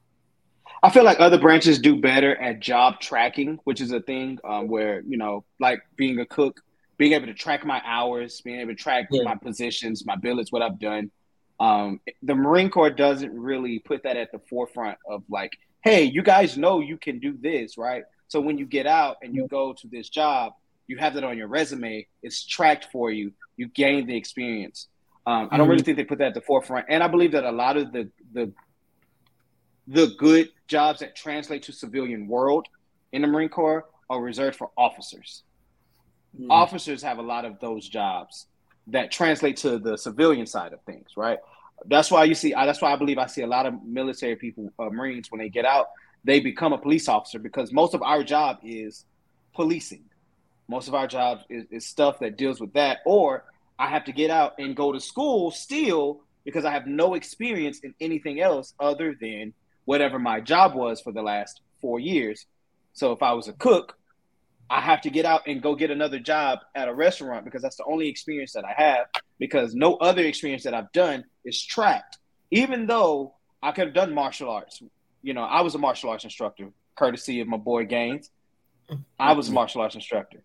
I 0.84 0.90
feel 0.90 1.04
like 1.04 1.20
other 1.20 1.38
branches 1.38 1.80
do 1.80 1.96
better 1.96 2.36
at 2.36 2.60
job 2.60 3.00
tracking, 3.00 3.60
which 3.66 3.82
is 3.82 3.92
a 3.92 4.02
thing 4.02 4.40
um, 4.44 4.68
where 4.68 5.02
you 5.08 5.18
know, 5.18 5.44
like 5.60 5.82
being 5.96 6.20
a 6.20 6.26
cook, 6.26 6.60
being 6.98 7.14
able 7.14 7.28
to 7.28 7.34
track 7.34 7.66
my 7.66 7.82
hours, 7.86 8.42
being 8.42 8.60
able 8.60 8.72
to 8.72 8.76
track 8.76 9.08
yeah. 9.12 9.24
my 9.24 9.36
positions, 9.36 10.06
my 10.06 10.16
billets, 10.16 10.52
what 10.52 10.62
I've 10.62 10.80
done. 10.80 11.12
Um, 11.60 12.00
the 12.24 12.34
Marine 12.34 12.72
Corps 12.72 12.90
doesn't 12.90 13.32
really 13.32 13.78
put 13.80 14.02
that 14.04 14.18
at 14.18 14.32
the 14.32 14.40
forefront 14.50 14.98
of 15.08 15.24
like, 15.30 15.52
hey, 15.84 16.04
you 16.04 16.24
guys 16.24 16.58
know 16.58 16.80
you 16.80 16.98
can 16.98 17.20
do 17.20 17.38
this, 17.40 17.78
right? 17.78 18.04
So 18.28 18.42
when 18.42 18.58
you 18.58 18.66
get 18.66 18.88
out 18.88 19.18
and 19.22 19.36
you 19.36 19.48
go 19.48 19.74
to 19.74 19.88
this 19.88 20.10
job, 20.10 20.54
You 20.88 20.98
have 20.98 21.14
that 21.14 21.24
on 21.24 21.38
your 21.38 21.48
resume. 21.48 22.06
It's 22.22 22.46
tracked 22.46 22.88
for 22.92 23.12
you. 23.12 23.32
You 23.56 23.68
gain 23.68 24.08
the 24.08 24.18
experience. 24.18 24.88
Um, 25.26 25.48
I 25.52 25.58
don't 25.58 25.70
really 25.70 25.82
mm-hmm. 25.82 25.86
think 25.86 25.98
they 25.98 26.04
put 26.04 26.18
that 26.18 26.30
at 26.30 26.34
the 26.34 26.42
forefront, 26.42 26.88
and 26.90 27.04
I 27.04 27.08
believe 27.08 27.32
that 27.32 27.46
a 27.46 27.52
lot 27.52 27.78
of 27.78 27.94
the 27.94 28.10
the 28.34 28.52
the 29.88 30.08
good 30.18 30.50
jobs 30.72 31.02
that 31.02 31.16
translate 31.16 31.64
to 31.64 31.74
civilian 31.74 32.28
world 32.28 32.66
in 33.12 33.22
the 33.22 33.28
Marine 33.28 33.50
Corps 33.50 33.86
are 34.10 34.22
reserved 34.22 34.58
for 34.58 34.72
officers. 34.78 35.44
Mm. 36.40 36.48
Officers 36.50 37.04
have 37.04 37.18
a 37.20 37.22
lot 37.22 37.44
of 37.46 37.60
those 37.60 37.88
jobs 37.88 38.48
that 38.88 39.12
translate 39.12 39.58
to 39.58 39.78
the 39.78 39.98
civilian 39.98 40.48
side 40.48 40.72
of 40.74 40.82
things, 40.84 41.10
right? 41.18 41.40
That's 41.86 42.10
why 42.10 42.24
you 42.24 42.36
see. 42.36 42.54
That's 42.54 42.82
why 42.82 42.94
I 42.94 42.96
believe 42.96 43.18
I 43.18 43.28
see 43.28 43.42
a 43.42 43.48
lot 43.48 43.66
of 43.66 43.74
military 43.84 44.38
people, 44.38 44.72
uh, 44.80 44.90
Marines, 44.90 45.30
when 45.30 45.40
they 45.40 45.50
get 45.50 45.66
out, 45.66 45.88
they 46.24 46.40
become 46.40 46.72
a 46.74 46.78
police 46.78 47.08
officer 47.10 47.40
because 47.40 47.72
most 47.74 47.94
of 47.94 48.02
our 48.02 48.24
job 48.24 48.60
is 48.64 49.06
policing. 49.54 50.06
Most 50.68 50.88
of 50.88 50.94
our 50.94 51.08
job 51.08 51.40
is, 51.50 51.66
is 51.70 51.86
stuff 51.86 52.20
that 52.20 52.38
deals 52.38 52.62
with 52.62 52.72
that, 52.74 53.00
or 53.06 53.44
I 53.78 53.88
have 53.88 54.06
to 54.06 54.14
get 54.14 54.30
out 54.30 54.54
and 54.58 54.76
go 54.76 54.94
to 54.94 55.00
school 55.00 55.52
still 55.52 56.22
because 56.46 56.64
I 56.66 56.72
have 56.72 56.88
no 56.88 57.16
experience 57.16 57.80
in 57.80 57.94
anything 58.00 58.40
else 58.40 58.74
other 58.80 59.16
than 59.20 59.54
whatever 59.92 60.18
my 60.18 60.40
job 60.40 60.74
was 60.74 61.02
for 61.02 61.12
the 61.12 61.22
last 61.22 61.60
four 61.82 62.00
years. 62.00 62.46
So 62.94 63.12
if 63.12 63.22
I 63.22 63.34
was 63.34 63.50
a 63.50 63.54
cook, 63.68 63.98
I 64.70 64.80
have 64.80 65.02
to 65.02 65.10
get 65.10 65.26
out 65.26 65.42
and 65.48 65.62
go 65.62 65.76
get 65.76 65.92
another 65.92 66.18
job 66.18 66.60
at 66.74 66.88
a 66.88 66.94
restaurant 66.94 67.44
because 67.44 67.62
that's 67.62 67.76
the 67.76 67.84
only 67.84 68.08
experience 68.08 68.54
that 68.54 68.64
I 68.64 68.74
have 68.78 69.08
because 69.38 69.76
no 69.76 69.98
other 69.98 70.22
experience 70.22 70.64
that 70.64 70.74
I've 70.74 70.94
done 70.94 71.26
is 71.44 71.62
tracked. 71.62 72.20
Even 72.52 72.88
though 72.88 73.34
I 73.62 73.74
could 73.74 73.88
have 73.88 73.94
done 73.94 74.14
martial 74.14 74.50
arts. 74.50 74.82
You 75.24 75.34
know, 75.34 75.44
I 75.44 75.60
was 75.60 75.76
a 75.76 75.78
martial 75.78 76.10
arts 76.10 76.24
instructor, 76.24 76.70
courtesy 76.96 77.42
of 77.42 77.50
my 77.50 77.58
boy 77.58 77.86
Gaines. 77.86 78.32
I 79.20 79.34
was 79.34 79.50
a 79.50 79.52
martial 79.52 79.82
arts 79.82 79.96
instructor. 79.96 80.42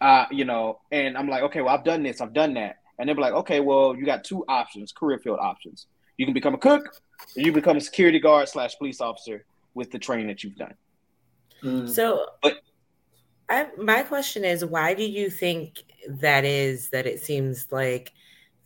Uh, 0.00 0.24
you 0.30 0.46
know, 0.46 0.80
and 0.90 1.18
I'm 1.18 1.28
like, 1.28 1.42
okay, 1.42 1.60
well, 1.60 1.74
I've 1.74 1.84
done 1.84 2.02
this, 2.02 2.22
I've 2.22 2.32
done 2.32 2.54
that. 2.54 2.76
And 2.98 3.06
they're 3.06 3.16
like, 3.16 3.34
okay, 3.34 3.60
well, 3.60 3.94
you 3.94 4.06
got 4.06 4.24
two 4.24 4.42
options, 4.48 4.90
career 4.90 5.18
field 5.18 5.38
options. 5.38 5.86
You 6.16 6.26
can 6.26 6.34
become 6.34 6.54
a 6.54 6.58
cook 6.58 6.84
or 7.36 7.42
you 7.42 7.52
become 7.52 7.76
a 7.76 7.80
security 7.80 8.18
guard 8.18 8.48
slash 8.48 8.76
police 8.76 9.00
officer 9.00 9.44
with 9.74 9.90
the 9.90 9.98
training 9.98 10.26
that 10.28 10.42
you've 10.42 10.56
done. 10.56 10.74
Mm. 11.62 11.88
So 11.88 12.26
but 12.42 12.58
I, 13.48 13.68
my 13.78 14.02
question 14.02 14.44
is, 14.44 14.64
why 14.64 14.94
do 14.94 15.04
you 15.04 15.30
think 15.30 15.82
that 16.08 16.44
is? 16.44 16.90
That 16.90 17.06
it 17.06 17.20
seems 17.20 17.68
like 17.70 18.12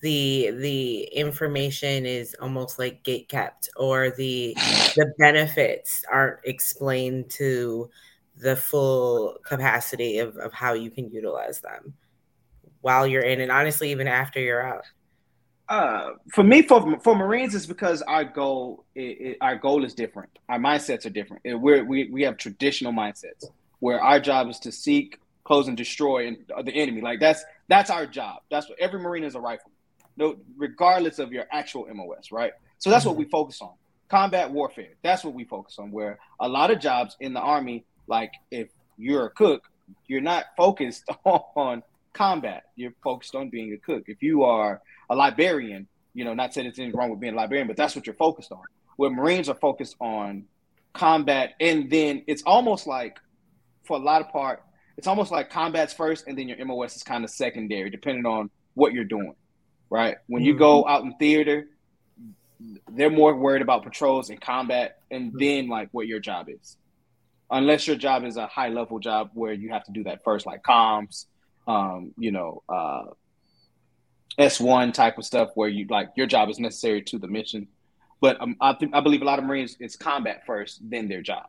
the 0.01 0.51
the 0.53 1.03
information 1.13 2.07
is 2.07 2.35
almost 2.41 2.79
like 2.79 3.03
gate 3.03 3.29
kept, 3.29 3.69
or 3.77 4.11
the 4.11 4.55
the 4.97 5.13
benefits 5.19 6.05
aren't 6.11 6.41
explained 6.45 7.31
to 7.31 7.91
the 8.37 8.57
full 8.57 9.37
capacity 9.45 10.19
of, 10.19 10.37
of 10.37 10.53
how 10.53 10.73
you 10.73 10.91
can 10.91 11.11
utilize 11.11 11.61
them 11.61 11.93
while 12.81 13.07
you're 13.07 13.23
in, 13.23 13.41
and 13.41 13.53
honestly, 13.53 13.91
even 13.91 14.09
after 14.09 14.41
you're 14.41 14.67
out. 14.67 14.85
Uh, 15.71 16.15
for 16.33 16.43
me, 16.43 16.63
for 16.63 16.99
for 16.99 17.15
Marines, 17.15 17.55
it's 17.55 17.65
because 17.65 18.03
our 18.03 18.25
goal 18.25 18.85
it, 18.97 19.01
it, 19.01 19.37
our 19.41 19.55
goal 19.55 19.85
is 19.85 19.95
different. 19.95 20.37
Our 20.49 20.59
mindsets 20.59 21.07
are 21.07 21.11
different. 21.11 21.43
We're, 21.45 21.85
we 21.85 22.11
we 22.11 22.23
have 22.23 22.37
traditional 22.37 22.93
mindsets 22.93 23.45
where 23.79 24.03
our 24.03 24.19
job 24.19 24.49
is 24.49 24.59
to 24.61 24.73
seek, 24.73 25.21
close, 25.45 25.69
and 25.69 25.77
destroy 25.77 26.27
and, 26.27 26.39
uh, 26.55 26.63
the 26.63 26.73
enemy. 26.73 27.03
Like 27.03 27.21
that's 27.21 27.45
that's 27.69 27.89
our 27.89 28.05
job. 28.05 28.43
That's 28.51 28.69
what 28.69 28.81
every 28.81 28.99
Marine 28.99 29.23
is 29.23 29.37
a 29.37 29.41
rifle, 29.41 29.71
no, 30.17 30.39
regardless 30.57 31.21
of 31.21 31.31
your 31.31 31.47
actual 31.53 31.87
MOS, 31.95 32.33
right? 32.33 32.53
So 32.79 32.91
that's 32.91 33.03
mm-hmm. 33.03 33.11
what 33.11 33.19
we 33.19 33.27
focus 33.27 33.63
on. 33.63 33.71
Combat 34.09 34.51
warfare. 34.51 34.95
That's 35.05 35.23
what 35.23 35.35
we 35.35 35.45
focus 35.45 35.79
on. 35.79 35.93
Where 35.93 36.19
a 36.41 36.49
lot 36.49 36.73
of 36.73 36.81
jobs 36.81 37.17
in 37.21 37.33
the 37.33 37.41
army, 37.41 37.85
like 38.09 38.33
if 38.51 38.71
you're 38.99 39.27
a 39.27 39.31
cook, 39.31 39.63
you're 40.09 40.21
not 40.21 40.47
focused 40.57 41.05
on 41.25 41.85
combat. 42.13 42.65
You're 42.75 42.95
focused 43.05 43.37
on 43.37 43.51
being 43.51 43.73
a 43.73 43.79
cook. 43.79 44.09
If 44.09 44.21
you 44.21 44.43
are 44.43 44.83
a 45.11 45.15
librarian, 45.15 45.89
you 46.15 46.25
know, 46.25 46.33
not 46.33 46.55
saying 46.55 46.67
there's 46.67 46.79
anything 46.79 46.97
wrong 46.97 47.11
with 47.11 47.21
being 47.21 47.35
a 47.35 47.37
librarian, 47.37 47.67
but 47.67 47.77
that's 47.77 47.95
what 47.95 48.07
you're 48.07 48.15
focused 48.15 48.53
on. 48.53 48.63
Where 48.97 49.11
Marines 49.11 49.49
are 49.49 49.55
focused 49.57 49.97
on 50.01 50.45
combat, 50.95 51.55
and 51.61 51.91
then 51.91 52.23
it's 52.27 52.43
almost 52.45 52.87
like 52.87 53.19
for 53.83 53.97
a 53.97 54.01
lot 54.01 54.21
of 54.21 54.31
part, 54.31 54.63
it's 54.97 55.07
almost 55.07 55.33
like 55.33 55.51
combat's 55.51 55.93
first, 55.93 56.27
and 56.27 56.39
then 56.39 56.49
your 56.49 56.65
MOS 56.65 56.97
is 56.97 57.03
kind 57.03 57.25
of 57.25 57.31
secondary, 57.31 57.91
depending 57.91 58.25
on 58.25 58.51
what 58.75 58.93
you're 58.93 59.05
doing. 59.05 59.35
Right? 59.91 60.17
When 60.29 60.45
you 60.45 60.53
mm-hmm. 60.53 60.61
go 60.61 60.87
out 60.87 61.03
in 61.03 61.15
theater, 61.17 61.67
they're 62.93 63.11
more 63.11 63.35
worried 63.35 63.63
about 63.63 63.83
patrols 63.83 64.31
and 64.31 64.41
combat, 64.41 65.01
and 65.11 65.31
mm-hmm. 65.31 65.39
then 65.39 65.69
like 65.69 65.89
what 65.93 66.07
your 66.07 66.21
job 66.21 66.49
is. 66.49 66.77
Unless 67.51 67.89
your 67.89 67.97
job 67.97 68.25
is 68.25 68.37
a 68.37 68.47
high 68.47 68.69
level 68.69 69.01
job 69.01 69.31
where 69.35 69.53
you 69.53 69.71
have 69.71 69.83
to 69.85 69.93
do 69.93 70.05
that 70.05 70.23
first, 70.23 70.47
like 70.47 70.63
comms, 70.63 71.27
um, 71.67 72.13
you 72.17 72.31
know, 72.31 72.63
uh, 72.69 73.07
S1 74.39 74.95
type 74.95 75.19
of 75.19 75.25
stuff 75.25 75.51
where 75.55 75.69
you 75.69 75.87
like 75.89 76.11
your 76.17 76.27
job 76.27 76.49
is 76.49 76.59
necessary 76.59 77.03
to 77.03 77.19
the 77.19 77.29
mission. 77.29 77.69
But 78.21 78.41
um, 78.41 78.57
I 78.61 78.75
think 78.75 78.95
I 78.95 79.01
believe 79.01 79.23
a 79.23 79.25
lot 79.25 79.39
of 79.39 79.45
Marines 79.45 79.77
it's 79.81 79.97
combat 79.97 80.45
first, 80.47 80.81
then 80.89 81.09
their 81.09 81.23
job. 81.23 81.47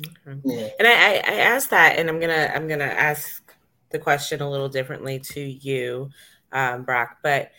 Okay. 0.00 0.40
Yeah. 0.44 0.68
And 0.78 0.86
I, 0.86 1.14
I 1.16 1.40
asked 1.40 1.70
that, 1.70 1.98
and 1.98 2.08
I'm 2.08 2.20
gonna 2.20 2.52
I'm 2.54 2.68
gonna 2.68 2.84
ask 2.84 3.42
the 3.90 3.98
question 3.98 4.42
a 4.42 4.50
little 4.50 4.68
differently 4.68 5.18
to 5.18 5.40
you, 5.40 6.10
um, 6.52 6.84
Brock. 6.84 7.18
But 7.22 7.52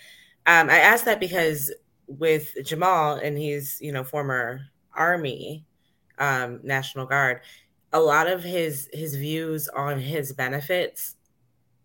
um, 0.46 0.70
I 0.70 0.78
asked 0.78 1.06
that 1.06 1.20
because 1.20 1.74
with 2.08 2.56
Jamal, 2.64 3.16
and 3.16 3.38
he's 3.38 3.80
you 3.82 3.92
know 3.92 4.04
former 4.04 4.62
Army, 4.94 5.66
um, 6.20 6.60
National 6.64 7.06
Guard, 7.06 7.42
a 7.94 8.00
lot 8.00 8.28
of 8.28 8.44
his 8.44 8.90
his 8.94 9.16
views 9.16 9.68
on 9.70 10.00
his 10.00 10.34
benefits, 10.34 11.16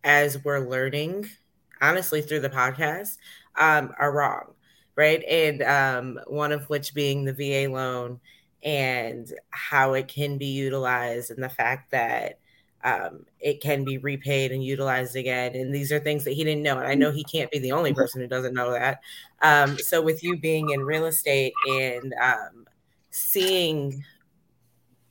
as 0.04 0.44
we're 0.44 0.68
learning, 0.68 1.28
honestly 1.82 2.22
through 2.22 2.40
the 2.40 2.48
podcast, 2.48 3.18
um, 3.58 3.92
are 3.98 4.12
wrong, 4.12 4.54
right? 4.96 5.22
And 5.24 5.62
um, 5.62 6.20
one 6.26 6.52
of 6.52 6.68
which 6.70 6.94
being 6.94 7.24
the 7.24 7.34
VA 7.34 7.70
loan 7.70 8.20
and 8.62 9.32
how 9.50 9.94
it 9.94 10.08
can 10.08 10.38
be 10.38 10.46
utilized 10.46 11.30
and 11.30 11.42
the 11.42 11.48
fact 11.48 11.90
that 11.90 12.38
um, 12.84 13.26
it 13.38 13.60
can 13.60 13.84
be 13.84 13.98
repaid 13.98 14.50
and 14.50 14.64
utilized 14.64 15.14
again. 15.14 15.54
And 15.54 15.74
these 15.74 15.92
are 15.92 16.00
things 16.00 16.24
that 16.24 16.32
he 16.32 16.44
didn't 16.44 16.62
know. 16.62 16.78
And 16.78 16.88
I 16.88 16.94
know 16.94 17.12
he 17.12 17.24
can't 17.24 17.50
be 17.50 17.58
the 17.58 17.72
only 17.72 17.90
mm-hmm. 17.90 18.00
person 18.00 18.20
who 18.20 18.26
doesn't 18.26 18.54
know 18.54 18.72
that. 18.72 19.00
Um, 19.40 19.78
so, 19.78 20.02
with 20.02 20.22
you 20.22 20.36
being 20.36 20.70
in 20.70 20.80
real 20.80 21.06
estate 21.06 21.52
and 21.68 22.14
um, 22.20 22.66
seeing 23.10 24.04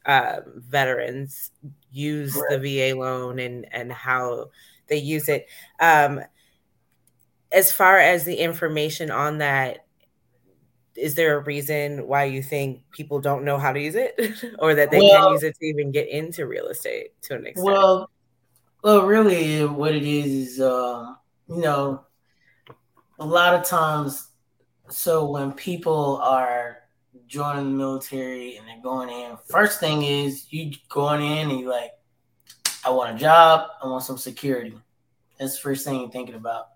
um, 0.05 0.41
veterans 0.57 1.51
use 1.91 2.33
the 2.49 2.59
VA 2.59 2.97
loan 2.97 3.39
and, 3.39 3.65
and 3.73 3.91
how 3.91 4.49
they 4.87 4.97
use 4.97 5.29
it, 5.29 5.47
um, 5.79 6.21
as 7.51 7.71
far 7.71 7.97
as 7.99 8.23
the 8.23 8.35
information 8.35 9.11
on 9.11 9.39
that, 9.39 9.85
is 10.95 11.15
there 11.15 11.37
a 11.37 11.43
reason 11.43 12.07
why 12.07 12.25
you 12.25 12.43
think 12.43 12.83
people 12.91 13.19
don't 13.19 13.43
know 13.43 13.57
how 13.57 13.71
to 13.71 13.79
use 13.79 13.95
it 13.95 14.19
or 14.59 14.75
that 14.75 14.91
they 14.91 14.99
well, 14.99 15.23
can 15.23 15.33
use 15.33 15.43
it 15.43 15.55
to 15.57 15.65
even 15.65 15.91
get 15.91 16.07
into 16.09 16.45
real 16.45 16.67
estate 16.67 17.11
to 17.23 17.35
an 17.35 17.45
extent? 17.45 17.65
Well, 17.65 18.09
well, 18.83 19.05
really, 19.05 19.65
what 19.65 19.93
it 19.93 20.03
is 20.03 20.53
is, 20.53 20.61
uh, 20.61 21.13
you 21.47 21.61
know, 21.61 22.05
a 23.19 23.25
lot 23.25 23.53
of 23.53 23.63
times. 23.63 24.27
So 24.89 25.29
when 25.29 25.53
people 25.53 26.17
are 26.17 26.77
joining 27.27 27.65
the 27.65 27.77
military 27.77 28.57
and 28.57 28.67
they're 28.67 28.81
going 28.81 29.09
in, 29.09 29.37
first 29.49 29.79
thing 29.79 30.01
is 30.01 30.51
you 30.51 30.73
going 30.89 31.21
in 31.21 31.51
and 31.51 31.59
you 31.59 31.69
like, 31.69 31.91
I 32.83 32.89
want 32.89 33.15
a 33.15 33.19
job, 33.19 33.69
I 33.81 33.87
want 33.87 34.03
some 34.03 34.17
security. 34.17 34.75
That's 35.39 35.55
the 35.55 35.61
first 35.61 35.85
thing 35.85 36.01
you're 36.01 36.09
thinking 36.09 36.35
about. 36.35 36.70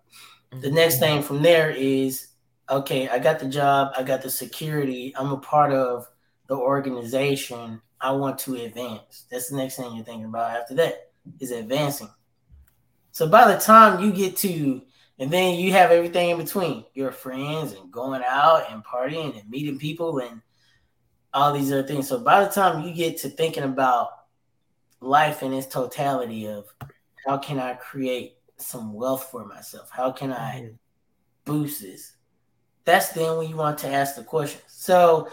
The 0.51 0.67
mm-hmm. 0.67 0.75
next 0.75 0.99
thing 0.99 1.21
from 1.21 1.41
there 1.41 1.71
is 1.71 2.27
okay, 2.69 3.07
I 3.09 3.19
got 3.19 3.39
the 3.39 3.47
job, 3.47 3.93
I 3.95 4.03
got 4.03 4.21
the 4.21 4.29
security, 4.29 5.13
I'm 5.15 5.31
a 5.31 5.37
part 5.37 5.71
of 5.71 6.07
the 6.47 6.55
organization. 6.55 7.81
I 8.01 8.11
want 8.11 8.37
to 8.39 8.55
advance. 8.55 9.25
That's 9.31 9.49
the 9.49 9.57
next 9.57 9.77
thing 9.77 9.95
you're 9.95 10.05
thinking 10.05 10.25
about 10.25 10.55
after 10.55 10.75
that 10.75 11.11
is 11.39 11.51
advancing. 11.51 12.09
So 13.11 13.27
by 13.27 13.51
the 13.51 13.59
time 13.59 14.03
you 14.03 14.11
get 14.11 14.35
to, 14.37 14.81
and 15.17 15.31
then 15.31 15.55
you 15.55 15.71
have 15.71 15.91
everything 15.91 16.29
in 16.29 16.37
between 16.37 16.85
your 16.93 17.11
friends 17.11 17.71
and 17.71 17.91
going 17.91 18.21
out 18.25 18.69
and 18.69 18.83
partying 18.83 19.39
and 19.39 19.49
meeting 19.49 19.79
people 19.79 20.19
and 20.19 20.41
all 21.33 21.53
these 21.53 21.71
other 21.71 21.87
things. 21.87 22.07
So 22.07 22.19
by 22.19 22.43
the 22.43 22.51
time 22.51 22.85
you 22.85 22.93
get 22.93 23.17
to 23.19 23.29
thinking 23.29 23.63
about 23.63 24.09
life 24.99 25.41
in 25.41 25.53
its 25.53 25.67
totality 25.67 26.47
of 26.47 26.65
how 27.25 27.37
can 27.37 27.59
I 27.59 27.73
create 27.75 28.35
some 28.57 28.93
wealth 28.93 29.29
for 29.31 29.45
myself? 29.45 29.89
How 29.91 30.11
can 30.11 30.31
I 30.31 30.61
mm-hmm. 30.61 30.75
boost 31.45 31.81
this? 31.81 32.15
that's 32.85 33.09
then 33.09 33.37
when 33.37 33.49
you 33.49 33.57
want 33.57 33.79
to 33.79 33.89
ask 33.89 34.15
the 34.15 34.23
question. 34.23 34.61
So 34.67 35.27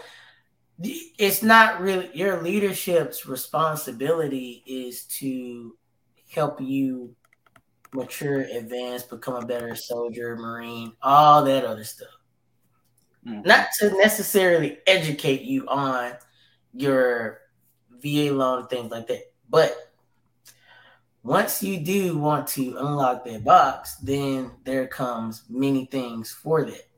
it's 0.81 1.43
not 1.43 1.79
really 1.79 2.09
your 2.13 2.41
leadership's 2.41 3.25
responsibility 3.25 4.63
is 4.65 5.03
to 5.05 5.77
help 6.29 6.59
you 6.59 7.15
mature, 7.93 8.41
advance, 8.41 9.03
become 9.03 9.35
a 9.35 9.45
better 9.45 9.75
soldier, 9.75 10.35
marine, 10.35 10.93
all 11.01 11.43
that 11.43 11.63
other 11.63 11.83
stuff. 11.83 12.07
Mm-hmm. 13.25 13.47
Not 13.47 13.67
to 13.79 13.95
necessarily 13.97 14.79
educate 14.87 15.41
you 15.41 15.67
on 15.67 16.13
your 16.73 17.39
VA 17.91 18.33
loan 18.33 18.61
and 18.61 18.69
things 18.69 18.91
like 18.91 19.07
that, 19.07 19.31
but 19.47 19.92
once 21.23 21.63
you 21.63 21.79
do 21.79 22.17
want 22.17 22.47
to 22.47 22.77
unlock 22.77 23.23
that 23.25 23.43
box, 23.43 23.95
then 23.95 24.51
there 24.65 24.87
comes 24.87 25.43
many 25.49 25.85
things 25.85 26.31
for 26.31 26.65
that. 26.65 26.89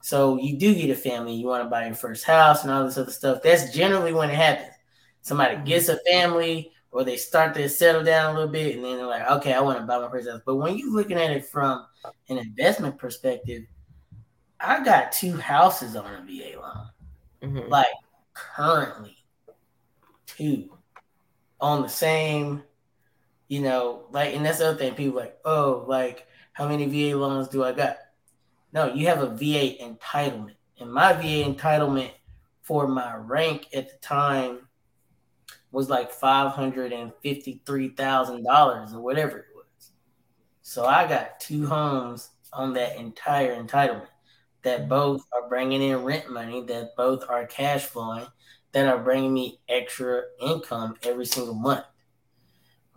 So 0.00 0.38
you 0.38 0.56
do 0.56 0.74
get 0.74 0.90
a 0.90 0.94
family, 0.94 1.34
you 1.34 1.46
want 1.46 1.64
to 1.64 1.68
buy 1.68 1.86
your 1.86 1.94
first 1.94 2.24
house 2.24 2.62
and 2.62 2.72
all 2.72 2.84
this 2.84 2.96
other 2.96 3.10
stuff. 3.10 3.42
That's 3.42 3.74
generally 3.74 4.14
when 4.14 4.30
it 4.30 4.36
happens. 4.36 4.72
Somebody 5.20 5.56
mm-hmm. 5.56 5.64
gets 5.64 5.88
a 5.88 5.98
family 6.10 6.72
or 6.90 7.04
they 7.04 7.16
start 7.16 7.54
to 7.54 7.68
settle 7.68 8.04
down 8.04 8.30
a 8.30 8.38
little 8.38 8.52
bit 8.52 8.76
and 8.76 8.84
then 8.84 8.96
they're 8.96 9.06
like, 9.06 9.28
okay, 9.28 9.52
I 9.52 9.60
want 9.60 9.78
to 9.78 9.84
buy 9.84 9.98
my 9.98 10.08
first 10.10 10.28
house. 10.28 10.40
But 10.46 10.56
when 10.56 10.78
you're 10.78 10.94
looking 10.94 11.18
at 11.18 11.32
it 11.32 11.44
from 11.44 11.84
an 12.28 12.38
investment 12.38 12.96
perspective, 12.96 13.64
I 14.58 14.82
got 14.82 15.12
two 15.12 15.36
houses 15.36 15.96
on 15.96 16.06
a 16.06 16.24
VA 16.24 16.58
loan. 16.58 16.88
Mm-hmm. 17.42 17.68
Like 17.68 17.88
currently, 18.32 19.18
two 20.26 20.70
on 21.60 21.82
the 21.82 21.88
same, 21.88 22.62
you 23.48 23.60
know, 23.60 24.06
like, 24.10 24.34
and 24.34 24.44
that's 24.44 24.58
the 24.58 24.68
other 24.68 24.78
thing. 24.78 24.94
People 24.94 25.18
like, 25.18 25.38
oh, 25.44 25.84
like, 25.86 26.26
how 26.52 26.68
many 26.68 26.86
VA 26.86 27.16
loans 27.16 27.48
do 27.48 27.64
I 27.64 27.72
got? 27.72 27.96
No, 28.72 28.92
you 28.92 29.06
have 29.06 29.22
a 29.22 29.28
VA 29.28 29.76
entitlement. 29.82 30.56
And 30.78 30.92
my 30.92 31.12
VA 31.12 31.44
entitlement 31.44 32.10
for 32.62 32.88
my 32.88 33.14
rank 33.14 33.68
at 33.72 33.88
the 33.88 33.96
time 33.98 34.68
was 35.70 35.88
like 35.88 36.12
$553,000 36.12 38.94
or 38.94 39.00
whatever 39.00 39.38
it 39.38 39.46
was. 39.54 39.92
So 40.62 40.84
I 40.84 41.06
got 41.06 41.38
two 41.40 41.66
homes 41.66 42.30
on 42.52 42.72
that 42.74 42.96
entire 42.96 43.54
entitlement 43.62 44.08
that 44.62 44.88
both 44.88 45.22
are 45.32 45.48
bringing 45.48 45.82
in 45.82 46.02
rent 46.02 46.28
money, 46.30 46.64
that 46.64 46.96
both 46.96 47.24
are 47.28 47.46
cash 47.46 47.84
flowing, 47.84 48.26
that 48.72 48.88
are 48.88 48.98
bringing 48.98 49.32
me 49.32 49.60
extra 49.68 50.24
income 50.40 50.96
every 51.04 51.24
single 51.24 51.54
month. 51.54 51.84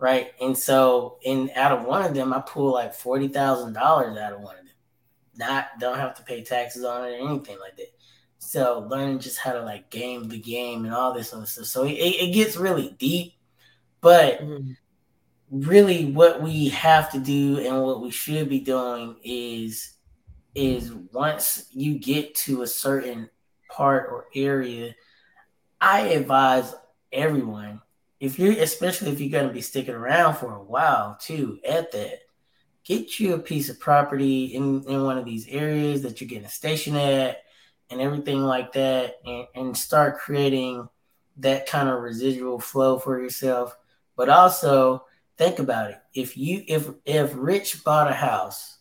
Right. 0.00 0.32
And 0.40 0.56
so, 0.56 1.18
in 1.22 1.50
out 1.54 1.72
of 1.72 1.84
one 1.84 2.02
of 2.02 2.14
them, 2.14 2.32
I 2.32 2.40
pull 2.40 2.72
like 2.72 2.94
$40,000 2.94 3.76
out 3.76 4.32
of 4.32 4.40
one 4.40 4.56
of 4.56 4.64
them. 4.64 4.74
Not, 5.36 5.66
don't 5.78 5.98
have 5.98 6.14
to 6.16 6.22
pay 6.22 6.42
taxes 6.42 6.84
on 6.84 7.06
it 7.06 7.20
or 7.20 7.28
anything 7.28 7.58
like 7.60 7.76
that. 7.76 7.92
So, 8.38 8.86
learning 8.90 9.18
just 9.18 9.38
how 9.38 9.52
to 9.52 9.62
like 9.62 9.90
game 9.90 10.28
the 10.28 10.38
game 10.38 10.86
and 10.86 10.94
all 10.94 11.12
this 11.12 11.34
other 11.34 11.44
stuff. 11.44 11.66
So, 11.66 11.84
it, 11.84 11.92
it 11.92 12.32
gets 12.32 12.56
really 12.56 12.96
deep. 12.98 13.34
But 14.00 14.40
mm-hmm. 14.40 14.72
really, 15.50 16.06
what 16.06 16.40
we 16.40 16.70
have 16.70 17.12
to 17.12 17.18
do 17.18 17.58
and 17.58 17.82
what 17.82 18.00
we 18.00 18.10
should 18.10 18.48
be 18.48 18.60
doing 18.60 19.16
is 19.22 19.98
is 20.54 20.92
once 21.12 21.66
you 21.72 21.98
get 21.98 22.34
to 22.34 22.62
a 22.62 22.66
certain 22.66 23.30
part 23.70 24.08
or 24.10 24.26
area, 24.34 24.94
I 25.80 26.08
advise 26.08 26.74
everyone, 27.12 27.82
if 28.20 28.38
you're 28.38 28.52
especially 28.52 29.10
if 29.10 29.20
you're 29.20 29.40
gonna 29.40 29.52
be 29.52 29.62
sticking 29.62 29.94
around 29.94 30.34
for 30.34 30.54
a 30.54 30.62
while 30.62 31.18
too, 31.20 31.58
at 31.66 31.90
that, 31.92 32.20
get 32.84 33.18
you 33.18 33.34
a 33.34 33.38
piece 33.38 33.70
of 33.70 33.80
property 33.80 34.46
in, 34.46 34.84
in 34.86 35.02
one 35.04 35.16
of 35.16 35.24
these 35.24 35.48
areas 35.48 36.02
that 36.02 36.20
you're 36.20 36.28
getting 36.28 36.44
a 36.44 36.50
station 36.50 36.96
at 36.96 37.42
and 37.88 38.00
everything 38.00 38.44
like 38.44 38.72
that, 38.74 39.16
and, 39.24 39.46
and 39.54 39.76
start 39.76 40.18
creating 40.18 40.88
that 41.38 41.66
kind 41.66 41.88
of 41.88 42.00
residual 42.00 42.60
flow 42.60 42.98
for 42.98 43.20
yourself. 43.20 43.76
But 44.16 44.28
also 44.28 45.06
think 45.38 45.58
about 45.58 45.90
it. 45.90 45.98
If 46.14 46.36
you 46.36 46.62
if 46.68 46.90
if 47.06 47.32
Rich 47.34 47.82
bought 47.84 48.10
a 48.10 48.14
house 48.14 48.78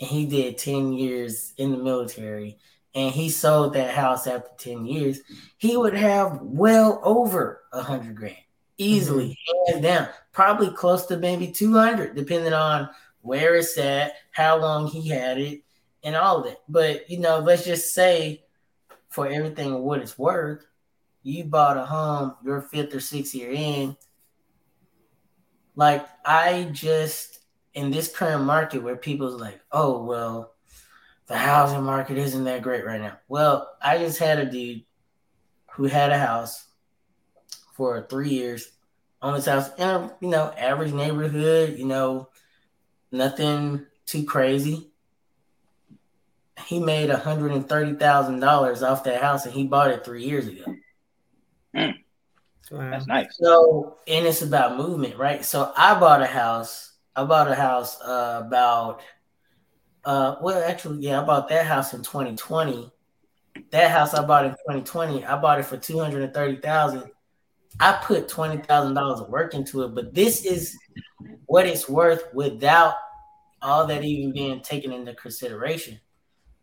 and 0.00 0.08
he 0.08 0.24
did 0.24 0.56
10 0.56 0.92
years 0.92 1.52
in 1.56 1.72
the 1.72 1.78
military 1.78 2.58
and 2.94 3.12
he 3.12 3.28
sold 3.28 3.74
that 3.74 3.92
house 3.92 4.28
after 4.28 4.50
10 4.56 4.86
years, 4.86 5.18
he 5.56 5.76
would 5.76 5.94
have 5.94 6.38
well 6.40 7.00
over 7.02 7.62
a 7.72 7.82
hundred 7.82 8.14
grand 8.14 8.36
easily, 8.78 9.30
mm-hmm. 9.30 9.72
hands 9.72 9.82
down, 9.82 10.08
probably 10.32 10.70
close 10.70 11.06
to 11.06 11.16
maybe 11.16 11.48
200, 11.48 12.14
depending 12.14 12.52
on 12.52 12.88
where 13.20 13.56
it's 13.56 13.76
at, 13.76 14.14
how 14.30 14.56
long 14.56 14.86
he 14.86 15.08
had 15.08 15.38
it, 15.38 15.62
and 16.02 16.16
all 16.16 16.38
of 16.38 16.44
that. 16.44 16.62
But 16.68 17.10
you 17.10 17.18
know, 17.18 17.40
let's 17.40 17.64
just 17.64 17.92
say 17.94 18.44
for 19.08 19.26
everything 19.26 19.80
what 19.80 20.00
it's 20.00 20.18
worth, 20.18 20.64
you 21.22 21.44
bought 21.44 21.76
a 21.76 21.84
home, 21.84 22.34
your 22.44 22.62
fifth 22.62 22.94
or 22.94 23.00
sixth 23.00 23.34
year 23.34 23.50
in. 23.50 23.96
Like 25.74 26.06
I 26.24 26.70
just 26.72 27.40
in 27.74 27.90
this 27.90 28.14
current 28.14 28.44
market 28.44 28.82
where 28.82 28.96
people's 28.96 29.40
like, 29.40 29.60
oh, 29.70 30.04
well, 30.04 30.54
the 31.26 31.36
housing 31.36 31.82
market 31.82 32.16
isn't 32.16 32.44
that 32.44 32.62
great 32.62 32.84
right 32.84 33.00
now. 33.00 33.18
Well, 33.28 33.70
I 33.80 33.98
just 33.98 34.18
had 34.18 34.38
a 34.38 34.50
dude 34.50 34.84
who 35.72 35.84
had 35.84 36.10
a 36.10 36.18
house 36.18 36.67
for 37.78 38.06
three 38.10 38.28
years 38.28 38.72
on 39.22 39.34
his 39.34 39.46
house 39.46 39.70
in 39.78 39.88
a 39.88 40.14
you 40.20 40.28
know 40.28 40.52
average 40.58 40.92
neighborhood, 40.92 41.78
you 41.78 41.86
know, 41.86 42.28
nothing 43.10 43.86
too 44.04 44.24
crazy. 44.24 44.90
He 46.66 46.78
made 46.78 47.08
hundred 47.08 47.52
and 47.52 47.66
thirty 47.66 47.94
thousand 47.94 48.40
dollars 48.40 48.82
off 48.82 49.04
that 49.04 49.22
house, 49.22 49.46
and 49.46 49.54
he 49.54 49.64
bought 49.64 49.90
it 49.90 50.04
three 50.04 50.24
years 50.24 50.46
ago. 50.46 50.74
Mm. 51.74 51.94
Wow. 52.70 52.90
That's 52.90 53.06
nice. 53.06 53.38
So, 53.38 53.96
and 54.06 54.26
it's 54.26 54.42
about 54.42 54.76
movement, 54.76 55.16
right? 55.16 55.42
So, 55.42 55.72
I 55.74 55.98
bought 55.98 56.20
a 56.20 56.26
house 56.26 56.88
I 57.18 57.24
bought 57.24 57.50
a 57.50 57.54
house 57.56 58.00
uh, 58.00 58.42
about 58.46 59.02
uh, 60.04 60.36
well, 60.40 60.62
actually, 60.62 61.00
yeah, 61.00 61.20
I 61.20 61.24
bought 61.24 61.48
that 61.48 61.66
house 61.66 61.92
in 61.92 62.02
2020. 62.02 62.92
That 63.72 63.90
house 63.90 64.14
I 64.14 64.24
bought 64.24 64.44
in 64.44 64.52
2020, 64.52 65.24
I 65.24 65.40
bought 65.40 65.58
it 65.58 65.64
for 65.64 65.76
230,000. 65.76 67.10
I 67.80 67.92
put 68.02 68.28
$20,000 68.28 69.20
of 69.20 69.28
work 69.28 69.54
into 69.54 69.82
it, 69.84 69.94
but 69.94 70.14
this 70.14 70.44
is 70.44 70.76
what 71.46 71.66
it's 71.66 71.88
worth 71.88 72.24
without 72.34 72.94
all 73.62 73.86
that 73.86 74.04
even 74.04 74.32
being 74.32 74.60
taken 74.60 74.92
into 74.92 75.14
consideration 75.14 75.98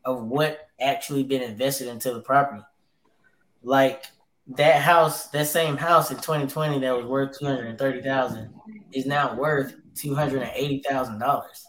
of 0.03 0.24
what 0.24 0.68
actually 0.80 1.24
been 1.24 1.41
invested 1.41 1.88
into 1.88 2.13
the 2.13 2.22
property. 2.22 2.63
Like 3.63 4.05
that 4.55 4.82
house, 4.82 5.28
that 5.30 5.47
same 5.47 5.78
house 5.78 6.11
in 6.11 6.18
2020 6.18 6.80
that 6.80 6.95
was 6.95 7.05
worth 7.05 7.38
230,000 7.39 8.53
is 8.91 9.05
now 9.05 9.36
worth 9.36 9.76
two 9.95 10.13
hundred 10.13 10.43
and 10.43 10.51
eighty 10.55 10.84
thousand 10.88 11.20
dollars. 11.20 11.66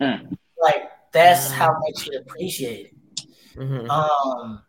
Mm. 0.00 0.36
Like 0.60 0.90
that's 1.12 1.48
mm. 1.48 1.52
how 1.52 1.76
much 1.78 2.08
it 2.08 2.22
appreciated. 2.22 2.94
Mm-hmm. 3.56 3.90
Um, 3.90 4.62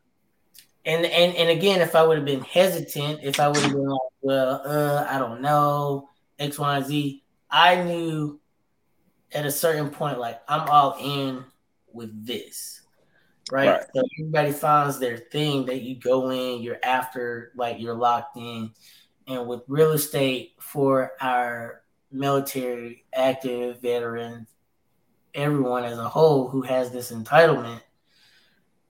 and 0.86 1.06
and 1.06 1.36
and 1.36 1.50
again, 1.50 1.82
if 1.82 1.96
I 1.96 2.04
would 2.04 2.18
have 2.18 2.26
been 2.26 2.42
hesitant, 2.42 3.22
if 3.24 3.40
I 3.40 3.48
would 3.48 3.58
have 3.58 3.72
been 3.72 3.88
like, 3.88 4.00
well, 4.22 4.62
uh, 4.66 5.08
I 5.10 5.18
don't 5.18 5.42
know 5.42 6.10
X, 6.40 6.60
Y, 6.60 6.78
and 6.78 6.86
Z, 6.86 7.24
I 7.50 7.84
knew 7.84 8.40
at 9.32 9.46
a 9.46 9.52
certain 9.52 9.90
point, 9.90 10.20
like 10.20 10.42
I'm 10.48 10.68
all 10.70 10.98
in 11.00 11.44
with 11.92 12.26
this. 12.26 12.82
Right? 13.52 13.68
right. 13.68 13.84
So 13.94 14.04
everybody 14.20 14.52
finds 14.52 15.00
their 15.00 15.18
thing 15.18 15.66
that 15.66 15.82
you 15.82 15.96
go 15.96 16.30
in, 16.32 16.62
you're 16.62 16.80
after, 16.84 17.52
like 17.56 17.80
you're 17.80 17.96
locked 17.96 18.38
in. 18.38 18.72
And 19.28 19.48
with 19.48 19.62
real 19.68 19.92
estate 19.92 20.54
for 20.60 21.14
our 21.22 21.82
military, 22.12 23.06
active, 23.14 23.82
veterans, 23.82 24.50
everyone 25.34 25.84
as 25.84 25.98
a 25.98 26.08
whole 26.08 26.48
who 26.48 26.62
has 26.62 26.92
this 26.92 27.12
entitlement, 27.12 27.82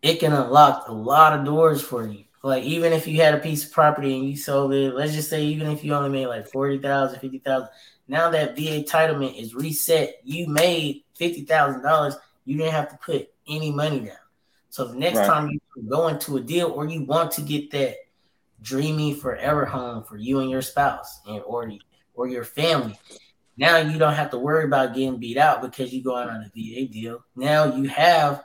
it 0.03 0.19
can 0.19 0.33
unlock 0.33 0.87
a 0.87 0.93
lot 0.93 1.39
of 1.39 1.45
doors 1.45 1.81
for 1.81 2.05
you. 2.05 2.25
Like 2.43 2.63
even 2.65 2.91
if 2.91 3.07
you 3.07 3.21
had 3.21 3.33
a 3.33 3.39
piece 3.39 3.65
of 3.65 3.71
property 3.71 4.15
and 4.15 4.29
you 4.29 4.35
sold 4.35 4.73
it, 4.73 4.93
let's 4.93 5.13
just 5.13 5.29
say 5.29 5.45
even 5.45 5.71
if 5.71 5.83
you 5.83 5.93
only 5.95 6.09
made 6.09 6.27
like 6.27 6.45
40,000, 6.49 7.19
50,000, 7.19 7.69
now 8.09 8.29
that 8.29 8.57
VA 8.57 8.83
entitlement 8.83 9.41
is 9.41 9.55
reset, 9.55 10.19
you 10.25 10.47
made 10.47 11.03
$50,000, 11.17 12.15
you 12.43 12.57
didn't 12.57 12.73
have 12.73 12.89
to 12.89 12.97
put 12.97 13.29
any 13.47 13.71
money 13.71 14.01
down. 14.01 14.17
So 14.69 14.85
the 14.85 14.97
next 14.97 15.19
right. 15.19 15.27
time 15.27 15.49
you 15.49 15.59
go 15.87 16.09
into 16.09 16.35
a 16.35 16.41
deal 16.41 16.69
or 16.71 16.85
you 16.85 17.05
want 17.05 17.31
to 17.33 17.41
get 17.41 17.71
that 17.71 17.95
dreamy 18.61 19.13
forever 19.13 19.65
home 19.65 20.03
for 20.03 20.17
you 20.17 20.39
and 20.39 20.49
your 20.49 20.61
spouse 20.61 21.21
and 21.25 21.41
or 21.45 21.71
or 22.13 22.27
your 22.27 22.43
family. 22.43 22.99
Now 23.55 23.77
you 23.77 23.97
don't 23.97 24.15
have 24.15 24.31
to 24.31 24.37
worry 24.37 24.65
about 24.65 24.95
getting 24.95 25.17
beat 25.17 25.37
out 25.37 25.61
because 25.61 25.93
you're 25.93 26.03
going 26.03 26.27
on 26.27 26.41
a 26.41 26.49
VA 26.49 26.91
deal. 26.91 27.23
Now 27.35 27.75
you 27.75 27.87
have, 27.89 28.43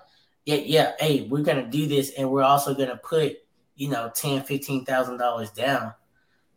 yeah, 0.48 0.62
yeah, 0.64 0.92
hey, 0.98 1.26
we're 1.28 1.42
gonna 1.42 1.68
do 1.68 1.86
this, 1.86 2.12
and 2.16 2.30
we're 2.30 2.42
also 2.42 2.74
gonna 2.74 2.96
put, 2.96 3.36
you 3.76 3.90
know, 3.90 4.10
ten, 4.14 4.42
fifteen 4.42 4.82
thousand 4.82 5.18
dollars 5.18 5.50
down 5.50 5.88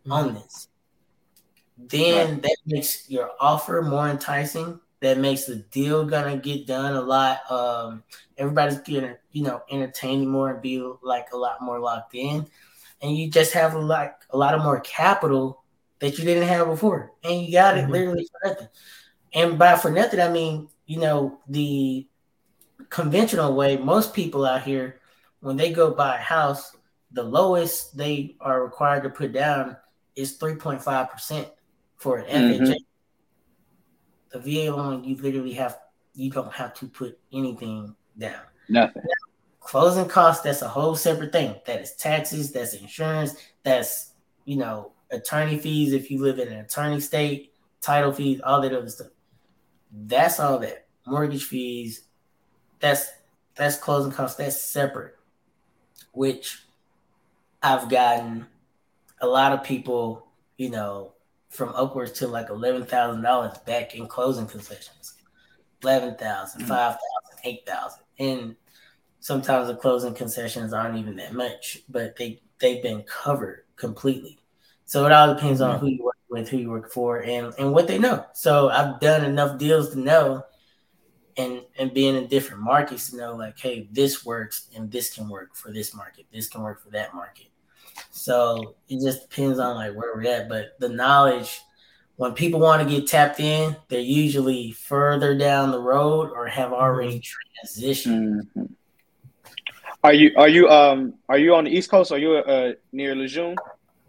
mm-hmm. 0.05 0.13
on 0.13 0.33
this. 0.33 0.69
Then 1.77 2.35
right. 2.35 2.41
that 2.41 2.57
makes 2.65 3.09
your 3.09 3.31
offer 3.37 3.81
more 3.81 4.07
enticing. 4.07 4.79
That 5.01 5.17
makes 5.17 5.43
the 5.43 5.57
deal 5.57 6.05
gonna 6.05 6.37
get 6.37 6.67
done 6.67 6.95
a 6.95 7.01
lot. 7.01 7.39
Um, 7.51 8.03
everybody's 8.37 8.79
gonna, 8.79 9.17
you 9.33 9.43
know, 9.43 9.61
entertain 9.69 10.25
more 10.25 10.51
and 10.51 10.61
be 10.61 10.79
like 11.03 11.33
a 11.33 11.37
lot 11.37 11.61
more 11.61 11.77
locked 11.77 12.15
in, 12.15 12.47
and 13.01 13.17
you 13.17 13.29
just 13.29 13.51
have 13.51 13.75
like 13.75 14.15
a 14.29 14.37
lot 14.37 14.55
of 14.55 14.63
more 14.63 14.79
capital 14.79 15.65
that 15.99 16.17
you 16.17 16.23
didn't 16.23 16.47
have 16.47 16.67
before, 16.67 17.11
and 17.25 17.41
you 17.41 17.51
got 17.51 17.77
it 17.77 17.81
mm-hmm. 17.81 17.91
literally 17.91 18.29
for 18.31 18.47
nothing. 18.47 18.67
And 19.33 19.59
by 19.59 19.75
for 19.75 19.91
nothing, 19.91 20.21
I 20.21 20.29
mean 20.29 20.69
you 20.85 20.99
know 20.99 21.39
the 21.49 22.07
conventional 22.91 23.55
way. 23.55 23.77
Most 23.77 24.13
people 24.13 24.45
out 24.45 24.61
here, 24.61 24.99
when 25.39 25.57
they 25.57 25.71
go 25.71 25.91
buy 25.91 26.17
a 26.17 26.19
house, 26.19 26.77
the 27.11 27.23
lowest 27.23 27.97
they 27.97 28.35
are 28.39 28.63
required 28.63 29.03
to 29.03 29.09
put 29.09 29.31
down 29.31 29.75
is 30.15 30.33
three 30.33 30.55
point 30.55 30.83
five 30.83 31.09
percent 31.09 31.47
for 31.97 32.17
an 32.19 32.25
mm-hmm. 32.25 32.63
FHA. 32.65 32.75
the 34.31 34.39
VA 34.39 34.75
loan, 34.75 35.03
you 35.03 35.15
literally 35.15 35.53
have 35.53 35.79
you 36.13 36.29
don't 36.29 36.53
have 36.53 36.73
to 36.75 36.87
put 36.87 37.17
anything 37.33 37.95
down. 38.17 38.41
Nothing. 38.69 39.03
Closing 39.59 40.07
costs, 40.07 40.43
that's 40.43 40.61
a 40.61 40.67
whole 40.67 40.95
separate 40.95 41.31
thing. 41.31 41.55
That 41.65 41.81
is 41.81 41.95
taxes, 41.95 42.51
that's 42.51 42.73
insurance, 42.73 43.35
that's 43.63 44.13
you 44.45 44.57
know, 44.57 44.91
attorney 45.11 45.57
fees 45.57 45.93
if 45.93 46.11
you 46.11 46.21
live 46.21 46.39
in 46.39 46.49
an 46.49 46.59
attorney 46.59 46.99
state, 46.99 47.53
title 47.79 48.11
fees, 48.11 48.41
all 48.43 48.61
that 48.61 48.73
other 48.73 48.89
stuff. 48.89 49.07
That's 49.91 50.39
all 50.39 50.59
that. 50.59 50.87
Mortgage 51.05 51.45
fees, 51.45 52.05
that's 52.81 53.09
that's 53.55 53.77
closing 53.77 54.11
costs, 54.11 54.37
that's 54.37 54.61
separate. 54.61 55.15
Which 56.13 56.59
I've 57.63 57.89
gotten 57.89 58.47
a 59.21 59.27
lot 59.27 59.53
of 59.53 59.63
people, 59.63 60.27
you 60.57 60.69
know, 60.69 61.13
from 61.49 61.69
upwards 61.69 62.11
to 62.13 62.27
like 62.27 62.49
eleven 62.49 62.85
thousand 62.85 63.21
dollars 63.21 63.57
back 63.59 63.95
in 63.95 64.07
closing 64.07 64.47
concessions. 64.47 65.13
11,000, 65.83 66.61
mm. 66.61 66.67
5,000, 66.67 66.99
8,000. 67.43 67.99
And 68.19 68.55
sometimes 69.19 69.67
the 69.67 69.75
closing 69.75 70.13
concessions 70.13 70.73
aren't 70.73 70.97
even 70.97 71.15
that 71.17 71.33
much, 71.33 71.79
but 71.89 72.15
they 72.15 72.41
they've 72.59 72.83
been 72.83 73.03
covered 73.03 73.63
completely. 73.75 74.37
So 74.85 75.05
it 75.05 75.11
all 75.11 75.33
depends 75.33 75.61
on 75.61 75.77
mm. 75.77 75.79
who 75.79 75.87
you 75.87 76.03
work 76.03 76.17
with, 76.29 76.49
who 76.49 76.57
you 76.57 76.69
work 76.69 76.91
for, 76.91 77.23
and 77.23 77.53
and 77.57 77.71
what 77.73 77.87
they 77.87 77.97
know. 77.97 78.25
So 78.33 78.69
I've 78.69 78.99
done 78.99 79.25
enough 79.25 79.57
deals 79.57 79.91
to 79.91 79.99
know, 79.99 80.43
and 81.41 81.61
and 81.77 81.93
being 81.93 82.15
in 82.15 82.27
different 82.27 82.61
markets 82.61 83.09
to 83.09 83.17
know 83.17 83.35
like, 83.35 83.57
hey, 83.59 83.87
this 83.91 84.25
works 84.25 84.67
and 84.75 84.91
this 84.91 85.13
can 85.13 85.29
work 85.29 85.55
for 85.55 85.71
this 85.71 85.93
market. 85.93 86.25
This 86.31 86.47
can 86.47 86.61
work 86.61 86.83
for 86.83 86.89
that 86.91 87.13
market. 87.13 87.47
So 88.09 88.75
it 88.89 89.01
just 89.01 89.29
depends 89.29 89.59
on 89.59 89.75
like 89.75 89.93
where 89.95 90.13
we're 90.15 90.27
at. 90.27 90.49
But 90.49 90.79
the 90.79 90.89
knowledge, 90.89 91.61
when 92.15 92.33
people 92.33 92.59
want 92.59 92.83
to 92.83 92.89
get 92.89 93.07
tapped 93.07 93.39
in, 93.39 93.75
they're 93.89 93.99
usually 93.99 94.71
further 94.71 95.37
down 95.37 95.71
the 95.71 95.79
road 95.79 96.31
or 96.31 96.47
have 96.47 96.73
already 96.73 97.19
mm-hmm. 97.19 97.83
transitioned. 97.83 98.41
Mm-hmm. 98.55 98.65
Are 100.03 100.13
you 100.13 100.31
are 100.35 100.49
you 100.49 100.67
um 100.69 101.13
are 101.29 101.37
you 101.37 101.53
on 101.55 101.65
the 101.65 101.71
East 101.71 101.89
Coast? 101.89 102.11
Are 102.11 102.17
you 102.17 102.33
uh 102.33 102.73
near 102.91 103.15
Lejeune? 103.15 103.55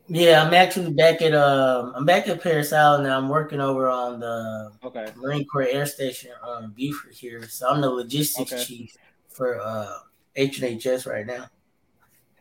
Yeah, 0.09 0.45
I'm 0.45 0.53
actually 0.53 0.93
back 0.93 1.23
at 1.23 1.35
um 1.35 1.93
I'm 1.95 2.05
back 2.05 2.29
at 2.29 2.43
Parris 2.43 2.73
Island 2.73 3.05
now. 3.05 3.17
I'm 3.19 3.29
working 3.29 3.61
over 3.61 3.89
on 3.89 4.21
the 4.21 4.73
okay. 4.85 5.07
Marine 5.17 5.47
Corps 5.47 5.69
Air 5.69 5.87
Station 5.87 6.33
on 6.43 6.73
Beaufort 6.73 7.15
here. 7.15 7.49
So 7.49 7.69
I'm 7.69 7.81
the 7.81 7.91
logistics 7.91 8.53
okay. 8.53 8.65
chief 8.65 8.97
for 9.29 9.61
uh 9.61 9.99
H 10.37 10.61
and 10.61 10.83
HS 10.83 11.07
right 11.07 11.27
now. 11.27 11.47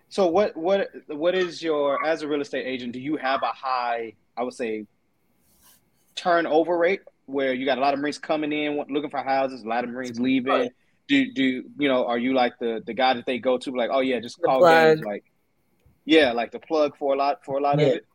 So 0.09 0.27
what 0.27 0.55
what 0.57 0.89
what 1.07 1.35
is 1.35 1.63
your 1.63 2.05
as 2.05 2.21
a 2.21 2.27
real 2.27 2.41
estate 2.41 2.65
agent? 2.65 2.91
Do 2.91 2.99
you 2.99 3.15
have 3.15 3.43
a 3.43 3.53
high, 3.53 4.13
I 4.35 4.43
would 4.43 4.53
say, 4.53 4.85
turnover 6.15 6.77
rate 6.77 6.99
where 7.27 7.53
you 7.53 7.65
got 7.65 7.77
a 7.77 7.81
lot 7.81 7.93
of 7.93 8.01
Marines 8.01 8.17
coming 8.17 8.51
in 8.51 8.77
looking 8.89 9.09
for 9.09 9.23
houses, 9.23 9.63
a 9.63 9.67
lot 9.67 9.85
of 9.85 9.89
Marines 9.89 10.19
leaving? 10.19 10.69
Do 11.07 11.31
do 11.33 11.63
you 11.77 11.87
know? 11.87 12.05
Are 12.05 12.17
you 12.17 12.33
like 12.33 12.59
the 12.59 12.83
the 12.85 12.93
guy 12.93 13.13
that 13.13 13.25
they 13.25 13.39
go 13.39 13.57
to? 13.57 13.71
Like, 13.71 13.89
oh 13.93 14.01
yeah, 14.01 14.19
just 14.19 14.41
call 14.41 14.65
Gaines. 14.65 15.01
Like, 15.01 15.23
yeah, 16.11 16.31
like 16.33 16.51
the 16.51 16.59
plug 16.59 16.97
for 16.97 17.13
a 17.13 17.17
lot 17.17 17.45
for 17.45 17.57
a 17.57 17.61
lot 17.61 17.79
yeah. 17.79 17.85
of 17.85 17.93
it. 17.93 18.05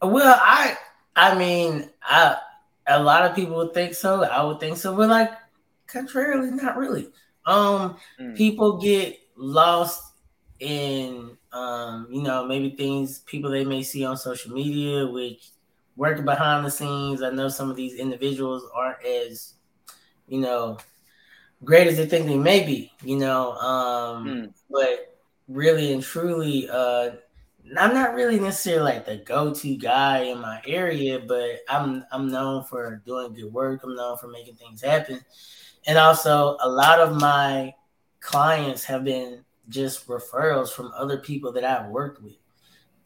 Well, 0.00 0.38
I 0.40 0.76
I 1.16 1.36
mean, 1.36 1.90
I 2.02 2.36
a 2.86 3.02
lot 3.02 3.24
of 3.24 3.34
people 3.34 3.56
would 3.56 3.74
think 3.74 3.94
so. 3.94 4.24
I 4.24 4.42
would 4.44 4.60
think 4.60 4.76
so, 4.76 4.94
but 4.96 5.08
like, 5.08 5.32
contrarily, 5.86 6.50
not 6.50 6.76
really. 6.76 7.08
Um, 7.44 7.96
mm. 8.20 8.36
people 8.36 8.78
get 8.78 9.18
lost 9.36 10.14
in 10.60 11.36
um, 11.52 12.06
you 12.10 12.22
know, 12.22 12.46
maybe 12.46 12.70
things 12.70 13.18
people 13.20 13.50
they 13.50 13.64
may 13.64 13.82
see 13.82 14.04
on 14.04 14.16
social 14.16 14.52
media, 14.52 15.06
which 15.06 15.50
working 15.96 16.24
behind 16.24 16.64
the 16.64 16.70
scenes. 16.70 17.22
I 17.22 17.30
know 17.30 17.48
some 17.48 17.70
of 17.70 17.76
these 17.76 17.94
individuals 17.94 18.64
aren't 18.74 19.04
as, 19.04 19.54
you 20.26 20.40
know, 20.40 20.78
great 21.64 21.86
as 21.86 21.96
they 21.96 22.06
think 22.06 22.26
they 22.26 22.38
may 22.38 22.64
be, 22.64 22.92
you 23.02 23.18
know. 23.18 23.52
Um, 23.52 24.26
mm. 24.26 24.52
but 24.70 25.18
really 25.48 25.92
and 25.92 26.02
truly, 26.02 26.68
uh, 26.70 27.10
I'm 27.78 27.94
not 27.94 28.14
really 28.14 28.38
necessarily 28.40 28.92
like 28.92 29.06
the 29.06 29.18
go-to 29.18 29.76
guy 29.76 30.24
in 30.24 30.40
my 30.40 30.60
area, 30.66 31.20
but 31.20 31.60
I'm 31.68 32.04
I'm 32.12 32.30
known 32.30 32.64
for 32.64 33.02
doing 33.06 33.34
good 33.34 33.52
work. 33.52 33.82
I'm 33.84 33.94
known 33.94 34.18
for 34.18 34.28
making 34.28 34.56
things 34.56 34.82
happen. 34.82 35.24
And 35.86 35.98
also 35.98 36.56
a 36.60 36.68
lot 36.68 37.00
of 37.00 37.20
my 37.20 37.74
clients 38.20 38.84
have 38.84 39.04
been 39.04 39.44
just 39.68 40.06
referrals 40.06 40.70
from 40.70 40.92
other 40.96 41.18
people 41.18 41.52
that 41.52 41.64
I've 41.64 41.90
worked 41.90 42.22
with, 42.22 42.36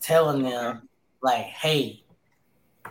telling 0.00 0.42
them 0.42 0.88
like, 1.22 1.44
"Hey, 1.46 2.04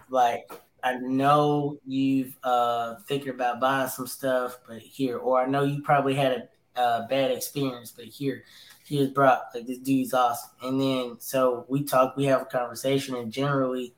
like 0.09 0.51
I 0.83 0.95
know 0.95 1.79
you've 1.85 2.37
uh 2.43 2.95
thinking 3.07 3.29
about 3.29 3.59
buying 3.59 3.89
some 3.89 4.07
stuff, 4.07 4.59
but 4.67 4.79
here, 4.79 5.17
or 5.17 5.41
I 5.41 5.47
know 5.47 5.63
you 5.63 5.81
probably 5.81 6.13
had 6.15 6.49
a, 6.75 6.81
a 6.81 7.07
bad 7.09 7.31
experience, 7.31 7.91
but 7.91 8.05
here, 8.05 8.43
here's 8.85 9.09
Brock 9.09 9.49
Like 9.53 9.67
this 9.67 9.79
dude's 9.79 10.13
awesome." 10.13 10.51
And 10.61 10.81
then 10.81 11.17
so 11.19 11.65
we 11.67 11.83
talk, 11.83 12.15
we 12.15 12.25
have 12.25 12.43
a 12.43 12.45
conversation, 12.45 13.15
and 13.15 13.31
generally, 13.31 13.93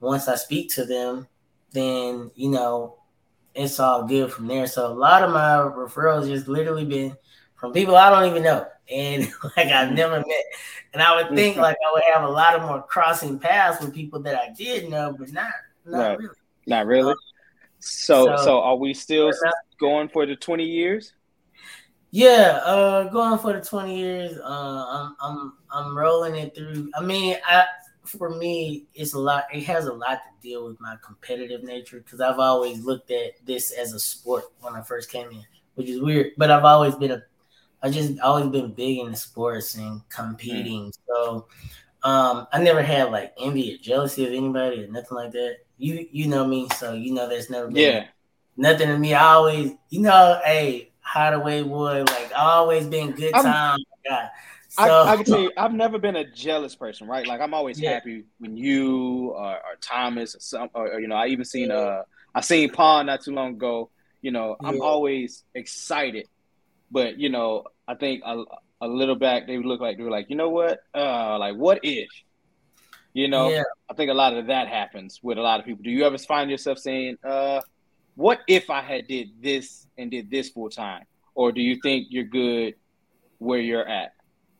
once 0.00 0.28
I 0.28 0.36
speak 0.36 0.70
to 0.74 0.84
them, 0.84 1.28
then 1.72 2.30
you 2.34 2.50
know 2.50 2.96
it's 3.54 3.80
all 3.80 4.06
good 4.06 4.32
from 4.32 4.46
there. 4.46 4.66
So 4.66 4.86
a 4.86 4.94
lot 4.94 5.22
of 5.22 5.30
my 5.30 5.56
referrals 5.56 6.28
just 6.28 6.48
literally 6.48 6.84
been 6.84 7.16
from 7.56 7.72
people 7.72 7.96
I 7.96 8.08
don't 8.10 8.30
even 8.30 8.42
know 8.42 8.66
and 8.90 9.32
like 9.56 9.68
I've 9.68 9.92
never 9.92 10.16
met. 10.16 10.44
And 10.92 11.02
I 11.02 11.16
would 11.16 11.34
think 11.34 11.54
mm-hmm. 11.54 11.62
like 11.62 11.76
I 11.86 11.92
would 11.92 12.02
have 12.12 12.24
a 12.24 12.32
lot 12.32 12.56
of 12.56 12.62
more 12.62 12.82
crossing 12.82 13.38
paths 13.38 13.80
with 13.80 13.94
people 13.94 14.20
that 14.20 14.34
I 14.34 14.52
did 14.52 14.90
know, 14.90 15.14
but 15.18 15.32
not 15.32 15.50
not 15.84 15.98
right. 15.98 16.18
really. 16.18 16.34
Not 16.66 16.86
really. 16.86 17.12
Um, 17.12 17.18
so, 17.78 18.36
so, 18.36 18.44
so 18.44 18.60
are 18.60 18.76
we 18.76 18.92
still 18.92 19.32
going 19.78 20.08
for 20.08 20.26
the 20.26 20.36
twenty 20.36 20.64
years? 20.64 21.14
Yeah, 22.10 22.60
uh, 22.64 23.04
going 23.04 23.38
for 23.38 23.52
the 23.52 23.60
twenty 23.60 23.98
years. 23.98 24.36
Uh, 24.38 24.86
I'm 24.88 25.16
I'm 25.20 25.52
I'm 25.70 25.96
rolling 25.96 26.34
it 26.36 26.54
through. 26.54 26.90
I 26.94 27.02
mean, 27.02 27.36
I 27.48 27.64
for 28.04 28.30
me, 28.30 28.86
it's 28.94 29.14
a 29.14 29.18
lot. 29.18 29.44
It 29.52 29.62
has 29.64 29.86
a 29.86 29.92
lot 29.92 30.18
to 30.18 30.48
deal 30.48 30.66
with 30.66 30.80
my 30.80 30.96
competitive 31.04 31.62
nature 31.62 32.00
because 32.00 32.20
I've 32.20 32.38
always 32.38 32.84
looked 32.84 33.10
at 33.10 33.44
this 33.46 33.70
as 33.70 33.92
a 33.92 34.00
sport 34.00 34.44
when 34.60 34.74
I 34.74 34.82
first 34.82 35.10
came 35.10 35.30
in, 35.30 35.44
which 35.74 35.88
is 35.88 36.00
weird. 36.00 36.32
But 36.36 36.50
I've 36.50 36.64
always 36.64 36.96
been 36.96 37.12
a 37.12 37.22
I 37.82 37.90
just 37.90 38.20
always 38.20 38.46
been 38.46 38.72
big 38.72 38.98
in 38.98 39.14
sports 39.14 39.74
and 39.74 40.06
competing. 40.08 40.86
Mm. 40.86 40.98
So 41.06 41.46
um, 42.02 42.46
I 42.52 42.62
never 42.62 42.82
had 42.82 43.10
like 43.10 43.32
envy 43.38 43.74
or 43.74 43.78
jealousy 43.78 44.26
of 44.26 44.32
anybody 44.32 44.84
or 44.84 44.88
nothing 44.88 45.16
like 45.16 45.32
that. 45.32 45.58
You 45.78 46.06
you 46.10 46.28
know 46.28 46.46
me, 46.46 46.68
so 46.76 46.92
you 46.92 47.14
know 47.14 47.28
there's 47.28 47.48
never 47.48 47.68
been 47.68 47.76
yeah. 47.76 48.04
nothing 48.56 48.88
to 48.88 48.98
me. 48.98 49.14
I 49.14 49.32
always, 49.32 49.72
you 49.88 50.02
know, 50.02 50.40
hey, 50.44 50.89
hideaway 51.12 51.62
boy, 51.62 52.04
like 52.04 52.32
always 52.36 52.86
been 52.86 53.12
good 53.12 53.32
time. 53.32 53.78
So, 54.68 54.82
I, 54.84 55.12
I, 55.12 55.16
can 55.16 55.24
tell 55.24 55.40
you, 55.40 55.52
I've 55.56 55.72
never 55.72 55.98
been 55.98 56.14
a 56.14 56.30
jealous 56.30 56.76
person, 56.76 57.08
right? 57.08 57.26
Like 57.26 57.40
I'm 57.40 57.54
always 57.54 57.80
yeah. 57.80 57.94
happy 57.94 58.24
when 58.38 58.56
you 58.56 59.30
or, 59.30 59.54
or 59.54 59.76
Thomas 59.80 60.36
or 60.36 60.40
some, 60.40 60.68
or, 60.74 60.92
or, 60.92 61.00
you 61.00 61.08
know, 61.08 61.16
I 61.16 61.26
even 61.26 61.44
seen 61.44 61.72
uh, 61.72 62.02
I 62.34 62.40
seen 62.40 62.70
Pawn 62.70 63.06
not 63.06 63.22
too 63.22 63.32
long 63.32 63.54
ago. 63.54 63.90
You 64.22 64.30
know, 64.30 64.56
I'm 64.62 64.76
yeah. 64.76 64.82
always 64.82 65.42
excited 65.54 66.28
but 66.90 67.18
you 67.18 67.28
know, 67.28 67.64
I 67.86 67.94
think 67.94 68.22
a, 68.24 68.42
a 68.80 68.88
little 68.88 69.14
back 69.14 69.46
they 69.46 69.58
look 69.58 69.80
like 69.80 69.96
they 69.96 70.02
were 70.02 70.10
like, 70.10 70.30
you 70.30 70.36
know 70.36 70.50
what, 70.50 70.80
uh, 70.94 71.38
like 71.38 71.54
what 71.54 71.80
if? 71.82 72.08
You 73.12 73.28
know, 73.28 73.50
yeah. 73.50 73.62
I 73.88 73.94
think 73.94 74.10
a 74.10 74.14
lot 74.14 74.36
of 74.36 74.46
that 74.46 74.68
happens 74.68 75.20
with 75.22 75.38
a 75.38 75.42
lot 75.42 75.60
of 75.60 75.66
people. 75.66 75.82
Do 75.82 75.90
you 75.90 76.04
ever 76.04 76.18
find 76.18 76.50
yourself 76.50 76.78
saying, 76.78 77.16
uh, 77.24 77.60
what 78.14 78.40
if 78.48 78.70
I 78.70 78.80
had 78.80 79.06
did 79.06 79.30
this 79.42 79.86
and 79.96 80.10
did 80.10 80.30
this 80.30 80.50
full 80.50 80.70
time? 80.70 81.04
Or 81.34 81.52
do 81.52 81.60
you 81.60 81.78
think 81.82 82.08
you're 82.10 82.24
good 82.24 82.74
where 83.38 83.60
you're 83.60 83.86
at? 83.86 84.14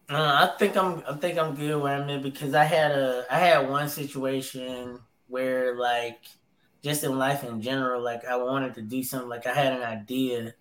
Uh, 0.09 0.49
I 0.51 0.57
think 0.59 0.77
I'm 0.77 1.03
I 1.09 1.15
think 1.15 1.39
I'm 1.39 1.55
good 1.55 1.81
where 1.81 1.95
I'm 1.95 2.11
at 2.11 2.23
because 2.23 2.55
I 2.55 2.65
had 2.65 2.91
a 2.91 3.25
I 3.31 3.39
had 3.39 3.69
one 3.69 3.89
situation 3.89 4.99
where 5.29 5.77
like 5.77 6.19
just 6.83 7.05
in 7.05 7.19
life 7.19 7.45
in 7.45 7.61
general, 7.61 8.03
like 8.03 8.25
I 8.25 8.37
wanted 8.37 8.75
to 8.75 8.83
do 8.83 9.03
something, 9.03 9.29
like 9.29 9.47
I 9.47 9.55
had 9.55 9.73
an 9.73 9.83
idea 9.83 10.55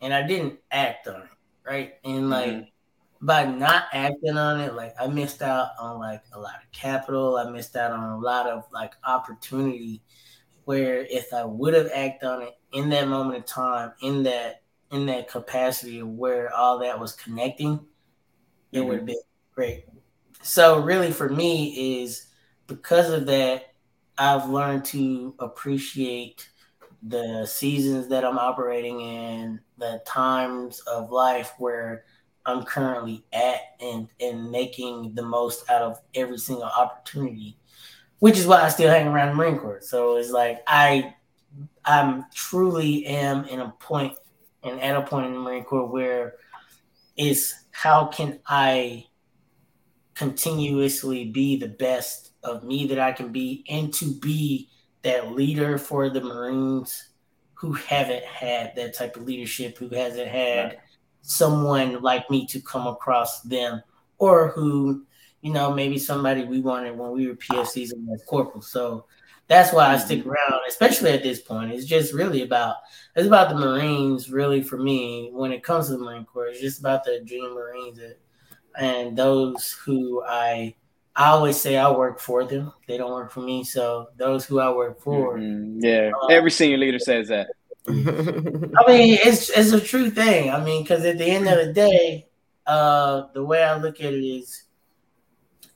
and 0.00 0.14
I 0.14 0.26
didn't 0.26 0.60
act 0.70 1.08
on 1.08 1.22
it, 1.22 1.28
right? 1.66 1.94
And 2.04 2.14
mm-hmm. 2.14 2.30
like 2.30 2.52
mm-hmm. 2.52 3.26
by 3.26 3.44
not 3.44 3.84
acting 3.92 4.38
on 4.38 4.60
it, 4.60 4.74
like 4.74 4.94
I 4.98 5.08
missed 5.08 5.42
out 5.42 5.70
on 5.78 5.98
like 5.98 6.22
a 6.32 6.40
lot 6.40 6.54
of 6.62 6.70
capital. 6.72 7.36
I 7.36 7.50
missed 7.50 7.76
out 7.76 7.92
on 7.92 8.12
a 8.12 8.18
lot 8.18 8.46
of 8.46 8.64
like 8.72 8.94
opportunity 9.04 10.02
where 10.66 11.06
if 11.08 11.32
I 11.32 11.44
would 11.44 11.74
have 11.74 11.90
acted 11.94 12.28
on 12.28 12.42
it 12.42 12.54
in 12.72 12.90
that 12.90 13.08
moment 13.08 13.38
of 13.38 13.46
time, 13.46 13.92
in 14.02 14.22
that 14.24 14.62
in 14.92 15.06
that 15.06 15.28
capacity 15.28 16.02
where 16.02 16.52
all 16.54 16.78
that 16.80 16.98
was 16.98 17.12
connecting, 17.12 17.80
it 18.72 18.78
mm-hmm. 18.78 18.88
would 18.88 18.96
have 18.98 19.06
been 19.06 19.16
great. 19.54 19.84
So 20.42 20.80
really 20.80 21.12
for 21.12 21.28
me 21.28 22.02
is 22.02 22.26
because 22.66 23.10
of 23.10 23.26
that, 23.26 23.74
I've 24.18 24.48
learned 24.48 24.84
to 24.86 25.34
appreciate 25.38 26.48
the 27.02 27.46
seasons 27.46 28.08
that 28.08 28.24
I'm 28.24 28.38
operating 28.38 29.00
in, 29.00 29.60
the 29.78 30.02
times 30.04 30.80
of 30.80 31.10
life 31.10 31.52
where 31.58 32.04
I'm 32.44 32.64
currently 32.64 33.24
at 33.32 33.60
and 33.80 34.08
and 34.20 34.50
making 34.50 35.14
the 35.14 35.22
most 35.22 35.68
out 35.70 35.82
of 35.82 36.00
every 36.14 36.38
single 36.38 36.64
opportunity, 36.64 37.58
which 38.18 38.38
is 38.38 38.46
why 38.46 38.62
I 38.62 38.68
still 38.68 38.90
hang 38.90 39.06
around 39.06 39.28
the 39.28 39.34
Marine 39.34 39.58
Corps. 39.58 39.80
So 39.80 40.16
it's 40.16 40.30
like 40.30 40.62
I 40.66 41.14
I'm 41.84 42.26
truly 42.34 43.06
am 43.06 43.44
in 43.44 43.60
a 43.60 43.70
point 43.78 44.16
and 44.62 44.80
at 44.80 44.96
a 44.96 45.02
point 45.02 45.26
in 45.26 45.32
the 45.32 45.38
Marine 45.38 45.64
Corps 45.64 45.86
where 45.86 46.36
is 47.16 47.54
how 47.70 48.06
can 48.06 48.40
I 48.46 49.06
continuously 50.14 51.26
be 51.26 51.56
the 51.56 51.68
best 51.68 52.32
of 52.42 52.64
me 52.64 52.86
that 52.86 52.98
I 52.98 53.12
can 53.12 53.32
be 53.32 53.64
and 53.68 53.92
to 53.94 54.12
be 54.18 54.68
that 55.02 55.32
leader 55.32 55.78
for 55.78 56.10
the 56.10 56.20
Marines 56.20 57.10
who 57.54 57.72
haven't 57.72 58.24
had 58.24 58.74
that 58.76 58.94
type 58.94 59.16
of 59.16 59.24
leadership, 59.24 59.78
who 59.78 59.88
hasn't 59.88 60.28
had 60.28 60.64
right. 60.64 60.78
someone 61.22 62.02
like 62.02 62.28
me 62.30 62.46
to 62.46 62.60
come 62.60 62.86
across 62.86 63.40
them, 63.42 63.82
or 64.18 64.48
who, 64.48 65.04
you 65.42 65.52
know, 65.52 65.72
maybe 65.72 65.98
somebody 65.98 66.44
we 66.44 66.60
wanted 66.60 66.98
when 66.98 67.12
we 67.12 67.26
were 67.26 67.34
PFCs 67.34 67.92
and 67.92 68.08
as 68.12 68.22
corporals. 68.24 68.70
So 68.70 69.06
that's 69.48 69.72
why 69.72 69.92
I 69.92 69.98
stick 69.98 70.20
mm-hmm. 70.20 70.30
around, 70.30 70.60
especially 70.68 71.10
at 71.12 71.22
this 71.22 71.40
point. 71.40 71.72
It's 71.72 71.86
just 71.86 72.12
really 72.12 72.42
about 72.42 72.76
it's 73.14 73.26
about 73.26 73.48
the 73.48 73.54
Marines, 73.54 74.30
really 74.30 74.62
for 74.62 74.76
me. 74.76 75.30
When 75.32 75.52
it 75.52 75.62
comes 75.62 75.86
to 75.86 75.92
the 75.92 75.98
Marine 75.98 76.24
Corps, 76.24 76.48
it's 76.48 76.60
just 76.60 76.80
about 76.80 77.04
the 77.04 77.20
dream 77.24 77.54
Marines 77.54 77.98
that, 77.98 78.18
and 78.76 79.16
those 79.16 79.72
who 79.84 80.22
I 80.24 80.74
I 81.14 81.28
always 81.28 81.58
say 81.58 81.76
I 81.76 81.90
work 81.90 82.20
for 82.20 82.44
them. 82.44 82.72
They 82.86 82.98
don't 82.98 83.12
work 83.12 83.30
for 83.30 83.40
me. 83.40 83.64
So 83.64 84.08
those 84.16 84.44
who 84.44 84.60
I 84.60 84.70
work 84.70 85.00
for, 85.00 85.38
mm-hmm. 85.38 85.78
yeah, 85.80 86.10
um, 86.22 86.30
every 86.30 86.50
senior 86.50 86.76
leader 86.78 86.98
says 86.98 87.28
that. 87.28 87.48
I 87.88 87.92
mean, 87.92 89.18
it's 89.24 89.48
it's 89.50 89.72
a 89.72 89.80
true 89.80 90.10
thing. 90.10 90.50
I 90.50 90.62
mean, 90.62 90.82
because 90.82 91.04
at 91.04 91.18
the 91.18 91.24
end 91.24 91.48
of 91.48 91.64
the 91.64 91.72
day, 91.72 92.26
uh, 92.66 93.28
the 93.32 93.44
way 93.44 93.62
I 93.62 93.78
look 93.78 94.00
at 94.00 94.12
it 94.12 94.24
is, 94.24 94.64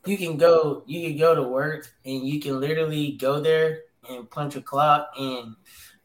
you 0.07 0.17
can 0.17 0.37
go 0.37 0.83
you 0.87 1.09
can 1.09 1.19
go 1.19 1.35
to 1.35 1.43
work 1.43 1.93
and 2.05 2.27
you 2.27 2.41
can 2.41 2.61
literally 2.61 3.13
go 3.13 3.41
there 3.41 3.83
and 4.09 4.31
punch 4.31 4.57
a 4.57 4.61
clock 4.61 5.11
and 5.19 5.55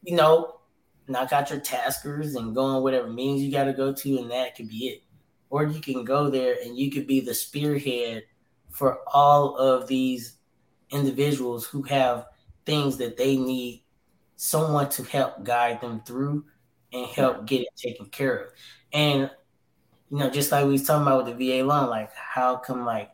you 0.02 0.14
know 0.14 0.60
knock 1.08 1.32
out 1.32 1.50
your 1.50 1.60
taskers 1.60 2.34
and 2.34 2.54
go 2.54 2.62
on 2.62 2.82
whatever 2.82 3.08
meetings 3.08 3.42
you 3.42 3.50
got 3.52 3.64
to 3.64 3.72
go 3.72 3.92
to 3.92 4.18
and 4.18 4.30
that 4.30 4.56
could 4.56 4.68
be 4.68 4.88
it. 4.88 5.02
Or 5.50 5.64
you 5.64 5.80
can 5.80 6.04
go 6.04 6.28
there 6.28 6.56
and 6.64 6.76
you 6.76 6.90
could 6.90 7.06
be 7.06 7.20
the 7.20 7.34
spearhead 7.34 8.24
for 8.70 8.98
all 9.12 9.56
of 9.56 9.86
these 9.86 10.36
individuals 10.90 11.64
who 11.64 11.82
have 11.82 12.26
things 12.64 12.96
that 12.96 13.16
they 13.16 13.36
need 13.36 13.84
someone 14.34 14.88
to 14.90 15.04
help 15.04 15.44
guide 15.44 15.80
them 15.80 16.00
through 16.04 16.44
and 16.92 17.06
help 17.06 17.46
get 17.46 17.62
it 17.62 17.68
taken 17.76 18.06
care 18.06 18.36
of. 18.36 18.52
And 18.92 19.30
you 20.10 20.18
know 20.18 20.30
just 20.30 20.52
like 20.52 20.64
we 20.64 20.72
was 20.72 20.84
talking 20.84 21.02
about 21.02 21.24
with 21.24 21.36
the 21.36 21.58
va 21.58 21.64
loan 21.64 21.88
like 21.88 22.12
how 22.14 22.56
come 22.56 22.84
like 22.84 23.10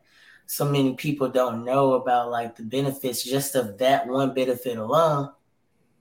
so 0.46 0.64
many 0.64 0.94
people 0.94 1.28
don't 1.28 1.64
know 1.64 1.94
about 1.94 2.30
like 2.30 2.56
the 2.56 2.62
benefits 2.62 3.22
just 3.22 3.54
of 3.54 3.78
that 3.78 4.06
one 4.06 4.34
benefit 4.34 4.76
alone. 4.76 5.30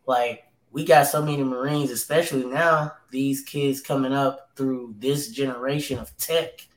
Like 0.06 0.44
we 0.72 0.86
got 0.86 1.08
so 1.08 1.22
many 1.22 1.44
Marines, 1.44 1.92
especially 1.92 2.46
now, 2.46 2.94
these 3.12 3.42
kids 3.42 3.82
coming 3.82 4.14
up 4.14 4.52
through 4.56 4.96
this 4.98 5.30
generation 5.30 6.00
of 6.00 6.16
tech, 6.18 6.68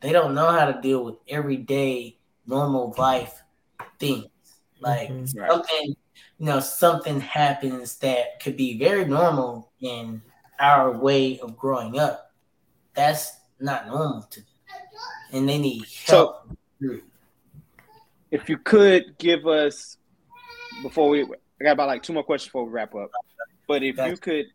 they 0.00 0.12
don't 0.12 0.34
know 0.34 0.50
how 0.50 0.70
to 0.70 0.80
deal 0.80 1.04
with 1.04 1.16
everyday 1.28 2.18
normal 2.46 2.94
life 2.98 3.42
things. 3.98 4.26
Like 4.80 5.08
mm-hmm. 5.08 5.24
something, 5.48 5.96
you 6.38 6.46
know, 6.46 6.60
something 6.60 7.20
happens 7.20 7.96
that 7.98 8.40
could 8.40 8.56
be 8.56 8.78
very 8.78 9.04
normal 9.04 9.72
in 9.80 10.22
our 10.60 10.96
way 10.96 11.38
of 11.40 11.56
growing 11.56 11.98
up. 11.98 12.32
That's 12.94 13.32
not 13.60 13.86
normal 13.86 14.22
to 14.22 14.40
them. 14.40 14.48
And 15.32 15.48
they 15.48 15.58
need 15.58 15.84
help. 16.06 16.48
So, 16.80 17.00
if 18.30 18.48
you 18.48 18.58
could 18.58 19.16
give 19.18 19.46
us 19.46 19.96
before 20.82 21.08
we 21.08 21.22
I 21.24 21.64
got 21.64 21.72
about 21.72 21.88
like 21.88 22.02
two 22.02 22.12
more 22.12 22.22
questions 22.22 22.48
before 22.48 22.66
we 22.66 22.72
wrap 22.72 22.94
up. 22.94 23.10
But 23.66 23.82
if 23.82 23.98
you 23.98 24.16
could 24.16 24.46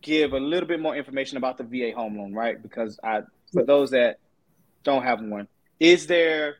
give 0.00 0.32
a 0.32 0.38
little 0.38 0.68
bit 0.68 0.80
more 0.80 0.94
information 0.94 1.36
about 1.36 1.58
the 1.58 1.64
VA 1.64 1.92
home 1.94 2.16
loan, 2.16 2.32
right? 2.32 2.60
Because 2.60 2.98
I 3.02 3.22
for 3.52 3.64
those 3.64 3.90
that 3.90 4.18
don't 4.82 5.02
have 5.02 5.20
one, 5.20 5.48
is 5.80 6.06
there 6.06 6.56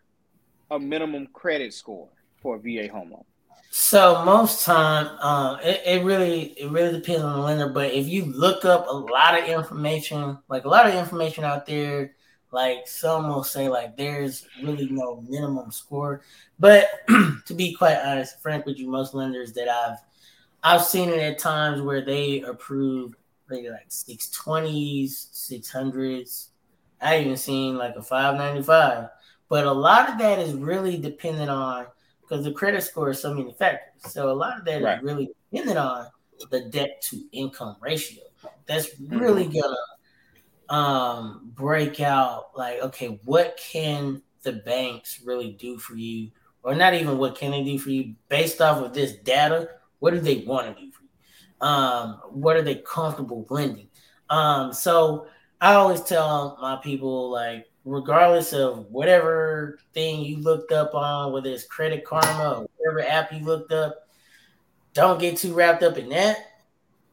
a 0.70 0.78
minimum 0.78 1.28
credit 1.32 1.72
score 1.72 2.08
for 2.42 2.56
a 2.56 2.58
VA 2.58 2.90
home 2.92 3.12
loan? 3.12 3.24
So 3.70 4.24
most 4.24 4.64
time, 4.64 5.06
uh, 5.20 5.58
it, 5.62 5.82
it 5.84 6.04
really 6.04 6.54
it 6.56 6.70
really 6.70 7.00
depends 7.00 7.22
on 7.22 7.34
the 7.34 7.40
lender. 7.40 7.68
But 7.68 7.92
if 7.92 8.06
you 8.06 8.24
look 8.24 8.64
up 8.64 8.86
a 8.88 8.92
lot 8.92 9.38
of 9.38 9.48
information, 9.48 10.38
like 10.48 10.64
a 10.64 10.68
lot 10.68 10.86
of 10.86 10.94
information 10.94 11.44
out 11.44 11.66
there, 11.66 12.14
like 12.54 12.86
some 12.86 13.28
will 13.28 13.42
say 13.42 13.68
like 13.68 13.96
there's 13.96 14.46
really 14.62 14.88
no 14.88 15.22
minimum 15.28 15.72
score. 15.72 16.22
But 16.60 16.88
to 17.08 17.54
be 17.54 17.74
quite 17.74 17.98
honest, 17.98 18.40
frank 18.40 18.64
with 18.64 18.78
you, 18.78 18.88
most 18.88 19.12
lenders 19.12 19.52
that 19.54 19.68
I've 19.68 19.98
I've 20.62 20.86
seen 20.86 21.10
it 21.10 21.18
at 21.18 21.38
times 21.38 21.82
where 21.82 22.02
they 22.02 22.40
approve 22.42 23.16
maybe 23.50 23.68
like 23.68 23.86
six 23.88 24.30
twenties, 24.30 25.28
six 25.32 25.68
hundreds. 25.68 26.50
I 27.00 27.18
even 27.18 27.36
seen 27.36 27.76
like 27.76 27.96
a 27.96 28.02
five 28.02 28.36
ninety 28.36 28.62
five. 28.62 29.08
But 29.48 29.66
a 29.66 29.72
lot 29.72 30.08
of 30.08 30.18
that 30.18 30.38
is 30.38 30.54
really 30.54 30.96
dependent 30.96 31.50
on 31.50 31.86
because 32.22 32.44
the 32.44 32.52
credit 32.52 32.82
score 32.82 33.10
is 33.10 33.20
so 33.20 33.34
many 33.34 33.52
factors. 33.52 34.12
So 34.12 34.30
a 34.30 34.32
lot 34.32 34.58
of 34.58 34.64
that 34.64 34.80
right. 34.80 34.98
is 34.98 35.04
really 35.04 35.30
dependent 35.50 35.78
on 35.78 36.06
the 36.50 36.60
debt 36.70 37.02
to 37.10 37.20
income 37.32 37.76
ratio. 37.80 38.22
That's 38.66 38.88
really 39.00 39.44
mm-hmm. 39.44 39.60
gonna 39.60 39.76
um 40.68 41.50
break 41.54 42.00
out 42.00 42.56
like 42.56 42.80
okay, 42.80 43.18
what 43.24 43.58
can 43.58 44.22
the 44.42 44.52
banks 44.52 45.20
really 45.24 45.52
do 45.52 45.78
for 45.78 45.94
you? 45.94 46.30
Or 46.62 46.74
not 46.74 46.94
even 46.94 47.18
what 47.18 47.36
can 47.36 47.50
they 47.50 47.62
do 47.62 47.78
for 47.78 47.90
you 47.90 48.14
based 48.28 48.60
off 48.60 48.82
of 48.82 48.94
this 48.94 49.12
data 49.12 49.68
what 50.04 50.12
do 50.12 50.20
they 50.20 50.44
want 50.46 50.66
to 50.66 50.82
do 50.84 50.92
for 50.92 51.02
you? 51.02 51.66
Um, 51.66 52.20
what 52.30 52.56
are 52.56 52.62
they 52.62 52.74
comfortable 52.74 53.46
lending? 53.48 53.88
Um, 54.28 54.72
so 54.72 55.28
i 55.60 55.74
always 55.74 56.02
tell 56.02 56.58
my 56.60 56.76
people 56.76 57.30
like 57.30 57.66
regardless 57.84 58.52
of 58.52 58.86
whatever 58.90 59.78
thing 59.94 60.20
you 60.22 60.36
looked 60.38 60.72
up 60.72 60.94
on 60.94 61.32
whether 61.32 61.48
it's 61.48 61.64
credit 61.64 62.04
karma 62.04 62.60
or 62.60 62.68
whatever 62.76 63.08
app 63.08 63.32
you 63.32 63.38
looked 63.44 63.72
up 63.72 64.08
don't 64.92 65.20
get 65.20 65.36
too 65.36 65.54
wrapped 65.54 65.82
up 65.82 65.96
in 65.96 66.08
that. 66.08 66.36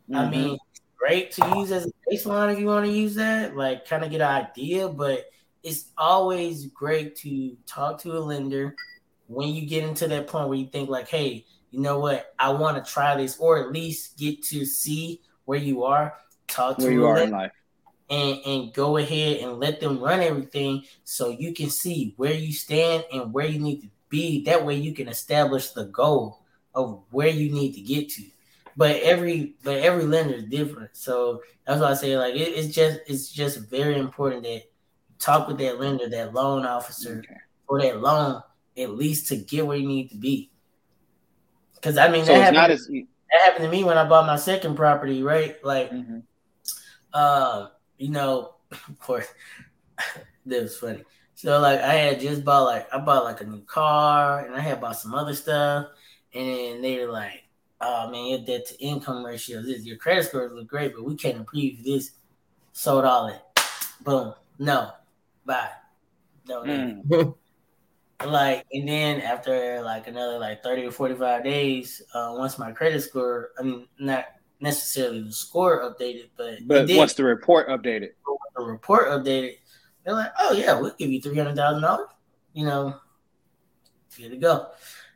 Mm-hmm. 0.09 0.15
i 0.15 0.29
mean 0.29 0.57
great 1.01 1.31
to 1.31 1.53
use 1.55 1.71
as 1.71 1.87
a 1.87 1.91
baseline 2.09 2.53
if 2.53 2.59
you 2.59 2.67
want 2.67 2.85
to 2.85 2.91
use 2.91 3.15
that 3.15 3.55
like 3.55 3.87
kind 3.87 4.03
of 4.03 4.11
get 4.11 4.21
an 4.21 4.27
idea 4.27 4.87
but 4.87 5.25
it's 5.63 5.91
always 5.97 6.67
great 6.67 7.15
to 7.15 7.55
talk 7.65 7.99
to 7.99 8.17
a 8.17 8.19
lender 8.19 8.75
when 9.31 9.49
you 9.49 9.65
get 9.65 9.83
into 9.83 10.07
that 10.07 10.27
point 10.27 10.49
where 10.49 10.57
you 10.57 10.67
think 10.67 10.89
like, 10.89 11.07
hey, 11.07 11.45
you 11.71 11.79
know 11.79 11.99
what, 11.99 12.33
I 12.37 12.49
want 12.49 12.83
to 12.83 12.91
try 12.91 13.15
this, 13.15 13.37
or 13.37 13.59
at 13.59 13.71
least 13.71 14.17
get 14.17 14.43
to 14.45 14.65
see 14.65 15.21
where 15.45 15.59
you 15.59 15.83
are, 15.83 16.15
talk 16.47 16.77
to 16.77 16.83
where 16.83 16.91
you 16.91 17.05
are 17.05 17.17
in 17.19 17.31
life. 17.31 17.51
And, 18.09 18.39
and 18.45 18.73
go 18.73 18.97
ahead 18.97 19.37
and 19.37 19.57
let 19.57 19.79
them 19.79 20.01
run 20.01 20.19
everything 20.19 20.83
so 21.05 21.29
you 21.29 21.53
can 21.53 21.69
see 21.69 22.13
where 22.17 22.33
you 22.33 22.51
stand 22.51 23.05
and 23.13 23.31
where 23.31 23.45
you 23.45 23.57
need 23.57 23.81
to 23.83 23.87
be. 24.09 24.43
That 24.43 24.65
way 24.65 24.75
you 24.75 24.93
can 24.93 25.07
establish 25.07 25.69
the 25.69 25.85
goal 25.85 26.43
of 26.75 27.03
where 27.11 27.29
you 27.29 27.53
need 27.53 27.73
to 27.75 27.81
get 27.81 28.09
to. 28.09 28.23
But 28.77 28.97
every 29.01 29.55
but 29.63 29.77
every 29.77 30.05
lender 30.05 30.35
is 30.35 30.45
different. 30.45 30.91
So 30.93 31.41
that's 31.65 31.81
why 31.81 31.91
I 31.91 31.93
say 31.93 32.17
like 32.17 32.35
it, 32.35 32.49
it's 32.49 32.73
just 32.73 32.99
it's 33.07 33.31
just 33.31 33.69
very 33.69 33.97
important 33.97 34.43
that 34.43 34.63
talk 35.19 35.47
with 35.47 35.57
that 35.59 35.79
lender, 35.79 36.09
that 36.09 36.33
loan 36.33 36.65
officer 36.65 37.23
okay. 37.25 37.39
for 37.67 37.81
that 37.81 38.01
loan 38.01 38.41
at 38.77 38.91
least 38.91 39.27
to 39.27 39.35
get 39.35 39.65
where 39.65 39.77
you 39.77 39.87
need 39.87 40.09
to 40.09 40.17
be. 40.17 40.51
Because 41.75 41.97
I 41.97 42.09
mean, 42.09 42.25
so 42.25 42.33
that, 42.33 42.53
happened, 42.53 42.73
as... 42.73 42.87
that 42.87 43.41
happened 43.45 43.65
to 43.65 43.71
me 43.71 43.83
when 43.83 43.97
I 43.97 44.07
bought 44.07 44.27
my 44.27 44.35
second 44.35 44.75
property, 44.75 45.23
right? 45.23 45.55
Like, 45.63 45.91
mm-hmm. 45.91 46.19
uh, 47.13 47.67
you 47.97 48.09
know, 48.09 48.55
of 48.71 48.99
course, 48.99 49.27
that 50.45 50.61
was 50.61 50.77
funny. 50.77 51.03
So 51.35 51.59
like, 51.59 51.81
I 51.81 51.93
had 51.95 52.19
just 52.19 52.45
bought 52.45 52.65
like 52.65 52.93
I 52.93 52.99
bought 52.99 53.23
like 53.23 53.41
a 53.41 53.45
new 53.45 53.61
car, 53.61 54.45
and 54.45 54.55
I 54.55 54.59
had 54.59 54.79
bought 54.79 54.97
some 54.97 55.15
other 55.15 55.33
stuff, 55.33 55.87
and 56.33 56.83
they 56.83 56.99
were 56.99 57.11
like, 57.11 57.43
"Oh 57.81 58.09
man, 58.09 58.27
your 58.27 58.39
debt 58.39 58.67
to 58.67 58.79
income 58.83 59.25
ratio, 59.25 59.61
this 59.61 59.85
your 59.85 59.97
credit 59.97 60.25
scores 60.25 60.51
look 60.53 60.67
great, 60.67 60.93
but 60.93 61.03
we 61.03 61.15
can't 61.15 61.37
improve 61.37 61.83
this." 61.83 62.11
Sold 62.73 63.05
all 63.05 63.27
it. 63.27 63.41
Boom. 64.03 64.33
No. 64.57 64.91
Bye. 65.45 65.69
No. 66.47 66.63
Mm. 66.63 67.35
like 68.25 68.65
and 68.71 68.87
then 68.87 69.21
after 69.21 69.81
like 69.81 70.07
another 70.07 70.37
like 70.37 70.63
30 70.63 70.85
or 70.85 70.91
45 70.91 71.43
days 71.43 72.01
uh 72.13 72.33
once 72.37 72.59
my 72.59 72.71
credit 72.71 73.01
score 73.01 73.49
i 73.59 73.63
mean 73.63 73.87
not 73.99 74.25
necessarily 74.59 75.23
the 75.23 75.31
score 75.31 75.81
updated 75.81 76.29
but 76.37 76.59
but 76.67 76.89
once 76.91 77.13
the 77.13 77.23
report 77.23 77.67
updated 77.67 78.09
the 78.55 78.63
report 78.63 79.07
updated 79.07 79.55
they're 80.03 80.13
like 80.13 80.31
oh 80.39 80.53
yeah 80.53 80.79
we'll 80.79 80.93
give 80.97 81.09
you 81.09 81.21
$300000 81.21 82.05
you 82.53 82.65
know 82.65 82.95
good 84.17 84.29
to 84.29 84.37
go 84.37 84.67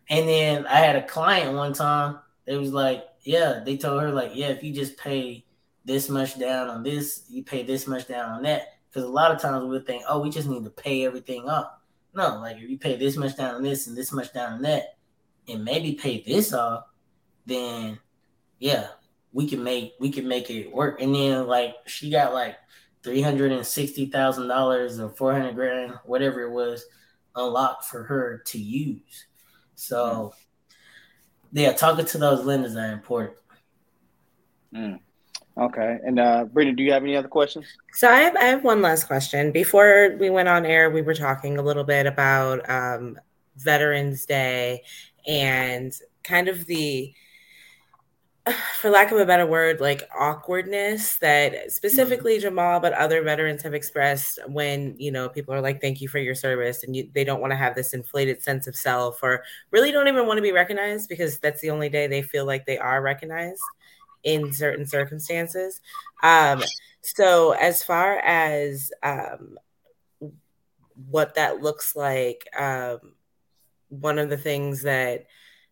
and 0.09 0.27
then 0.27 0.65
i 0.67 0.79
had 0.79 0.95
a 0.95 1.03
client 1.03 1.55
one 1.55 1.73
time 1.73 2.17
it 2.45 2.57
was 2.57 2.71
like 2.71 3.05
yeah 3.23 3.61
they 3.65 3.77
told 3.77 4.01
her 4.01 4.11
like 4.11 4.31
yeah 4.33 4.47
if 4.47 4.63
you 4.63 4.73
just 4.73 4.97
pay 4.97 5.45
this 5.83 6.09
much 6.09 6.39
down 6.39 6.69
on 6.69 6.83
this 6.83 7.25
you 7.29 7.43
pay 7.43 7.63
this 7.63 7.87
much 7.87 8.07
down 8.07 8.31
on 8.31 8.43
that 8.43 8.79
because 8.89 9.03
a 9.03 9.11
lot 9.11 9.31
of 9.31 9.41
times 9.41 9.63
we 9.63 9.69
will 9.69 9.81
think 9.81 10.03
oh 10.07 10.19
we 10.19 10.29
just 10.29 10.47
need 10.47 10.63
to 10.63 10.69
pay 10.69 11.05
everything 11.05 11.47
up 11.47 11.85
no, 12.15 12.39
like 12.39 12.57
if 12.57 12.69
you 12.69 12.79
pay 12.79 12.95
this 12.95 13.17
much 13.17 13.35
down 13.35 13.55
on 13.55 13.63
this 13.63 13.87
and 13.87 13.97
this 13.97 14.13
much 14.13 14.33
down 14.33 14.53
on 14.53 14.61
that, 14.61 14.95
and 15.49 15.63
maybe 15.63 15.93
pay 15.93 16.23
this 16.25 16.53
off, 16.53 16.85
then 17.45 17.99
yeah, 18.57 18.87
we 19.33 19.47
can 19.47 19.63
make 19.63 19.93
we 19.99 20.09
can 20.09 20.27
make 20.27 20.49
it 20.49 20.71
work. 20.73 21.01
And 21.01 21.13
then 21.13 21.45
like 21.45 21.75
she 21.85 22.09
got 22.09 22.33
like 22.33 22.55
three 23.03 23.21
hundred 23.21 23.51
and 23.51 23.65
sixty 23.65 24.05
thousand 24.05 24.47
dollars 24.47 24.97
or 24.99 25.09
four 25.09 25.33
hundred 25.33 25.55
grand, 25.55 25.93
whatever 26.05 26.41
it 26.43 26.51
was, 26.51 26.85
unlocked 27.35 27.83
for 27.83 28.03
her 28.03 28.41
to 28.45 28.57
use. 28.57 29.25
So 29.75 30.33
yeah, 31.55 31.71
talking 31.71 32.05
to 32.05 32.17
those 32.17 32.45
lenders 32.45 32.75
are 32.75 32.91
important. 32.91 33.37
Mm. 34.73 34.99
Okay. 35.57 35.99
And 36.05 36.19
uh 36.19 36.45
Brittany, 36.45 36.75
do 36.75 36.83
you 36.83 36.91
have 36.91 37.03
any 37.03 37.15
other 37.15 37.29
questions? 37.29 37.65
So 37.93 38.09
I 38.09 38.19
have 38.19 38.35
I 38.35 38.43
have 38.43 38.63
one 38.63 38.81
last 38.81 39.05
question. 39.05 39.53
Before 39.53 40.17
we 40.19 40.29
went 40.29 40.49
on 40.49 40.65
air, 40.65 40.89
we 40.89 41.01
were 41.01 41.13
talking 41.13 41.57
a 41.57 41.61
little 41.61 41.85
bit 41.85 42.07
about 42.07 42.69
um, 42.69 43.17
Veterans 43.55 44.25
Day 44.25 44.83
and 45.25 45.93
kind 46.23 46.49
of 46.49 46.65
the 46.65 47.13
for 48.79 48.89
lack 48.89 49.11
of 49.11 49.19
a 49.19 49.25
better 49.25 49.45
word, 49.45 49.79
like 49.79 50.07
awkwardness 50.17 51.17
that 51.17 51.71
specifically 51.71 52.39
Jamal, 52.39 52.79
but 52.79 52.93
other 52.93 53.23
veterans 53.23 53.63
have 53.63 53.73
expressed 53.73 54.39
when 54.47 54.95
you 54.97 55.11
know 55.11 55.29
people 55.29 55.53
are 55.53 55.61
like, 55.61 55.81
"Thank 55.81 56.01
you 56.01 56.07
for 56.07 56.19
your 56.19 56.35
service," 56.35 56.83
and 56.83 56.95
you, 56.95 57.09
they 57.13 57.23
don't 57.23 57.41
want 57.41 57.51
to 57.51 57.57
have 57.57 57.75
this 57.75 57.93
inflated 57.93 58.43
sense 58.43 58.67
of 58.67 58.75
self, 58.75 59.23
or 59.23 59.43
really 59.71 59.91
don't 59.91 60.07
even 60.07 60.27
want 60.27 60.37
to 60.37 60.43
be 60.43 60.51
recognized 60.51 61.09
because 61.09 61.39
that's 61.39 61.61
the 61.61 61.71
only 61.71 61.89
day 61.89 62.07
they 62.07 62.21
feel 62.21 62.45
like 62.45 62.65
they 62.65 62.77
are 62.77 63.01
recognized 63.01 63.61
in 64.23 64.51
certain 64.53 64.85
circumstances. 64.85 65.81
Um, 66.23 66.63
so, 67.01 67.51
as 67.51 67.83
far 67.83 68.17
as 68.19 68.91
um, 69.01 69.57
what 71.09 71.35
that 71.35 71.61
looks 71.61 71.95
like, 71.95 72.47
um, 72.57 73.13
one 73.89 74.19
of 74.19 74.29
the 74.29 74.37
things 74.37 74.83
that 74.83 75.25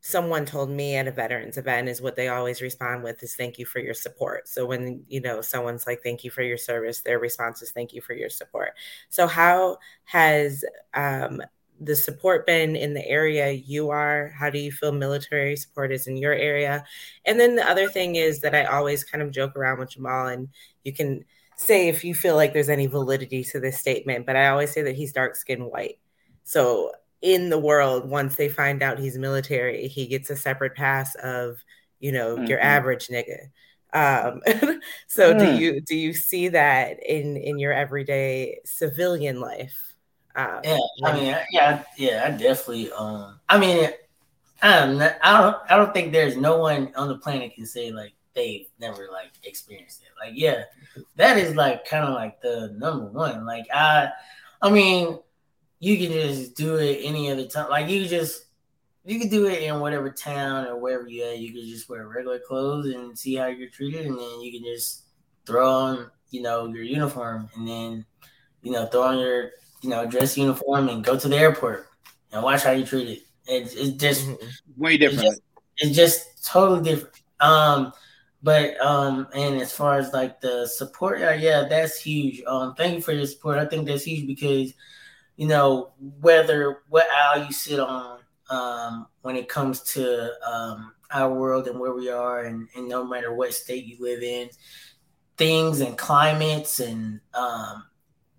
someone 0.06 0.46
told 0.46 0.70
me 0.70 0.98
at 0.98 1.08
a 1.08 1.12
veterans 1.12 1.58
event 1.58 1.88
is 1.88 2.02
what 2.02 2.18
they 2.18 2.28
always 2.28 2.62
respond 2.62 3.04
with 3.04 3.24
is 3.24 3.38
thank 3.38 3.58
you 3.58 3.66
for 3.66 3.80
your 3.80 3.94
support. 3.94 4.50
So 4.50 4.66
when 4.66 5.02
you 5.08 5.22
know 5.22 5.40
someone's 5.40 5.88
like 5.88 6.04
thank 6.04 6.26
you 6.26 6.30
for 6.30 6.42
your 6.42 6.58
service, 6.58 7.00
their 7.00 7.20
response 7.20 7.62
is 7.62 7.72
thank 7.72 7.94
you 7.94 8.02
for 8.02 8.14
your 8.14 8.30
support. 8.30 8.74
So 9.08 9.28
how 9.28 9.78
has 10.04 10.66
um, 10.94 11.42
the 11.80 11.96
support 11.96 12.46
been 12.46 12.76
in 12.76 12.94
the 12.94 13.08
area 13.08 13.52
you 13.52 13.92
are? 13.92 14.34
How 14.38 14.50
do 14.50 14.60
you 14.60 14.74
feel 14.74 14.92
military 14.92 15.56
support 15.56 15.94
is 15.94 16.06
in 16.06 16.18
your 16.18 16.34
area? 16.34 16.84
And 17.24 17.40
then 17.40 17.56
the 17.56 17.68
other 17.68 17.88
thing 17.88 18.16
is 18.18 18.42
that 18.42 18.54
I 18.54 18.66
always 18.66 19.06
kind 19.06 19.22
of 19.22 19.32
joke 19.32 19.56
around 19.56 19.80
with 19.80 19.92
Jamal, 19.92 20.28
and 20.28 20.50
you 20.84 20.92
can 20.92 21.24
say 21.56 21.88
if 21.88 22.04
you 22.04 22.14
feel 22.14 22.36
like 22.36 22.52
there's 22.52 22.68
any 22.68 22.88
validity 22.88 23.42
to 23.46 23.60
this 23.62 23.80
statement, 23.80 24.26
but 24.26 24.36
I 24.36 24.50
always 24.50 24.74
say 24.74 24.82
that 24.82 24.98
he's 24.98 25.14
dark 25.14 25.38
skinned 25.38 25.66
white. 25.66 25.98
So 26.44 26.92
in 27.24 27.50
the 27.50 27.58
world 27.58 28.08
once 28.08 28.36
they 28.36 28.50
find 28.50 28.84
out 28.84 29.00
he's 29.00 29.18
military 29.18 29.88
he 29.88 30.06
gets 30.06 30.30
a 30.30 30.36
separate 30.36 30.76
pass 30.76 31.16
of 31.16 31.64
you 32.00 32.12
know 32.12 32.36
mm-hmm. 32.36 32.46
your 32.46 32.60
average 32.60 33.08
nigga 33.08 33.50
um, 33.94 34.42
so 35.08 35.34
mm. 35.34 35.40
do 35.40 35.64
you 35.64 35.82
do 35.82 35.96
you 35.96 36.14
see 36.14 36.50
that 36.50 37.02
in 37.02 37.38
in 37.38 37.58
your 37.58 37.72
everyday 37.72 38.60
civilian 38.66 39.40
life 39.40 39.96
um, 40.36 40.60
yeah 40.66 40.78
i 41.06 41.14
mean 41.14 41.38
yeah 41.52 41.84
yeah 41.98 42.24
i 42.28 42.32
definitely 42.32 42.92
um 42.92 43.40
i 43.48 43.58
mean 43.58 43.90
i'm 44.62 44.98
not, 44.98 45.16
i 45.24 45.42
don't 45.42 45.58
i 45.70 45.78
don't 45.78 45.94
think 45.94 46.12
there's 46.12 46.36
no 46.36 46.58
one 46.58 46.92
on 46.98 47.08
the 47.08 47.18
planet 47.18 47.56
can 47.56 47.66
say 47.66 47.92
like 47.92 48.14
they've 48.34 48.68
never 48.80 49.08
like 49.14 49.32
experienced 49.46 50.02
it 50.02 50.10
like 50.20 50.34
yeah 50.36 50.64
that 51.16 51.38
is 51.38 51.56
like 51.56 51.86
kind 51.86 52.04
of 52.04 52.14
like 52.16 52.42
the 52.42 52.76
number 52.78 53.06
one 53.06 53.46
like 53.46 53.66
i 53.74 54.10
i 54.62 54.70
mean 54.70 55.20
you 55.84 55.98
can 55.98 56.14
just 56.14 56.56
do 56.56 56.78
it 56.78 57.02
any 57.04 57.30
other 57.30 57.46
time. 57.46 57.70
Like 57.70 57.90
you 57.90 58.08
just 58.08 58.46
you 59.04 59.20
can 59.20 59.28
do 59.28 59.48
it 59.48 59.64
in 59.64 59.82
whatever 59.82 60.10
town 60.10 60.66
or 60.66 60.78
wherever 60.78 61.10
you 61.10 61.26
at. 61.26 61.40
You 61.40 61.52
can 61.52 61.68
just 61.68 61.90
wear 61.90 62.08
regular 62.08 62.40
clothes 62.40 62.86
and 62.86 63.20
see 63.20 63.36
how 63.36 63.48
you're 63.48 63.70
treated, 63.70 64.06
and 64.06 64.18
then 64.18 64.42
you 64.42 64.54
can 64.54 64.64
just 64.64 65.04
throw 65.46 65.70
on 65.70 66.12
you 66.30 66.42
know 66.42 66.68
your 66.68 66.84
uniform, 66.84 67.50
and 67.58 67.68
then 67.68 68.06
you 68.62 68.72
know 68.72 68.86
throw 68.86 69.02
on 69.04 69.20
your 69.20 69.52
you 69.82 69.90
know 69.90 70.06
dress 70.06 70.38
uniform 70.38 70.88
and 70.88 71.04
go 71.04 71.20
to 71.20 71.28
the 71.28 71.36
airport 71.36 71.88
and 72.32 72.42
watch 72.42 72.64
how 72.64 72.72
you 72.72 72.86
treat 72.86 73.10
it. 73.10 73.24
It's, 73.46 73.76
it's 73.76 73.98
just 73.98 74.26
mm-hmm. 74.26 74.82
way 74.82 74.96
different. 74.96 75.26
It's 75.26 75.36
just, 75.36 75.42
it's 75.80 75.96
just 75.98 76.46
totally 76.46 76.82
different. 76.82 77.22
Um, 77.42 77.92
but 78.42 78.80
um, 78.80 79.28
and 79.36 79.60
as 79.60 79.74
far 79.74 79.98
as 79.98 80.14
like 80.14 80.40
the 80.40 80.66
support, 80.66 81.22
uh, 81.22 81.32
yeah, 81.32 81.68
that's 81.70 82.00
huge. 82.00 82.42
Um, 82.48 82.74
thank 82.76 82.96
you 82.96 83.02
for 83.02 83.12
your 83.12 83.26
support. 83.26 83.58
I 83.58 83.66
think 83.66 83.86
that's 83.86 84.04
huge 84.04 84.28
because 84.28 84.74
you 85.36 85.48
know, 85.48 85.94
whether 86.20 86.84
what 86.90 87.08
aisle 87.10 87.46
you 87.46 87.52
sit 87.52 87.80
on 87.80 88.20
um, 88.50 89.08
when 89.22 89.36
it 89.36 89.50
comes 89.50 89.82
to 89.82 90.32
um, 90.46 90.94
our 91.12 91.34
world 91.34 91.68
and 91.68 91.80
where 91.80 91.94
we 91.94 92.10
are, 92.10 92.42
and, 92.42 92.68
and, 92.76 92.88
no 92.88 93.04
matter 93.04 93.34
what 93.34 93.54
state 93.54 93.86
you 93.86 93.98
live 94.00 94.22
in, 94.22 94.50
things 95.38 95.80
and 95.80 95.98
climates 95.98 96.80
and 96.80 97.20
um, 97.34 97.84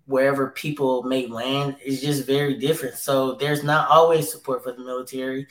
wherever 0.05 0.51
people 0.51 1.03
may 1.03 1.27
land 1.27 1.75
is 1.83 2.01
just 2.01 2.25
very 2.25 2.55
different. 2.55 2.95
So 2.95 3.33
there's 3.33 3.63
not 3.63 3.89
always 3.89 4.31
support 4.31 4.63
for 4.63 4.71
the 4.71 4.83
military, 4.83 5.47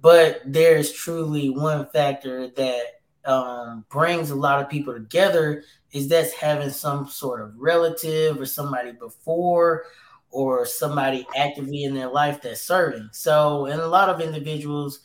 but 0.00 0.42
there's 0.44 0.92
truly 0.92 1.50
one 1.50 1.86
factor 1.86 2.48
that 2.48 2.84
um, 3.24 3.84
brings 3.88 4.30
a 4.30 4.36
lot 4.36 4.62
of 4.62 4.68
people 4.68 4.94
together 4.94 5.64
is 5.92 6.08
that's 6.08 6.32
having 6.32 6.70
some 6.70 7.08
sort 7.08 7.40
of 7.40 7.54
relative 7.56 8.40
or 8.40 8.46
somebody 8.46 8.92
before 8.92 9.84
or 10.30 10.66
somebody 10.66 11.26
actively 11.36 11.84
in 11.84 11.94
their 11.94 12.08
life 12.10 12.42
that's 12.42 12.62
serving. 12.62 13.08
So, 13.12 13.66
and 13.66 13.80
a 13.80 13.88
lot 13.88 14.08
of 14.08 14.20
individuals 14.20 15.00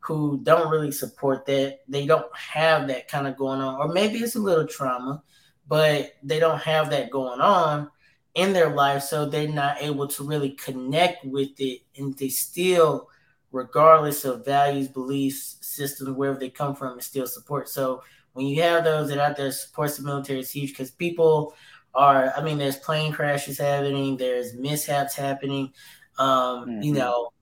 who 0.00 0.40
don't 0.42 0.70
really 0.70 0.90
support 0.90 1.46
that, 1.46 1.80
they 1.88 2.06
don't 2.06 2.26
have 2.36 2.88
that 2.88 3.08
kind 3.08 3.26
of 3.26 3.36
going 3.36 3.60
on, 3.60 3.76
or 3.76 3.92
maybe 3.92 4.18
it's 4.18 4.34
a 4.34 4.40
little 4.40 4.66
trauma, 4.66 5.22
but 5.68 6.14
they 6.22 6.40
don't 6.40 6.60
have 6.60 6.90
that 6.90 7.10
going 7.10 7.40
on 7.40 7.88
in 8.34 8.52
their 8.52 8.74
life, 8.74 9.02
so 9.02 9.26
they're 9.26 9.46
not 9.46 9.76
able 9.80 10.08
to 10.08 10.24
really 10.24 10.50
connect 10.50 11.24
with 11.24 11.50
it, 11.58 11.82
and 11.96 12.16
they 12.16 12.28
still, 12.28 13.08
regardless 13.52 14.24
of 14.24 14.44
values, 14.44 14.88
beliefs, 14.88 15.58
systems, 15.60 16.16
wherever 16.16 16.38
they 16.38 16.50
come 16.50 16.74
from, 16.74 16.94
and 16.94 17.02
still 17.02 17.26
support. 17.26 17.68
So 17.68 18.02
when 18.32 18.46
you 18.46 18.62
have 18.62 18.84
those 18.84 19.08
that 19.10 19.18
out 19.18 19.36
there 19.36 19.52
supports 19.52 19.98
the 19.98 20.02
military, 20.02 20.40
it's 20.40 20.50
huge 20.50 20.70
because 20.70 20.90
people 20.90 21.54
are 21.94 22.32
I 22.36 22.42
mean, 22.42 22.58
there's 22.58 22.76
plane 22.76 23.12
crashes 23.12 23.58
happening, 23.58 24.16
there's 24.16 24.54
mishaps 24.54 25.14
happening, 25.14 25.72
um, 26.18 26.28
mm-hmm. 26.66 26.82
you 26.82 26.94
know, 26.94 27.32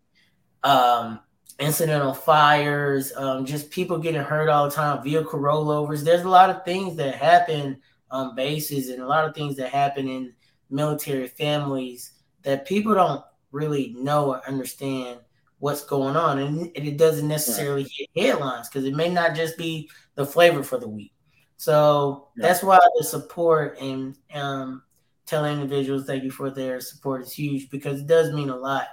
um, 0.62 1.20
incidental 1.59 2.14
fires, 2.14 3.12
um, 3.16 3.44
just 3.44 3.70
people 3.70 3.98
getting 3.98 4.22
hurt 4.22 4.48
all 4.48 4.68
the 4.68 4.74
time, 4.74 5.03
vehicle 5.03 5.38
rollovers. 5.38 6.03
There's 6.03 6.22
a 6.22 6.28
lot 6.28 6.51
of 6.51 6.64
things 6.64 6.96
that 6.96 7.14
happen 7.14 7.80
on 8.11 8.34
bases 8.34 8.88
and 8.88 9.03
a 9.03 9.07
lot 9.07 9.24
of 9.24 9.34
things 9.34 9.57
that 9.57 9.70
happen 9.70 10.09
in 10.09 10.32
military 10.70 11.28
families 11.28 12.12
that 12.42 12.66
people 12.66 12.94
don't 12.94 13.22
really 13.53 13.94
know 13.98 14.30
or 14.30 14.48
understand 14.48 15.20
what's 15.59 15.84
going 15.84 16.16
on. 16.16 16.38
And 16.38 16.70
it 16.74 16.96
doesn't 16.96 17.28
necessarily 17.28 17.82
right. 17.82 18.09
hit 18.14 18.26
headlines 18.26 18.68
because 18.68 18.84
it 18.84 18.94
may 18.94 19.11
not 19.11 19.34
just 19.34 19.59
be 19.59 19.90
the 20.14 20.26
flavor 20.26 20.62
for 20.62 20.78
the 20.78 20.88
week. 20.88 21.12
So 21.61 22.28
yeah. 22.38 22.46
that's 22.46 22.62
why 22.62 22.78
the 22.96 23.04
support 23.04 23.78
and 23.82 24.16
um, 24.32 24.82
telling 25.26 25.61
individuals 25.61 26.06
thank 26.06 26.24
you 26.24 26.30
for 26.30 26.48
their 26.48 26.80
support 26.80 27.20
is 27.20 27.32
huge 27.34 27.68
because 27.68 28.00
it 28.00 28.06
does 28.06 28.32
mean 28.32 28.48
a 28.48 28.56
lot, 28.56 28.88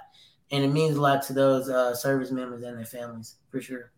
and 0.50 0.62
it 0.62 0.68
means 0.68 0.98
a 0.98 1.00
lot 1.00 1.22
to 1.28 1.32
those 1.32 1.70
uh, 1.70 1.94
service 1.94 2.30
members 2.30 2.62
and 2.64 2.76
their 2.76 2.84
families 2.84 3.36
for 3.50 3.62
sure. 3.62 3.90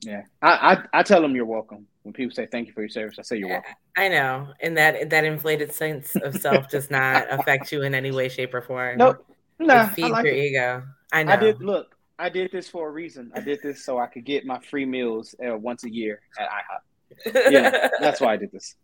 Yeah, 0.00 0.24
I, 0.42 0.50
I, 0.92 0.98
I 0.98 1.02
tell 1.02 1.22
them 1.22 1.34
you're 1.34 1.46
welcome 1.46 1.86
when 2.02 2.12
people 2.12 2.34
say 2.34 2.44
thank 2.44 2.66
you 2.66 2.74
for 2.74 2.82
your 2.82 2.90
service. 2.90 3.18
I 3.18 3.22
say 3.22 3.38
you're 3.38 3.48
welcome. 3.48 3.72
I 3.96 4.08
know, 4.08 4.48
and 4.60 4.76
that 4.76 5.08
that 5.08 5.24
inflated 5.24 5.72
sense 5.72 6.14
of 6.16 6.36
self 6.36 6.68
does 6.70 6.90
not 6.90 7.24
affect 7.30 7.72
you 7.72 7.80
in 7.84 7.94
any 7.94 8.10
way, 8.10 8.28
shape, 8.28 8.52
or 8.52 8.60
form. 8.60 8.98
Nope, 8.98 9.24
nah, 9.58 9.84
it 9.84 9.94
feeds 9.94 10.10
like 10.10 10.26
your 10.26 10.34
it. 10.34 10.44
ego. 10.44 10.82
I 11.10 11.22
know. 11.22 11.32
I 11.32 11.36
did 11.36 11.62
look. 11.62 11.96
I 12.18 12.28
did 12.28 12.52
this 12.52 12.68
for 12.68 12.86
a 12.86 12.90
reason. 12.90 13.32
I 13.34 13.40
did 13.40 13.60
this 13.62 13.82
so 13.82 13.98
I 13.98 14.08
could 14.08 14.26
get 14.26 14.44
my 14.44 14.58
free 14.58 14.84
meals 14.84 15.34
uh, 15.42 15.56
once 15.56 15.84
a 15.84 15.90
year 15.90 16.20
at 16.38 16.50
IHOP 16.50 16.80
yeah, 17.24 17.88
that's 18.00 18.20
why 18.20 18.34
I 18.34 18.36
did 18.36 18.52
this. 18.52 18.74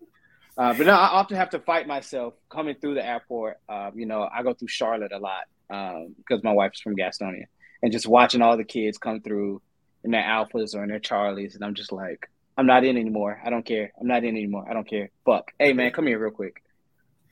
Uh, 0.56 0.74
but 0.74 0.86
now 0.86 0.98
I 0.98 1.08
often 1.08 1.36
have 1.36 1.50
to 1.50 1.58
fight 1.60 1.86
myself 1.86 2.34
coming 2.50 2.76
through 2.80 2.94
the 2.94 3.06
airport. 3.06 3.58
Uh, 3.68 3.90
you 3.94 4.06
know, 4.06 4.28
I 4.32 4.42
go 4.42 4.52
through 4.52 4.68
Charlotte 4.68 5.12
a 5.12 5.18
lot 5.18 5.44
because 5.68 6.38
um, 6.38 6.40
my 6.44 6.52
wife's 6.52 6.80
from 6.80 6.96
Gastonia, 6.96 7.44
and 7.82 7.92
just 7.92 8.06
watching 8.06 8.42
all 8.42 8.56
the 8.56 8.64
kids 8.64 8.98
come 8.98 9.20
through 9.20 9.62
in 10.04 10.10
their 10.10 10.22
Alphas 10.22 10.74
or 10.74 10.82
in 10.82 10.90
their 10.90 11.00
Charlies, 11.00 11.54
and 11.54 11.64
I'm 11.64 11.74
just 11.74 11.92
like, 11.92 12.28
I'm 12.56 12.66
not 12.66 12.84
in 12.84 12.98
anymore. 12.98 13.40
I 13.44 13.50
don't 13.50 13.64
care. 13.64 13.92
I'm 13.98 14.06
not 14.06 14.24
in 14.24 14.36
anymore. 14.36 14.66
I 14.68 14.74
don't 14.74 14.86
care. 14.86 15.10
Fuck. 15.24 15.52
Hey 15.58 15.72
man, 15.72 15.92
come 15.92 16.06
here 16.06 16.18
real 16.18 16.30
quick. 16.30 16.62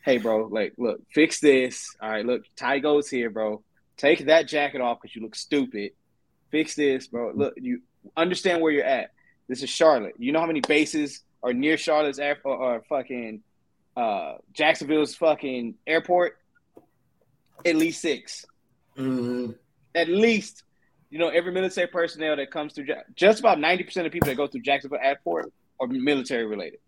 Hey 0.03 0.17
bro, 0.17 0.47
like, 0.47 0.75
look, 0.79 1.01
fix 1.13 1.41
this. 1.41 1.95
All 2.01 2.09
right, 2.09 2.25
look, 2.25 2.43
Ty 2.57 2.79
goes 2.79 3.11
here, 3.11 3.29
bro. 3.29 3.63
Take 3.99 4.27
that 4.27 4.49
jacket 4.49 4.81
off 4.81 4.99
because 5.01 5.15
you 5.15 5.21
look 5.21 5.35
stupid. 5.35 5.93
Fix 6.51 6.75
this, 6.75 7.07
bro. 7.07 7.33
Look, 7.35 7.55
you 7.59 7.83
understand 8.17 8.63
where 8.63 8.73
you're 8.73 8.85
at. 8.85 9.11
This 9.51 9.65
is 9.65 9.69
Charlotte. 9.69 10.15
You 10.17 10.31
know 10.31 10.39
how 10.39 10.47
many 10.47 10.61
bases 10.61 11.23
are 11.43 11.53
near 11.53 11.77
Charlotte's 11.77 12.21
air 12.21 12.39
or, 12.45 12.55
or 12.55 12.83
fucking 12.89 13.43
uh, 13.97 14.35
Jacksonville's 14.53 15.17
fucking 15.17 15.75
airport? 15.89 16.39
At 17.67 17.75
least 17.75 18.01
6 18.01 18.47
mm-hmm. 18.97 19.51
At 19.93 20.09
least, 20.09 20.63
you 21.11 21.19
know, 21.19 21.31
every 21.31 21.51
military 21.51 21.89
personnel 21.89 22.37
that 22.37 22.53
comes 22.53 22.75
through, 22.75 22.87
just 23.17 23.41
about 23.41 23.59
ninety 23.59 23.83
percent 23.83 24.07
of 24.07 24.13
people 24.13 24.29
that 24.29 24.37
go 24.37 24.47
through 24.47 24.61
Jacksonville 24.61 25.01
Airport 25.03 25.53
or 25.81 25.89
military 25.89 26.47
related. 26.47 26.79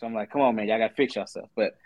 So 0.00 0.06
I'm 0.06 0.14
like, 0.14 0.32
come 0.32 0.40
on, 0.40 0.56
man, 0.56 0.68
y'all 0.68 0.78
gotta 0.78 0.94
fix 0.94 1.14
yourself. 1.16 1.50
But 1.54 1.76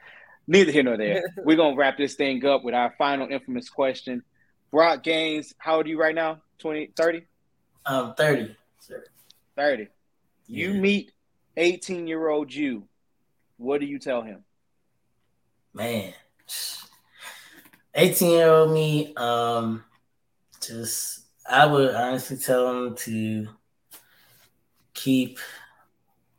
neither 0.47 0.71
here 0.71 0.85
nor 0.85 0.97
there. 0.97 1.25
We're 1.45 1.57
gonna 1.57 1.75
wrap 1.75 1.99
this 1.99 2.15
thing 2.15 2.47
up 2.47 2.63
with 2.63 2.75
our 2.75 2.95
final 2.97 3.27
infamous 3.29 3.69
question. 3.69 4.23
Brock 4.71 5.03
Gaines, 5.03 5.55
how 5.59 5.79
old 5.79 5.87
are 5.87 5.89
you 5.89 6.01
right 6.01 6.15
now? 6.15 6.41
20, 6.61 6.93
30? 6.97 7.27
Um, 7.85 8.15
30, 8.15 8.57
sir. 8.79 9.03
30. 9.57 9.89
You 10.47 10.75
meet 10.75 11.13
18 11.57 12.07
year 12.07 12.29
old 12.29 12.53
you. 12.53 12.89
What 13.57 13.81
do 13.81 13.87
you 13.87 13.99
tell 13.99 14.23
him? 14.23 14.45
Man, 15.73 16.13
18 17.95 18.31
year 18.31 18.49
old 18.49 18.73
me, 18.73 19.15
um, 19.17 19.85
just 20.61 21.27
I 21.49 21.67
would 21.67 21.95
honestly 21.95 22.37
tell 22.37 22.71
him 22.71 22.97
to 22.97 23.49
keep 24.95 25.39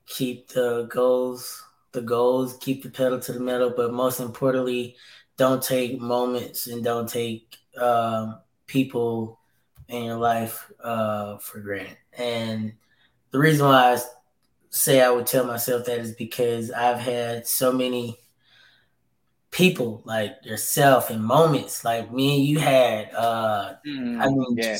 keep 0.05 0.47
the 0.49 0.83
goals 0.89 1.63
the 1.97 2.01
goals, 2.01 2.57
keep 2.57 2.83
the 2.83 2.89
pedal 2.89 3.19
to 3.19 3.33
the 3.33 3.39
metal, 3.39 3.73
but 3.75 3.91
most 3.91 4.19
importantly, 4.19 4.95
don't 5.35 5.63
take 5.63 5.99
moments 5.99 6.67
and 6.67 6.83
don't 6.83 7.09
take 7.09 7.57
um, 7.79 8.39
people 8.67 9.39
in 9.87 10.03
your 10.03 10.17
life 10.17 10.71
uh, 10.83 11.37
for 11.37 11.59
granted. 11.59 11.97
And 12.17 12.73
the 13.31 13.39
reason 13.39 13.65
why 13.65 13.93
I 13.93 13.97
say 14.69 15.01
I 15.01 15.09
would 15.09 15.27
tell 15.27 15.45
myself 15.45 15.85
that 15.85 15.99
is 15.99 16.13
because 16.13 16.71
I've 16.71 16.99
had 16.99 17.47
so 17.47 17.71
many 17.71 18.17
people 19.51 20.01
like 20.05 20.35
yourself 20.43 21.09
and 21.09 21.23
moments 21.23 21.83
like 21.83 22.11
me 22.11 22.37
and 22.37 22.45
you 22.45 22.59
had. 22.59 23.13
Uh, 23.13 23.75
mm, 23.85 24.21
I 24.21 24.27
mean, 24.27 24.57
yeah. 24.57 24.77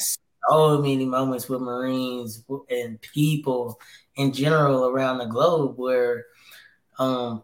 so 0.50 0.82
many 0.82 1.06
moments 1.06 1.50
with 1.50 1.62
Marines 1.62 2.44
and 2.70 3.02
people 3.02 3.80
in 4.16 4.34
general 4.34 4.88
around 4.88 5.20
the 5.20 5.26
globe 5.26 5.78
where 5.78 6.26
um 7.00 7.44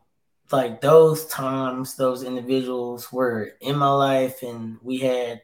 like 0.51 0.81
those 0.81 1.25
times 1.27 1.95
those 1.95 2.23
individuals 2.23 3.11
were 3.11 3.51
in 3.61 3.75
my 3.75 3.89
life 3.89 4.43
and 4.43 4.77
we 4.81 4.97
had 4.97 5.41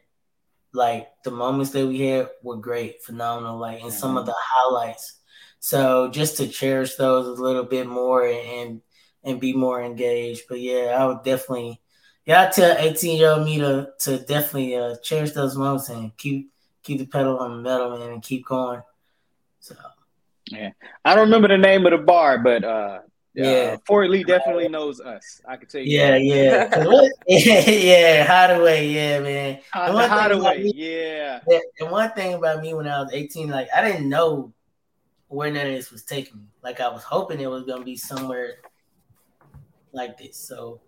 like 0.72 1.08
the 1.24 1.30
moments 1.30 1.72
that 1.72 1.86
we 1.86 2.00
had 2.00 2.28
were 2.42 2.56
great 2.56 3.02
phenomenal 3.02 3.58
like 3.58 3.80
and 3.80 3.90
mm-hmm. 3.90 3.98
some 3.98 4.16
of 4.16 4.22
mm-hmm. 4.22 4.30
the 4.30 4.36
highlights 4.38 5.19
so 5.60 6.08
just 6.08 6.38
to 6.38 6.48
cherish 6.48 6.96
those 6.96 7.38
a 7.38 7.42
little 7.42 7.62
bit 7.64 7.86
more 7.86 8.26
and 8.26 8.80
and 9.22 9.38
be 9.38 9.52
more 9.52 9.80
engaged 9.82 10.42
but 10.48 10.58
yeah 10.58 10.96
i 10.98 11.06
would 11.06 11.22
definitely 11.22 11.78
yeah 12.24 12.42
i 12.42 12.46
tell 12.50 12.76
18 12.76 13.18
year 13.18 13.30
old 13.30 13.44
me 13.44 13.58
to 13.58 13.90
to 13.98 14.18
definitely 14.20 14.74
uh, 14.74 14.96
cherish 15.02 15.32
those 15.32 15.56
moments 15.56 15.90
and 15.90 16.16
keep 16.16 16.50
keep 16.82 16.98
the 16.98 17.06
pedal 17.06 17.38
on 17.38 17.58
the 17.58 17.62
metal 17.62 17.98
man 17.98 18.10
and 18.10 18.22
keep 18.22 18.44
going 18.46 18.82
so 19.60 19.74
yeah 20.46 20.70
i 21.04 21.14
don't 21.14 21.26
remember 21.26 21.48
the 21.48 21.58
name 21.58 21.84
of 21.84 21.92
the 21.92 21.98
bar 21.98 22.38
but 22.38 22.64
uh 22.64 23.00
yeah, 23.32 23.74
uh, 23.74 23.76
Fort 23.86 24.10
Lee 24.10 24.24
definitely 24.24 24.68
knows 24.68 25.00
us. 25.00 25.40
I 25.46 25.56
can 25.56 25.68
tell 25.68 25.80
you. 25.80 25.96
Yeah, 25.96 26.10
that. 26.10 27.08
yeah, 27.28 27.68
yeah. 27.70 28.24
Hideaway, 28.24 28.88
yeah, 28.88 29.20
man. 29.20 29.60
Uh, 29.72 30.08
Hideaway, 30.08 30.64
me, 30.64 30.72
yeah. 30.74 31.38
And 31.78 31.92
one 31.92 32.10
thing 32.10 32.34
about 32.34 32.60
me 32.60 32.74
when 32.74 32.88
I 32.88 33.00
was 33.00 33.12
18, 33.12 33.48
like 33.48 33.68
I 33.74 33.86
didn't 33.86 34.08
know 34.08 34.52
where 35.30 35.50
none 35.50 35.66
of 35.66 35.72
this 35.72 35.90
was 35.90 36.02
taking 36.02 36.38
me. 36.38 36.46
Like 36.62 36.80
I 36.80 36.88
was 36.88 37.02
hoping 37.02 37.40
it 37.40 37.50
was 37.50 37.64
gonna 37.64 37.84
be 37.84 37.96
somewhere 37.96 38.56
like 39.92 40.18
this. 40.18 40.36
So 40.36 40.80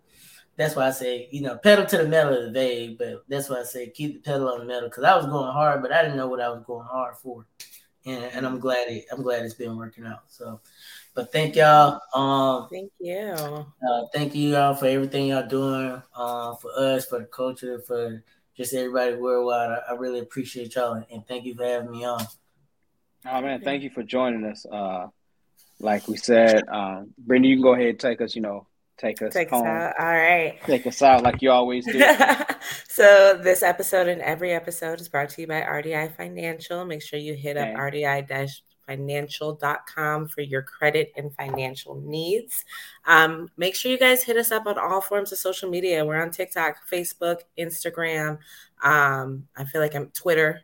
that's 0.56 0.76
why 0.76 0.88
I 0.88 0.90
say, 0.90 1.28
you 1.30 1.40
know, 1.40 1.56
pedal 1.56 1.86
to 1.86 1.98
the 1.98 2.08
metal 2.08 2.34
is 2.34 2.52
vague, 2.52 2.98
but 2.98 3.24
that's 3.28 3.48
why 3.48 3.60
I 3.60 3.64
say 3.64 3.88
keep 3.88 4.14
the 4.14 4.30
pedal 4.30 4.48
on 4.48 4.58
the 4.58 4.64
metal 4.66 4.88
because 4.88 5.04
I 5.04 5.16
was 5.16 5.26
going 5.26 5.52
hard, 5.52 5.80
but 5.80 5.92
I 5.92 6.02
didn't 6.02 6.16
know 6.16 6.28
what 6.28 6.40
I 6.40 6.50
was 6.50 6.62
going 6.66 6.86
hard 6.86 7.16
for. 7.16 7.46
And, 8.04 8.24
and 8.24 8.46
I'm 8.46 8.58
glad 8.58 8.88
it, 8.88 9.06
I'm 9.12 9.22
glad 9.22 9.44
it's 9.44 9.54
been 9.54 9.76
working 9.76 10.04
out. 10.04 10.24
So 10.26 10.60
but 11.14 11.30
thank 11.30 11.56
y'all. 11.56 12.00
Um, 12.14 12.68
thank 12.70 12.90
you. 12.98 13.18
Uh, 13.18 14.06
thank 14.14 14.34
you 14.34 14.56
all 14.56 14.74
for 14.74 14.86
everything 14.86 15.26
y'all 15.28 15.46
doing 15.46 16.02
uh, 16.16 16.54
for 16.54 16.70
us, 16.76 17.04
for 17.06 17.18
the 17.18 17.26
culture, 17.26 17.78
for 17.80 18.24
just 18.56 18.72
everybody 18.74 19.16
worldwide. 19.16 19.70
I, 19.70 19.92
I 19.92 19.92
really 19.92 20.20
appreciate 20.20 20.74
y'all, 20.74 20.94
and, 20.94 21.06
and, 21.12 21.26
thank 21.26 21.44
you 21.44 21.54
for 21.54 21.64
having 21.64 21.90
me 21.90 22.04
on. 22.04 22.24
Oh 23.26 23.40
man, 23.40 23.60
thank 23.60 23.82
you 23.82 23.90
for 23.90 24.02
joining 24.02 24.44
us. 24.44 24.66
Uh, 24.66 25.08
like 25.80 26.08
we 26.08 26.16
said, 26.16 26.68
um, 26.68 27.12
Brittany, 27.18 27.48
you 27.48 27.56
can 27.56 27.62
go 27.62 27.74
ahead 27.74 27.88
and 27.88 28.00
take 28.00 28.20
us. 28.20 28.34
You 28.34 28.42
know, 28.42 28.66
take 28.98 29.22
us 29.22 29.32
take 29.32 29.50
home. 29.50 29.62
Us 29.62 29.68
out. 29.68 29.94
All 29.98 30.06
right. 30.06 30.58
Take 30.64 30.86
us 30.86 31.02
out 31.02 31.22
like 31.22 31.42
you 31.42 31.50
always 31.50 31.86
do. 31.86 32.02
so 32.88 33.38
this 33.42 33.62
episode 33.62 34.08
and 34.08 34.20
every 34.22 34.52
episode 34.52 35.00
is 35.00 35.08
brought 35.08 35.28
to 35.30 35.40
you 35.40 35.46
by 35.46 35.60
RDI 35.60 36.16
Financial. 36.16 36.84
Make 36.84 37.02
sure 37.02 37.18
you 37.18 37.34
hit 37.34 37.56
up 37.56 37.68
RDI 37.68 38.26
dash 38.28 38.62
financial.com 38.86 40.28
for 40.28 40.40
your 40.40 40.62
credit 40.62 41.12
and 41.16 41.34
financial 41.34 42.00
needs. 42.00 42.64
Um, 43.06 43.48
make 43.56 43.74
sure 43.74 43.90
you 43.90 43.98
guys 43.98 44.24
hit 44.24 44.36
us 44.36 44.50
up 44.50 44.66
on 44.66 44.78
all 44.78 45.00
forms 45.00 45.32
of 45.32 45.38
social 45.38 45.70
media. 45.70 46.04
We're 46.04 46.20
on 46.20 46.30
TikTok, 46.30 46.88
Facebook, 46.90 47.40
Instagram. 47.58 48.38
Um, 48.82 49.46
I 49.56 49.64
feel 49.64 49.80
like 49.80 49.94
I'm 49.94 50.08
Twitter. 50.10 50.62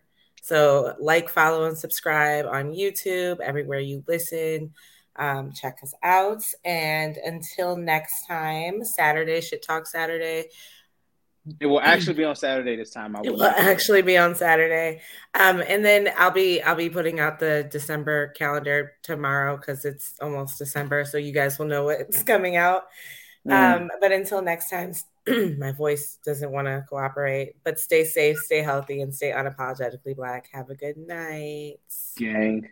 So 0.49 0.95
like, 0.99 1.29
follow, 1.29 1.67
and 1.67 1.77
subscribe 1.77 2.47
on 2.47 2.73
YouTube, 2.73 3.39
everywhere 3.41 3.81
you 3.81 4.03
listen. 4.09 4.73
Um, 5.15 5.53
check 5.53 5.81
us 5.83 5.93
out. 6.03 6.43
And 6.65 7.19
until 7.19 7.77
next 7.77 8.27
time, 8.27 8.83
Saturday, 8.83 9.43
Shit 9.43 9.63
Talk 9.63 9.87
Saturday. 9.87 10.47
It 11.61 11.67
will 11.67 11.81
actually 11.83 12.15
be 12.15 12.25
on 12.25 12.35
Saturday 12.35 12.77
this 12.77 12.91
time. 12.91 13.15
I 13.15 13.21
will, 13.21 13.27
it 13.27 13.33
will 13.35 13.43
actually 13.45 14.01
be 14.01 14.17
on 14.17 14.35
Saturday, 14.35 15.03
um, 15.35 15.63
and 15.67 15.85
then 15.85 16.11
I'll 16.17 16.31
be 16.31 16.63
I'll 16.63 16.75
be 16.75 16.89
putting 16.89 17.21
out 17.21 17.39
the 17.39 17.69
December 17.71 18.29
calendar 18.29 18.95
tomorrow 19.03 19.59
because 19.59 19.85
it's 19.85 20.15
almost 20.23 20.59
December, 20.59 21.05
so 21.05 21.19
you 21.19 21.33
guys 21.33 21.59
will 21.59 21.67
know 21.67 21.85
what's 21.85 22.23
coming 22.23 22.57
out. 22.57 22.85
Mm. 23.49 23.81
Um, 23.81 23.91
but 24.01 24.13
until 24.13 24.43
next 24.43 24.71
time, 24.71 24.93
my 25.59 25.73
voice 25.73 26.19
doesn't 26.25 26.51
want 26.51 26.67
to 26.67 26.85
cooperate. 26.89 27.55
But 27.65 27.79
stay 27.79 28.05
safe, 28.05 28.39
stay 28.39 28.63
healthy, 28.63 29.01
and 29.01 29.15
stay 29.15 29.31
unapologetically 29.31 30.17
black. 30.17 30.49
Have 30.53 30.71
a 30.71 30.75
good 30.75 30.97
night, 30.99 31.79
gang. 32.17 32.69